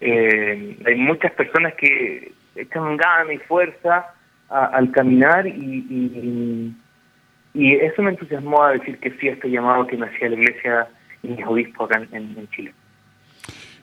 Eh, 0.00 0.76
hay 0.86 0.94
muchas 0.94 1.32
personas 1.32 1.74
que 1.74 2.30
echan 2.54 2.96
ganas 2.98 3.34
y 3.34 3.38
fuerza 3.38 4.14
al 4.48 4.92
caminar 4.92 5.44
y, 5.44 5.50
y, 5.90 6.74
y, 7.52 7.74
eso 7.74 8.00
me 8.00 8.10
entusiasmó 8.10 8.62
a 8.62 8.74
decir 8.74 8.96
que 8.98 9.10
sí 9.18 9.28
a 9.28 9.32
este 9.32 9.50
llamado 9.50 9.88
que 9.88 9.96
me 9.96 10.06
hacía 10.06 10.28
la 10.28 10.36
iglesia 10.36 10.88
mis 11.22 11.38
en, 12.12 12.48
Chile. 12.50 12.72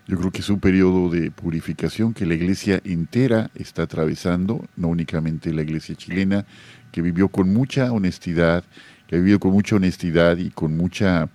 Yo 0.08 0.18
creo 0.18 0.32
que 0.32 0.40
es 0.40 0.50
un 0.50 0.60
periodo 0.60 1.10
de 1.10 1.32
purificación 1.32 2.14
que 2.14 2.26
la 2.26 2.34
iglesia 2.34 2.80
entera 2.86 3.50
está 3.56 3.84
atravesando, 3.84 4.66
no 4.78 4.88
únicamente 4.88 5.54
la 5.54 5.64
iglesia 5.64 5.96
chilena, 5.96 6.46
que 6.92 7.02
vivió 7.02 7.28
con 7.28 7.54
mucha 7.54 7.92
honestidad, 7.92 8.64
que 9.08 9.16
ha 9.16 9.20
vivido 9.20 9.40
con 9.40 9.52
mucha 9.52 9.76
honestidad 9.76 10.38
y 10.38 10.50
con 10.50 10.78
mucha 10.78 11.30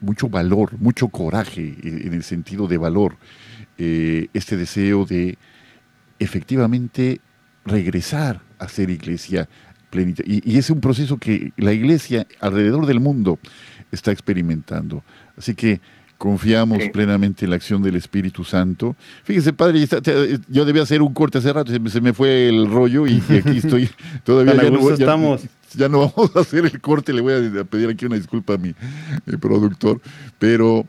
mucho 0.00 0.28
valor, 0.28 0.76
mucho 0.78 1.08
coraje 1.08 1.76
en 1.82 2.12
el 2.12 2.24
sentido 2.24 2.66
de 2.66 2.76
valor, 2.76 3.16
eh, 3.78 4.26
este 4.34 4.56
deseo 4.56 5.04
de 5.04 5.38
efectivamente 6.18 7.20
regresar 7.64 8.40
a 8.58 8.68
ser 8.68 8.90
iglesia 8.90 9.48
Y, 9.94 10.56
es 10.56 10.70
un 10.70 10.80
proceso 10.80 11.18
que 11.18 11.52
la 11.56 11.72
iglesia 11.72 12.26
alrededor 12.40 12.86
del 12.86 13.00
mundo 13.00 13.38
está 13.90 14.10
experimentando. 14.10 15.02
Así 15.36 15.54
que 15.54 15.80
confiamos 16.16 16.78
plenamente 16.92 17.44
en 17.44 17.50
la 17.50 17.56
acción 17.56 17.82
del 17.82 17.96
Espíritu 17.96 18.44
Santo. 18.44 18.96
Fíjese, 19.24 19.52
padre, 19.52 19.86
yo 20.48 20.64
debía 20.64 20.82
hacer 20.82 21.02
un 21.02 21.12
corte 21.12 21.38
hace 21.38 21.52
rato, 21.52 21.72
se 21.88 22.00
me 22.00 22.12
fue 22.12 22.48
el 22.48 22.70
rollo 22.70 23.06
y, 23.06 23.16
aquí 23.16 23.58
estoy. 23.58 23.90
Todavía 24.24 24.54
ya 24.54 24.70
no, 24.70 24.90
estamos. 24.90 25.42
Ya, 25.74 25.88
no 25.88 26.12
vamos 26.14 26.36
a 26.36 26.40
hacer 26.40 26.64
el 26.64 26.80
corte, 26.80 27.12
le 27.12 27.22
voy 27.22 27.58
a 27.58 27.64
pedir 27.64 27.88
aquí 27.88 28.06
una 28.06 28.16
disculpa 28.16 28.54
a 28.54 28.58
mi, 28.58 28.74
productor, 29.38 30.00
pero 30.38 30.86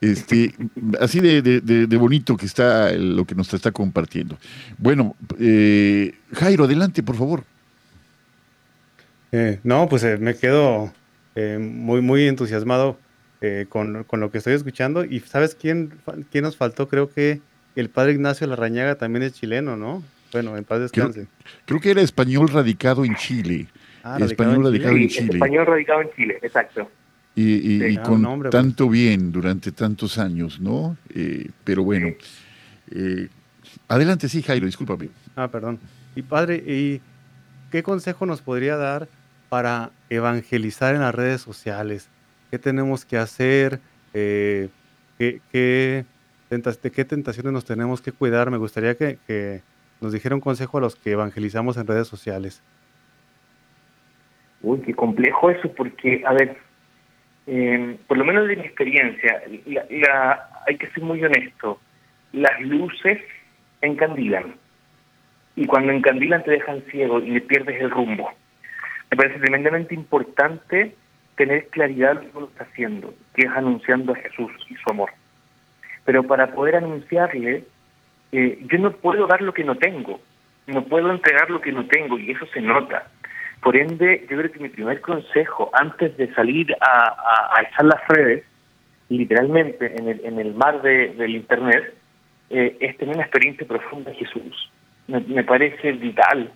este, 0.00 0.54
así 1.00 1.20
de, 1.20 1.96
bonito 1.98 2.36
que 2.36 2.46
está 2.46 2.92
lo 2.92 3.24
que 3.24 3.34
nos 3.34 3.52
está 3.52 3.72
compartiendo. 3.72 4.38
Bueno, 4.78 5.16
eh, 5.38 6.14
Jairo, 6.34 6.64
adelante, 6.64 7.02
por 7.02 7.16
favor. 7.16 7.44
Eh, 9.32 9.60
no, 9.62 9.88
pues 9.88 10.04
eh, 10.04 10.16
me 10.18 10.34
quedo 10.34 10.92
muy, 11.36 12.00
muy 12.00 12.26
entusiasmado 12.26 12.98
con, 13.68 14.04
lo 14.10 14.30
que 14.32 14.38
estoy 14.38 14.54
escuchando. 14.54 15.04
Y 15.04 15.20
¿sabes 15.20 15.54
quién, 15.54 15.92
quién 16.32 16.42
nos 16.42 16.56
faltó? 16.56 16.88
Creo 16.88 17.08
que 17.10 17.40
el 17.76 17.90
padre 17.90 18.12
Ignacio 18.12 18.46
Larrañaga 18.48 18.96
también 18.96 19.22
es 19.22 19.34
chileno, 19.34 19.76
¿no? 19.76 20.02
Bueno, 20.32 20.56
en 20.56 20.64
paz 20.64 20.80
descanse. 20.80 21.28
Creo, 21.64 21.80
que 21.80 21.92
era 21.92 22.02
español 22.02 22.48
radicado 22.48 23.04
en 23.04 23.14
Chile. 23.14 23.68
Ah, 24.02 24.18
español 24.20 24.64
radicado 24.64 24.96
en 24.96 25.08
Chile. 25.08 25.30
Español 25.32 25.66
radicado 25.66 26.02
en 26.02 26.10
Chile, 26.16 26.38
exacto 26.42 26.90
y, 27.40 27.96
con 27.98 28.22
pues. 28.40 28.50
tanto 28.50 28.88
bien 28.88 29.30
durante 29.30 29.72
tantos 29.72 30.18
años, 30.18 30.60
¿no? 30.60 30.96
Eh, 31.14 31.48
pero 31.64 31.84
bueno, 31.84 32.08
eh, 32.90 33.28
adelante, 33.86 34.28
sí, 34.28 34.42
Jairo, 34.42 34.66
discúlpame. 34.66 35.08
Ah, 35.36 35.48
perdón. 35.48 35.78
Y 36.16 36.22
padre, 36.22 36.56
¿y 36.56 37.00
qué 37.70 37.82
consejo 37.82 38.26
nos 38.26 38.40
podría 38.40 38.76
dar 38.76 39.08
para 39.48 39.90
evangelizar 40.10 40.94
en 40.94 41.00
las 41.00 41.14
redes 41.14 41.40
sociales? 41.40 42.10
¿Qué 42.50 42.58
tenemos 42.58 43.04
que 43.04 43.16
hacer? 43.16 43.80
Eh, 44.14 44.68
¿qué, 45.18 46.04
¿De 46.50 46.90
qué 46.90 47.04
tentaciones 47.04 47.52
nos 47.52 47.64
tenemos 47.64 48.00
que 48.00 48.12
cuidar? 48.12 48.50
Me 48.50 48.56
gustaría 48.56 48.96
que, 48.96 49.60
nos 50.00 50.12
dijera 50.12 50.34
un 50.34 50.40
consejo 50.40 50.78
a 50.78 50.80
los 50.80 50.96
que 50.96 51.10
evangelizamos 51.10 51.76
en 51.76 51.86
redes 51.86 52.08
sociales. 52.08 52.62
Uy, 54.62 54.80
qué 54.80 54.94
complejo 54.94 55.50
eso, 55.50 55.72
porque, 55.72 56.22
a 56.24 56.32
ver, 56.32 56.56
eh, 57.46 57.96
por 58.06 58.16
lo 58.16 58.24
menos 58.24 58.46
de 58.48 58.56
mi 58.56 58.62
experiencia, 58.62 59.42
hay 60.66 60.76
que 60.76 60.86
ser 60.88 61.02
muy 61.02 61.22
honesto, 61.22 61.80
las 62.32 62.60
luces 62.60 63.18
encandilan 63.80 64.54
y 65.56 65.66
cuando 65.66 65.92
encandilan 65.92 66.44
te 66.44 66.52
dejan 66.52 66.82
ciego 66.90 67.20
y 67.20 67.30
le 67.30 67.40
pierdes 67.40 67.80
el 67.80 67.90
rumbo. 67.90 68.30
Me 69.10 69.16
parece 69.16 69.38
tremendamente 69.38 69.94
importante 69.94 70.94
tener 71.36 71.68
claridad 71.68 72.16
de 72.16 72.26
lo 72.26 72.30
que 72.32 72.38
uno 72.38 72.46
está 72.48 72.64
haciendo, 72.64 73.14
que 73.34 73.46
es 73.46 73.52
anunciando 73.52 74.12
a 74.12 74.16
Jesús 74.16 74.50
y 74.68 74.74
su 74.74 74.90
amor. 74.90 75.10
Pero 76.04 76.24
para 76.24 76.48
poder 76.48 76.76
anunciarle, 76.76 77.64
eh, 78.32 78.58
yo 78.70 78.78
no 78.78 78.92
puedo 78.92 79.26
dar 79.26 79.40
lo 79.40 79.52
que 79.54 79.64
no 79.64 79.76
tengo, 79.76 80.20
no 80.66 80.84
puedo 80.84 81.10
entregar 81.10 81.48
lo 81.50 81.60
que 81.60 81.72
no 81.72 81.86
tengo 81.86 82.18
y 82.18 82.30
eso 82.32 82.46
se 82.46 82.60
nota. 82.60 83.08
Por 83.62 83.76
ende, 83.76 84.26
yo 84.30 84.36
creo 84.36 84.52
que 84.52 84.60
mi 84.60 84.68
primer 84.68 85.00
consejo 85.00 85.70
antes 85.72 86.16
de 86.16 86.32
salir 86.34 86.74
a, 86.80 87.54
a, 87.56 87.62
echar 87.62 87.86
las 87.86 88.06
redes, 88.08 88.44
literalmente 89.08 89.94
en 89.96 90.38
el, 90.38 90.54
mar 90.54 90.82
de, 90.82 91.14
del 91.14 91.36
Internet, 91.36 91.94
eh, 92.50 92.76
es 92.80 92.96
tener 92.98 93.14
una 93.14 93.24
experiencia 93.24 93.66
profunda 93.66 94.10
de 94.10 94.16
Jesús. 94.16 94.70
Me, 95.08 95.42
parece 95.42 95.92
vital, 95.92 96.52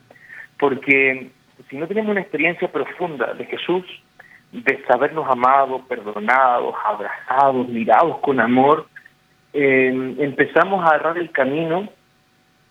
porque 0.59 1.30
si 1.68 1.76
no 1.76 1.86
tenemos 1.86 2.10
una 2.10 2.20
experiencia 2.20 2.70
profunda 2.70 3.34
de 3.34 3.44
Jesús, 3.46 3.84
de 4.52 4.84
sabernos 4.86 5.26
amados, 5.28 5.82
perdonados, 5.88 6.74
abrazados, 6.84 7.68
mirados 7.68 8.18
con 8.18 8.40
amor, 8.40 8.86
eh, 9.52 10.14
empezamos 10.18 10.82
a 10.84 10.94
agarrar 10.94 11.18
el 11.18 11.30
camino 11.30 11.88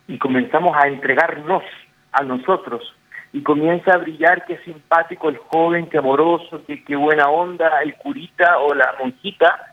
y 0.07 0.17
comenzamos 0.17 0.75
a 0.75 0.87
entregarnos 0.87 1.63
a 2.11 2.23
nosotros. 2.23 2.95
Y 3.33 3.43
comienza 3.43 3.93
a 3.93 3.97
brillar 3.97 4.45
qué 4.45 4.57
simpático 4.59 5.29
el 5.29 5.37
joven, 5.37 5.87
qué 5.87 5.97
amoroso, 5.97 6.63
qué, 6.67 6.83
qué 6.83 6.95
buena 6.95 7.29
onda, 7.29 7.81
el 7.81 7.95
curita 7.95 8.59
o 8.59 8.73
la 8.73 8.93
monjita, 8.99 9.71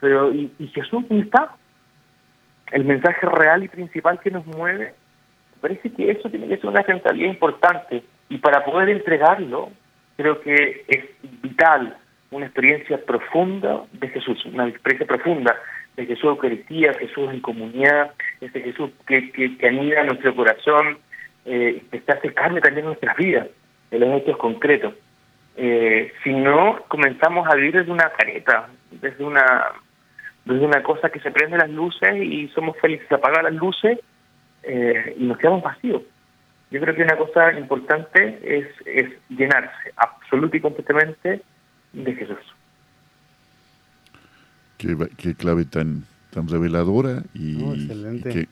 pero 0.00 0.32
¿y, 0.32 0.50
Jesús 0.74 1.04
dónde 1.08 1.24
está? 1.24 1.52
El 2.72 2.84
mensaje 2.84 3.24
real 3.26 3.62
y 3.62 3.68
principal 3.68 4.18
que 4.20 4.30
nos 4.30 4.44
mueve, 4.44 4.94
parece 5.60 5.90
que 5.92 6.10
eso 6.10 6.28
tiene 6.28 6.48
que 6.48 6.56
ser 6.56 6.66
una 6.66 6.82
centralidad 6.82 7.30
importante 7.30 8.02
y 8.28 8.38
para 8.38 8.64
poder 8.64 8.88
entregarlo 8.88 9.70
creo 10.16 10.40
que 10.40 10.84
es 10.88 11.04
vital 11.42 11.96
una 12.30 12.46
experiencia 12.46 12.98
profunda 13.04 13.84
de 13.92 14.08
Jesús, 14.08 14.44
una 14.46 14.66
experiencia 14.68 15.06
profunda 15.06 15.56
de 15.96 16.06
Jesús 16.06 16.24
Eucaristía, 16.24 16.92
Jesús 16.94 17.30
en 17.32 17.40
comunidad, 17.40 18.12
ese 18.40 18.60
Jesús 18.60 18.90
que, 19.06 19.30
que, 19.32 19.56
que 19.56 19.68
anida 19.68 20.04
nuestro 20.04 20.34
corazón, 20.34 20.98
eh, 21.44 21.82
que 21.90 22.02
hace 22.06 22.34
carne 22.34 22.60
también 22.60 22.86
nuestras 22.86 23.16
vidas, 23.16 23.48
en 23.90 24.00
los 24.00 24.20
hechos 24.20 24.36
concretos. 24.36 24.94
Eh, 25.56 26.12
si 26.22 26.32
no, 26.32 26.82
comenzamos 26.88 27.48
a 27.48 27.54
vivir 27.54 27.74
desde 27.76 27.90
una 27.90 28.10
careta, 28.10 28.68
desde 28.90 29.24
una 29.24 29.44
desde 30.44 30.64
una 30.64 30.82
cosa 30.82 31.08
que 31.08 31.18
se 31.18 31.32
prende 31.32 31.58
las 31.58 31.70
luces 31.70 32.14
y 32.22 32.46
somos 32.48 32.76
felices, 32.78 33.06
se 33.08 33.16
apagan 33.16 33.44
las 33.44 33.54
luces 33.54 33.98
eh, 34.62 35.16
y 35.18 35.24
nos 35.24 35.38
quedamos 35.38 35.62
vacíos. 35.62 36.02
Yo 36.70 36.80
creo 36.80 36.94
que 36.94 37.02
una 37.02 37.16
cosa 37.16 37.52
importante 37.58 38.40
es, 38.42 38.66
es 38.84 39.12
llenarse 39.28 39.92
absoluta 39.96 40.56
y 40.56 40.60
completamente 40.60 41.42
de 41.92 42.14
Jesús. 42.14 42.38
Qué, 44.76 44.96
qué 45.16 45.34
clave 45.34 45.64
tan, 45.64 46.04
tan 46.30 46.48
reveladora 46.48 47.22
y, 47.32 47.56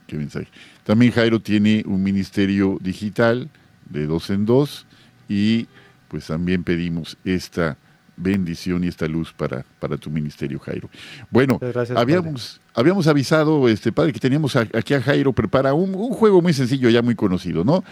qué, 0.07 0.17
mensaje. 0.17 0.49
También 0.85 1.13
Jairo 1.13 1.41
tiene 1.41 1.83
un 1.87 2.03
ministerio 2.03 2.79
digital 2.81 3.51
de 3.91 4.07
dos 4.07 4.31
en 4.31 4.47
dos 4.47 4.87
y 5.29 5.67
pues 6.09 6.29
también 6.29 6.65
pedimos 6.65 7.19
esta 7.25 7.77
bendición 8.17 8.85
y 8.85 8.89
esta 8.89 9.07
luz 9.07 9.33
para, 9.33 9.65
para 9.79 9.97
tu 9.97 10.11
ministerio, 10.11 10.59
Jairo. 10.59 10.89
Bueno, 11.31 11.61
habíamos, 11.97 12.61
habíamos 12.75 13.07
avisado, 13.07 13.69
este 13.69 13.93
padre, 13.93 14.13
que 14.13 14.21
teníamos 14.21 14.57
aquí 14.57 14.95
a 14.95 15.01
Jairo 15.01 15.33
prepara 15.33 15.75
un, 15.75 15.93
juego 15.95 16.41
muy 16.43 16.53
sencillo, 16.53 16.91
ya 16.91 17.03
muy 17.03 17.15
conocido, 17.15 17.65
¿no? 17.65 17.85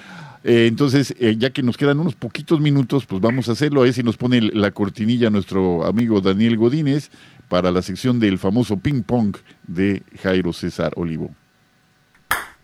Eh, 0.44 0.66
entonces, 0.66 1.14
eh, 1.20 1.36
ya 1.38 1.50
que 1.50 1.62
nos 1.62 1.76
quedan 1.76 2.00
unos 2.00 2.14
poquitos 2.14 2.60
minutos, 2.60 3.06
pues 3.06 3.20
vamos 3.20 3.48
a 3.48 3.52
hacerlo. 3.52 3.80
A 3.80 3.84
ver 3.84 3.92
si 3.92 4.02
nos 4.02 4.16
pone 4.16 4.40
la 4.40 4.72
cortinilla 4.72 5.30
nuestro 5.30 5.84
amigo 5.84 6.20
Daniel 6.20 6.56
Godínez 6.56 7.10
para 7.48 7.70
la 7.70 7.82
sección 7.82 8.18
del 8.18 8.38
famoso 8.38 8.76
ping 8.76 9.02
pong 9.02 9.36
de 9.66 10.02
Jairo 10.22 10.52
César 10.52 10.92
Olivo. 10.96 11.30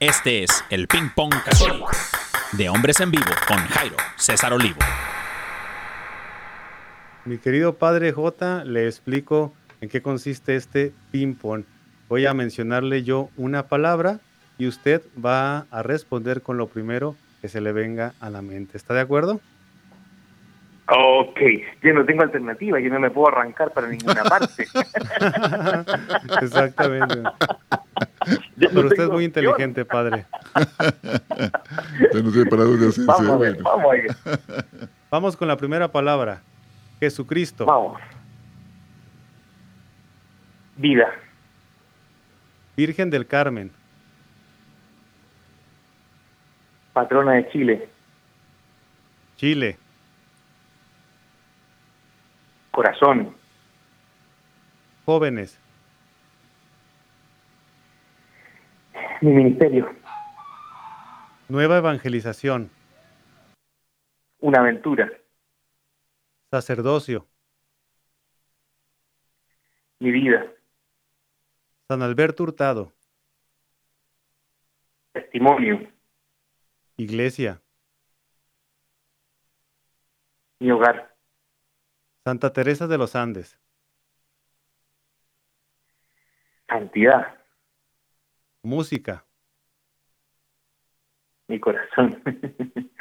Este 0.01 0.45
es 0.45 0.65
el 0.71 0.89
ping 0.89 1.09
pong 1.15 1.31
católico 1.45 1.89
de 2.53 2.69
Hombres 2.69 3.01
en 3.01 3.11
Vivo 3.11 3.25
con 3.47 3.59
Jairo 3.59 3.97
César 4.17 4.53
Olivo. 4.53 4.79
Mi 7.29 7.37
querido 7.37 7.75
padre 7.75 8.11
J, 8.11 8.65
le 8.65 8.87
explico 8.87 9.53
en 9.83 9.91
qué 9.91 10.01
consiste 10.01 10.57
este 10.57 10.95
ping 11.11 11.35
pong. 11.35 11.65
Voy 12.09 12.25
a 12.25 12.33
mencionarle 12.33 13.03
yo 13.03 13.29
una 13.37 13.69
palabra 13.69 14.21
y 14.57 14.67
usted 14.67 15.03
va 15.23 15.67
a 15.71 15.83
responder 15.83 16.41
con 16.41 16.57
lo 16.57 16.69
primero 16.69 17.17
que 17.43 17.49
se 17.49 17.61
le 17.61 17.73
venga 17.73 18.15
a 18.21 18.31
la 18.31 18.41
mente. 18.41 18.79
¿Está 18.79 18.95
de 18.95 19.01
acuerdo? 19.01 19.43
Ok, 20.87 21.39
yo 21.83 21.93
no 21.93 22.07
tengo 22.07 22.23
alternativa, 22.23 22.81
yo 22.81 22.89
no 22.89 22.99
me 22.99 23.11
puedo 23.11 23.29
arrancar 23.29 23.75
para 23.75 23.89
ninguna 23.89 24.25
parte. 24.25 24.65
Exactamente. 26.41 27.25
Pero 28.59 28.89
usted 28.89 29.03
es 29.03 29.11
muy 29.11 29.27
inteligente, 29.27 29.85
padre. 29.85 30.25
no 32.15 32.31
sé 32.31 32.47
para 32.47 32.63
dónde 32.65 32.89
Vamos, 33.05 33.63
vamos, 33.63 33.97
vamos 35.11 35.37
con 35.37 35.47
la 35.47 35.59
primera 35.59 35.93
palabra. 35.93 36.41
Jesucristo. 37.01 37.67
Vamos. 37.67 38.01
Vida. 40.77 41.13
Virgen 42.77 43.11
del 43.11 43.27
Carmen. 43.27 43.71
Patrona 46.93 47.33
de 47.33 47.49
Chile. 47.51 47.89
Chile. 49.37 49.79
corazón. 52.79 53.35
Jóvenes. 55.05 55.59
Mi 59.21 59.33
ministerio. 59.33 59.91
Nueva 61.49 61.79
evangelización. 61.79 62.71
Una 64.39 64.61
aventura. 64.61 65.11
Sacerdocio. 66.51 67.29
mi 70.01 70.13
vida, 70.13 70.55
San 71.89 72.03
Alberto 72.03 72.45
Hurtado, 72.45 72.93
testimonio, 75.13 75.93
Iglesia, 76.97 77.61
mi 80.61 80.71
hogar, 80.71 81.17
Santa 82.25 82.53
Teresa 82.53 82.87
de 82.87 82.97
los 82.97 83.17
Andes, 83.17 83.59
santidad, 86.69 87.39
música, 88.63 89.27
mi 91.49 91.59
corazón, 91.59 92.23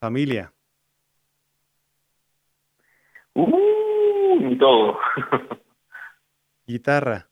familia, 0.00 0.55
uh, 3.36 4.40
mi 4.40 4.58
todo, 4.58 4.98
guitarra, 6.66 7.28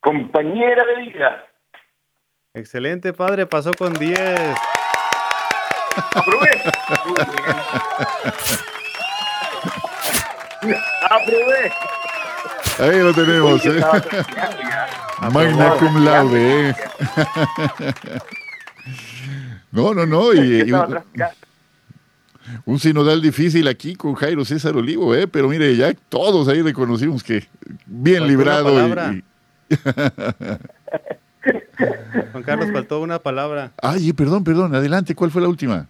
compañera 0.00 0.84
de 0.84 0.96
vida. 1.02 1.46
excelente 2.54 3.12
padre, 3.12 3.46
pasó 3.46 3.72
con 3.72 3.92
10. 3.94 4.56
Aprobé. 6.14 6.50
Aprobé. 11.10 11.72
Ahí 12.78 12.98
lo 13.00 13.14
tenemos, 13.14 13.64
¿eh? 13.64 13.80
Magna 15.32 15.70
cum 15.78 16.04
laude, 16.04 16.70
¿eh? 16.70 16.74
No, 19.72 19.92
no, 19.94 20.06
no. 20.06 20.32
Y, 20.32 20.62
y 20.62 20.72
un, 22.64 22.78
sinodal 22.78 23.20
difícil 23.22 23.68
aquí 23.68 23.94
con 23.94 24.14
Jairo 24.14 24.44
César 24.44 24.76
Olivo, 24.76 25.14
¿eh? 25.14 25.26
Pero 25.26 25.48
mire, 25.48 25.74
ya 25.76 25.92
todos 26.08 26.48
ahí 26.48 26.62
reconocimos 26.62 27.22
que 27.22 27.46
bien 27.86 28.26
librado. 28.26 28.70
y- 29.12 29.16
y- 29.18 29.24
Juan 32.32 32.42
Carlos, 32.44 32.70
faltó 32.72 33.00
una 33.00 33.18
palabra. 33.18 33.72
Ay, 33.82 34.12
perdón, 34.12 34.44
perdón. 34.44 34.74
Adelante, 34.74 35.14
¿cuál 35.14 35.30
fue 35.30 35.42
la 35.42 35.48
última? 35.48 35.86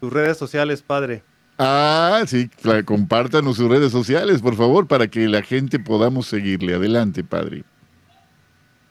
Tus 0.00 0.12
redes 0.12 0.36
sociales, 0.36 0.82
padre. 0.82 1.22
Ah, 1.58 2.22
sí, 2.26 2.50
compártanos 2.84 3.56
sus 3.56 3.68
redes 3.70 3.92
sociales, 3.92 4.42
por 4.42 4.56
favor, 4.56 4.88
para 4.88 5.06
que 5.06 5.28
la 5.28 5.40
gente 5.42 5.78
podamos 5.78 6.26
seguirle. 6.26 6.74
Adelante, 6.74 7.22
padre. 7.22 7.64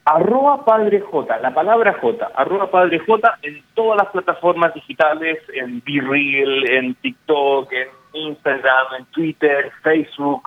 Arroba 0.05 0.65
Padre 0.65 0.99
J, 0.99 1.39
la 1.39 1.53
palabra 1.53 1.97
J, 2.01 2.31
arroba 2.35 2.69
Padre 2.69 2.99
J 2.99 3.39
en 3.41 3.63
todas 3.73 4.01
las 4.03 4.11
plataformas 4.11 4.73
digitales, 4.73 5.37
en 5.53 5.81
BeReal, 5.85 6.69
en 6.69 6.95
TikTok, 6.95 7.71
en 7.71 7.87
Instagram, 8.13 8.87
en 8.99 9.05
Twitter, 9.05 9.71
Facebook, 9.81 10.43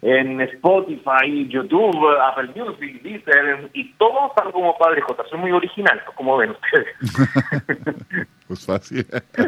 en 0.00 0.40
Spotify, 0.40 1.46
YouTube, 1.48 2.06
Apple 2.22 2.52
Music, 2.54 3.02
Deezer, 3.02 3.70
y 3.74 3.92
todo 3.94 4.28
están 4.28 4.50
como 4.52 4.76
Padre 4.78 5.02
J. 5.02 5.24
Soy 5.28 5.40
muy 5.40 5.52
original, 5.52 6.00
como 6.14 6.36
ven 6.36 6.50
ustedes. 6.50 7.96
Pues 8.46 8.64
fácil. 8.64 9.06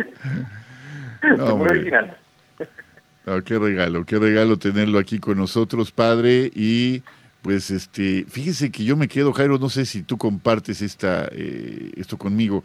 No, 1.36 1.56
muy 1.56 1.66
original. 1.66 2.16
No, 3.26 3.42
qué 3.42 3.58
regalo, 3.58 4.04
qué 4.04 4.18
regalo 4.18 4.56
tenerlo 4.56 5.00
aquí 5.00 5.18
con 5.18 5.36
nosotros, 5.36 5.90
padre. 5.90 6.48
Y 6.54 7.02
pues 7.42 7.70
este, 7.70 8.24
fíjese 8.28 8.70
que 8.70 8.84
yo 8.84 8.96
me 8.96 9.08
quedo, 9.08 9.32
Jairo, 9.32 9.58
no 9.58 9.68
sé 9.68 9.86
si 9.86 10.02
tú 10.02 10.16
compartes 10.18 10.82
esta, 10.82 11.28
eh, 11.32 11.92
esto 11.96 12.16
conmigo, 12.18 12.64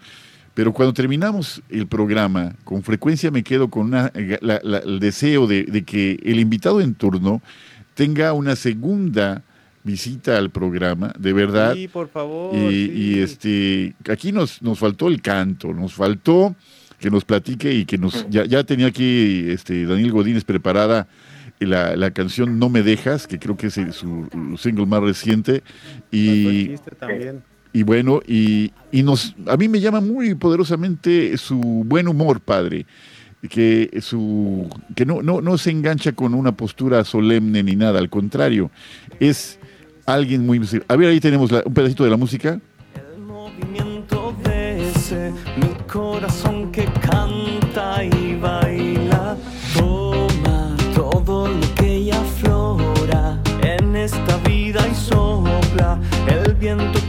pero 0.53 0.73
cuando 0.73 0.93
terminamos 0.93 1.61
el 1.69 1.87
programa, 1.87 2.53
con 2.63 2.83
frecuencia 2.83 3.31
me 3.31 3.43
quedo 3.43 3.69
con 3.69 3.87
una, 3.87 4.11
eh, 4.13 4.37
la- 4.41 4.59
la- 4.63 4.79
el 4.79 4.99
deseo 4.99 5.47
de, 5.47 5.63
de 5.63 5.83
que 5.83 6.19
el 6.23 6.39
invitado 6.39 6.81
en 6.81 6.93
turno 6.95 7.41
tenga 7.95 8.33
una 8.33 8.55
segunda 8.55 9.43
visita 9.83 10.37
al 10.37 10.49
programa, 10.49 11.13
de 11.19 11.33
verdad. 11.33 11.73
Sí, 11.75 11.87
por 11.87 12.07
favor. 12.09 12.55
Y, 12.55 12.69
sí. 12.69 12.91
y, 12.95 13.19
este, 13.19 13.95
aquí 14.11 14.31
nos, 14.31 14.61
nos 14.61 14.79
faltó 14.79 15.07
el 15.07 15.21
canto, 15.21 15.73
nos 15.73 15.93
faltó 15.93 16.55
que 16.99 17.11
nos 17.11 17.25
platique 17.25 17.73
y 17.73 17.85
que 17.85 17.97
nos, 17.97 18.27
ya, 18.29 18.45
ya 18.45 18.63
tenía 18.63 18.87
aquí 18.87 19.45
este, 19.49 19.85
Daniel 19.85 20.11
Godínez 20.13 20.45
preparada 20.45 21.07
la, 21.59 21.95
la 21.95 22.11
canción 22.11 22.59
No 22.59 22.69
me 22.69 22.83
dejas, 22.83 23.25
que 23.27 23.39
creo 23.39 23.55
que 23.57 23.67
es 23.67 23.77
el- 23.77 23.93
su 23.93 24.27
single 24.57 24.85
más 24.85 25.01
reciente. 25.01 25.63
Y, 26.11 26.71
y 27.71 27.83
bueno, 27.83 28.21
y, 28.27 28.71
y 28.91 29.03
nos, 29.03 29.35
a 29.47 29.57
mí 29.57 29.67
me 29.67 29.79
llama 29.79 30.01
muy 30.01 30.35
poderosamente 30.35 31.37
su 31.37 31.57
buen 31.59 32.07
humor, 32.07 32.39
padre. 32.41 32.85
Que, 33.49 33.99
su, 34.01 34.69
que 34.95 35.05
no, 35.05 35.21
no, 35.21 35.41
no 35.41 35.57
se 35.57 35.69
engancha 35.69 36.13
con 36.13 36.33
una 36.33 36.53
postura 36.53 37.03
solemne 37.03 37.61
ni 37.61 37.75
nada, 37.75 37.99
al 37.99 38.09
contrario, 38.09 38.71
es 39.19 39.59
alguien 40.05 40.45
muy... 40.45 40.61
A 40.87 40.95
ver, 40.95 41.09
ahí 41.09 41.19
tenemos 41.19 41.51
la- 41.51 41.61
un 41.65 41.73
pedacito 41.73 42.05
de 42.05 42.09
la 42.09 42.15
música. 42.15 42.61
El 43.15 43.21
movimiento 43.21 44.33
de 44.45 44.89
ese 44.91 45.33
mi 45.57 45.67
corazón 45.91 46.71
que 46.71 46.85
canta 46.85 47.32
viento 56.63 57.02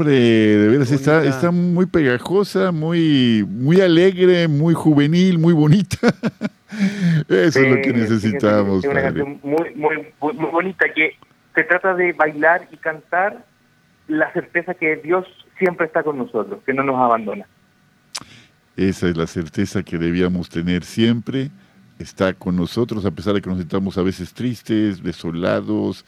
hombre, 0.00 0.14
de 0.14 0.68
veras 0.68 0.90
está, 0.90 1.24
está 1.24 1.50
muy 1.50 1.86
pegajosa, 1.86 2.72
muy, 2.72 3.44
muy 3.48 3.80
alegre, 3.80 4.48
muy 4.48 4.74
juvenil, 4.74 5.38
muy 5.38 5.52
bonita. 5.52 5.98
Eso 7.28 7.60
es 7.60 7.70
lo 7.70 7.76
que 7.76 7.90
Sí, 7.90 7.92
necesitamos. 7.92 8.84
Es 8.84 8.90
una 8.90 9.02
canción 9.02 9.40
muy, 9.42 9.74
muy, 9.74 10.06
muy, 10.20 10.32
muy 10.34 10.50
bonita 10.50 10.86
que 10.94 11.16
se 11.54 11.64
trata 11.64 11.94
de 11.94 12.12
bailar 12.12 12.66
y 12.70 12.76
cantar 12.76 13.44
la 14.08 14.32
certeza 14.32 14.74
que 14.74 14.96
Dios 14.96 15.26
siempre 15.58 15.86
está 15.86 16.02
con 16.02 16.16
nosotros, 16.16 16.60
que 16.64 16.72
no 16.72 16.82
nos 16.82 16.96
abandona. 16.96 17.46
Esa 18.76 19.08
es 19.08 19.16
la 19.16 19.26
certeza 19.26 19.82
que 19.82 19.98
debíamos 19.98 20.48
tener 20.48 20.84
siempre. 20.84 21.50
Está 21.98 22.32
con 22.32 22.56
nosotros, 22.56 23.04
a 23.04 23.10
pesar 23.10 23.34
de 23.34 23.42
que 23.42 23.50
nos 23.50 23.58
sentamos 23.58 23.98
a 23.98 24.02
veces 24.02 24.32
tristes, 24.32 25.02
desolados, 25.02 26.06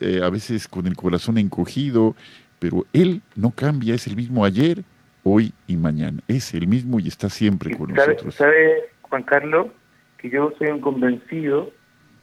eh, 0.00 0.22
a 0.24 0.30
veces 0.30 0.66
con 0.66 0.86
el 0.86 0.96
corazón 0.96 1.36
encogido, 1.36 2.16
pero 2.58 2.86
Él 2.92 3.22
no 3.34 3.50
cambia, 3.50 3.94
es 3.94 4.06
el 4.06 4.16
mismo 4.16 4.44
ayer, 4.44 4.82
hoy 5.22 5.52
y 5.66 5.76
mañana. 5.76 6.20
Es 6.28 6.54
el 6.54 6.66
mismo 6.66 7.00
y 7.00 7.08
está 7.08 7.28
siempre 7.28 7.76
con 7.76 7.94
¿Sabe, 7.94 8.14
nosotros. 8.14 8.34
sabe, 8.34 8.84
Juan 9.02 9.22
Carlos, 9.22 9.68
que 10.18 10.30
yo 10.30 10.52
soy 10.58 10.68
un 10.68 10.80
convencido 10.80 11.70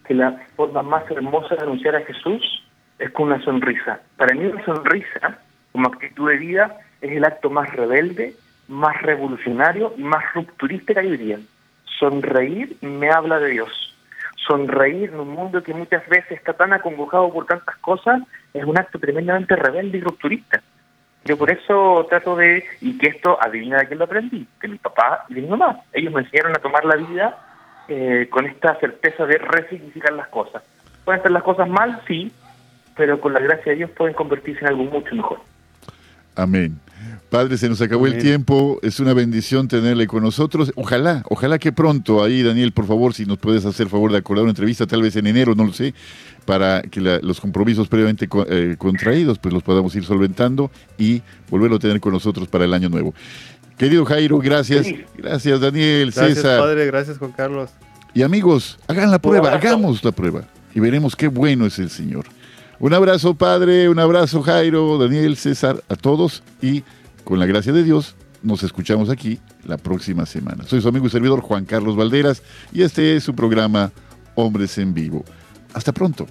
que 0.06 0.14
la 0.14 0.46
forma 0.56 0.84
más 0.84 1.10
hermosa 1.10 1.56
de 1.56 1.64
anunciar 1.64 1.96
a 1.96 2.02
Jesús 2.02 2.64
es 3.00 3.12
con 3.12 3.28
una 3.28 3.44
sonrisa. 3.44 4.02
Para 4.18 4.34
mí 4.36 4.46
una 4.46 4.64
sonrisa, 4.66 5.40
como 5.72 5.88
actitud 5.88 6.30
de 6.30 6.38
vida, 6.38 6.78
es 7.02 7.12
el 7.12 7.26
acto 7.26 7.50
más 7.50 7.70
rebelde, 7.74 8.36
más 8.68 9.02
revolucionario 9.02 9.94
y 9.98 10.04
más 10.04 10.24
rupturista 10.34 10.94
que 10.94 11.00
hay 11.00 11.12
hoy 11.12 11.18
día. 11.18 11.40
Sonreír 12.00 12.78
me 12.82 13.10
habla 13.10 13.40
de 13.40 13.52
Dios. 13.52 13.93
Sonreír 14.48 15.10
en 15.10 15.20
un 15.20 15.30
mundo 15.30 15.64
que 15.64 15.74
muchas 15.74 16.08
veces 16.08 16.32
está 16.32 16.54
tan 16.54 16.74
acongojado 16.74 17.32
por 17.32 17.46
tantas 17.46 17.78
cosas 17.78 18.22
es 18.54 18.64
un 18.64 18.78
acto 18.78 19.00
tremendamente 19.00 19.56
rebelde 19.56 19.98
y 19.98 20.02
rupturista. 20.02 20.62
Yo 21.26 21.38
por 21.38 21.50
eso 21.50 22.06
trato 22.10 22.36
de, 22.36 22.66
y 22.82 22.98
que 22.98 23.08
esto, 23.08 23.38
adivina 23.42 23.80
de 23.80 23.88
quién 23.88 24.00
lo 24.00 24.06
aprendí, 24.06 24.46
de 24.62 24.68
mi 24.68 24.78
papá 24.78 25.26
y 25.30 25.36
de 25.36 25.42
mi 25.42 25.48
mamá. 25.48 25.80
Ellos 25.94 26.14
me 26.14 26.22
enseñaron 26.22 26.56
a 26.56 26.60
tomar 26.60 26.84
la 26.84 26.96
vida 26.98 27.38
eh, 27.88 28.28
con 28.30 28.46
esta 28.46 28.76
certeza 28.80 29.26
de 29.26 29.38
resignificar 29.38 30.14
las 30.14 30.28
cosas. 30.28 30.64
Pueden 31.06 31.22
ser 31.22 31.32
las 31.32 31.44
cosas 31.44 31.70
mal, 31.70 32.02
sí, 32.08 32.32
pero 32.96 33.20
con 33.20 33.34
la 33.34 33.40
gracia 33.40 33.72
de 33.72 33.78
Dios 33.78 33.92
pueden 33.92 34.14
convertirse 34.14 34.62
en 34.62 34.68
algo 34.68 34.84
mucho 34.84 35.16
mejor. 35.16 35.40
Amén. 36.36 36.80
Padre, 37.30 37.58
se 37.58 37.68
nos 37.68 37.82
acabó 37.82 38.06
el 38.06 38.20
tiempo. 38.20 38.80
Es 38.84 39.00
una 39.00 39.14
bendición 39.14 39.68
tenerle 39.68 40.06
con 40.06 40.22
nosotros. 40.22 40.72
Ojalá, 40.76 41.24
ojalá 41.30 41.58
que 41.58 41.72
pronto, 41.72 42.24
ahí 42.24 42.44
Daniel, 42.44 42.72
por 42.74 42.86
favor, 42.86 43.14
si 43.16 43.26
nos 43.26 43.40
puedes 43.40 43.66
hacer 43.66 43.88
favor 43.90 44.12
de 44.12 44.20
acordar 44.20 44.44
una 44.44 44.52
entrevista, 44.52 44.86
tal 44.86 45.02
vez 45.02 45.16
en 45.16 45.26
enero, 45.26 45.56
no 45.56 45.66
lo 45.66 45.74
sé, 45.74 45.96
para 46.46 46.84
que 46.84 47.02
la- 47.02 47.18
los 47.24 47.42
compromisos 47.42 47.88
previamente 47.88 48.28
eh, 48.50 48.76
contraídos, 48.78 49.40
pues 49.40 49.52
los 49.52 49.64
podamos 49.64 49.96
ir 49.96 50.04
solventando 50.06 50.70
y 51.00 51.24
volverlo 51.50 51.78
a 51.78 51.80
tener 51.80 52.00
con 52.00 52.14
nosotros 52.14 52.48
para 52.48 52.66
el 52.66 52.74
año 52.74 52.90
nuevo. 52.90 53.16
Querido 53.80 54.06
Jairo, 54.06 54.38
gracias. 54.38 54.86
Gracias, 55.18 55.60
Daniel, 55.60 56.12
Gracias, 56.16 56.36
César. 56.38 56.60
padre. 56.60 56.86
Gracias, 56.86 57.18
Juan 57.18 57.32
Carlos. 57.32 57.72
Y 58.14 58.22
amigos, 58.22 58.78
hagan 58.88 59.10
la 59.10 59.18
prueba, 59.18 59.52
hagamos 59.54 60.04
la 60.04 60.12
prueba 60.12 60.44
y 60.76 60.80
veremos 60.80 61.16
qué 61.16 61.28
bueno 61.30 61.66
es 61.66 61.80
el 61.80 61.90
Señor. 61.90 62.26
Un 62.80 62.94
abrazo, 62.94 63.36
Padre, 63.36 63.88
un 63.88 64.00
abrazo, 64.00 64.42
Jairo, 64.42 64.98
Daniel, 64.98 65.38
César, 65.38 65.84
a 65.90 65.96
todos 65.96 66.44
y 66.62 66.84
con 67.24 67.40
la 67.40 67.46
gracia 67.46 67.72
de 67.72 67.84
Dios 67.84 68.16
nos 68.42 68.62
escuchamos 68.64 69.10
aquí 69.10 69.40
la 69.66 69.78
próxima 69.78 70.26
semana. 70.26 70.66
Soy 70.66 70.82
su 70.82 70.90
amigo 70.90 71.08
y 71.08 71.10
servidor 71.10 71.42
Juan 71.42 71.66
Carlos 71.66 71.96
Valderas 71.96 72.44
y 72.74 72.82
este 72.82 73.16
es 73.16 73.24
su 73.24 73.34
programa 73.34 73.92
Hombres 74.36 74.78
en 74.78 74.94
Vivo. 74.94 75.24
Hasta 75.74 75.94
pronto. 75.94 76.28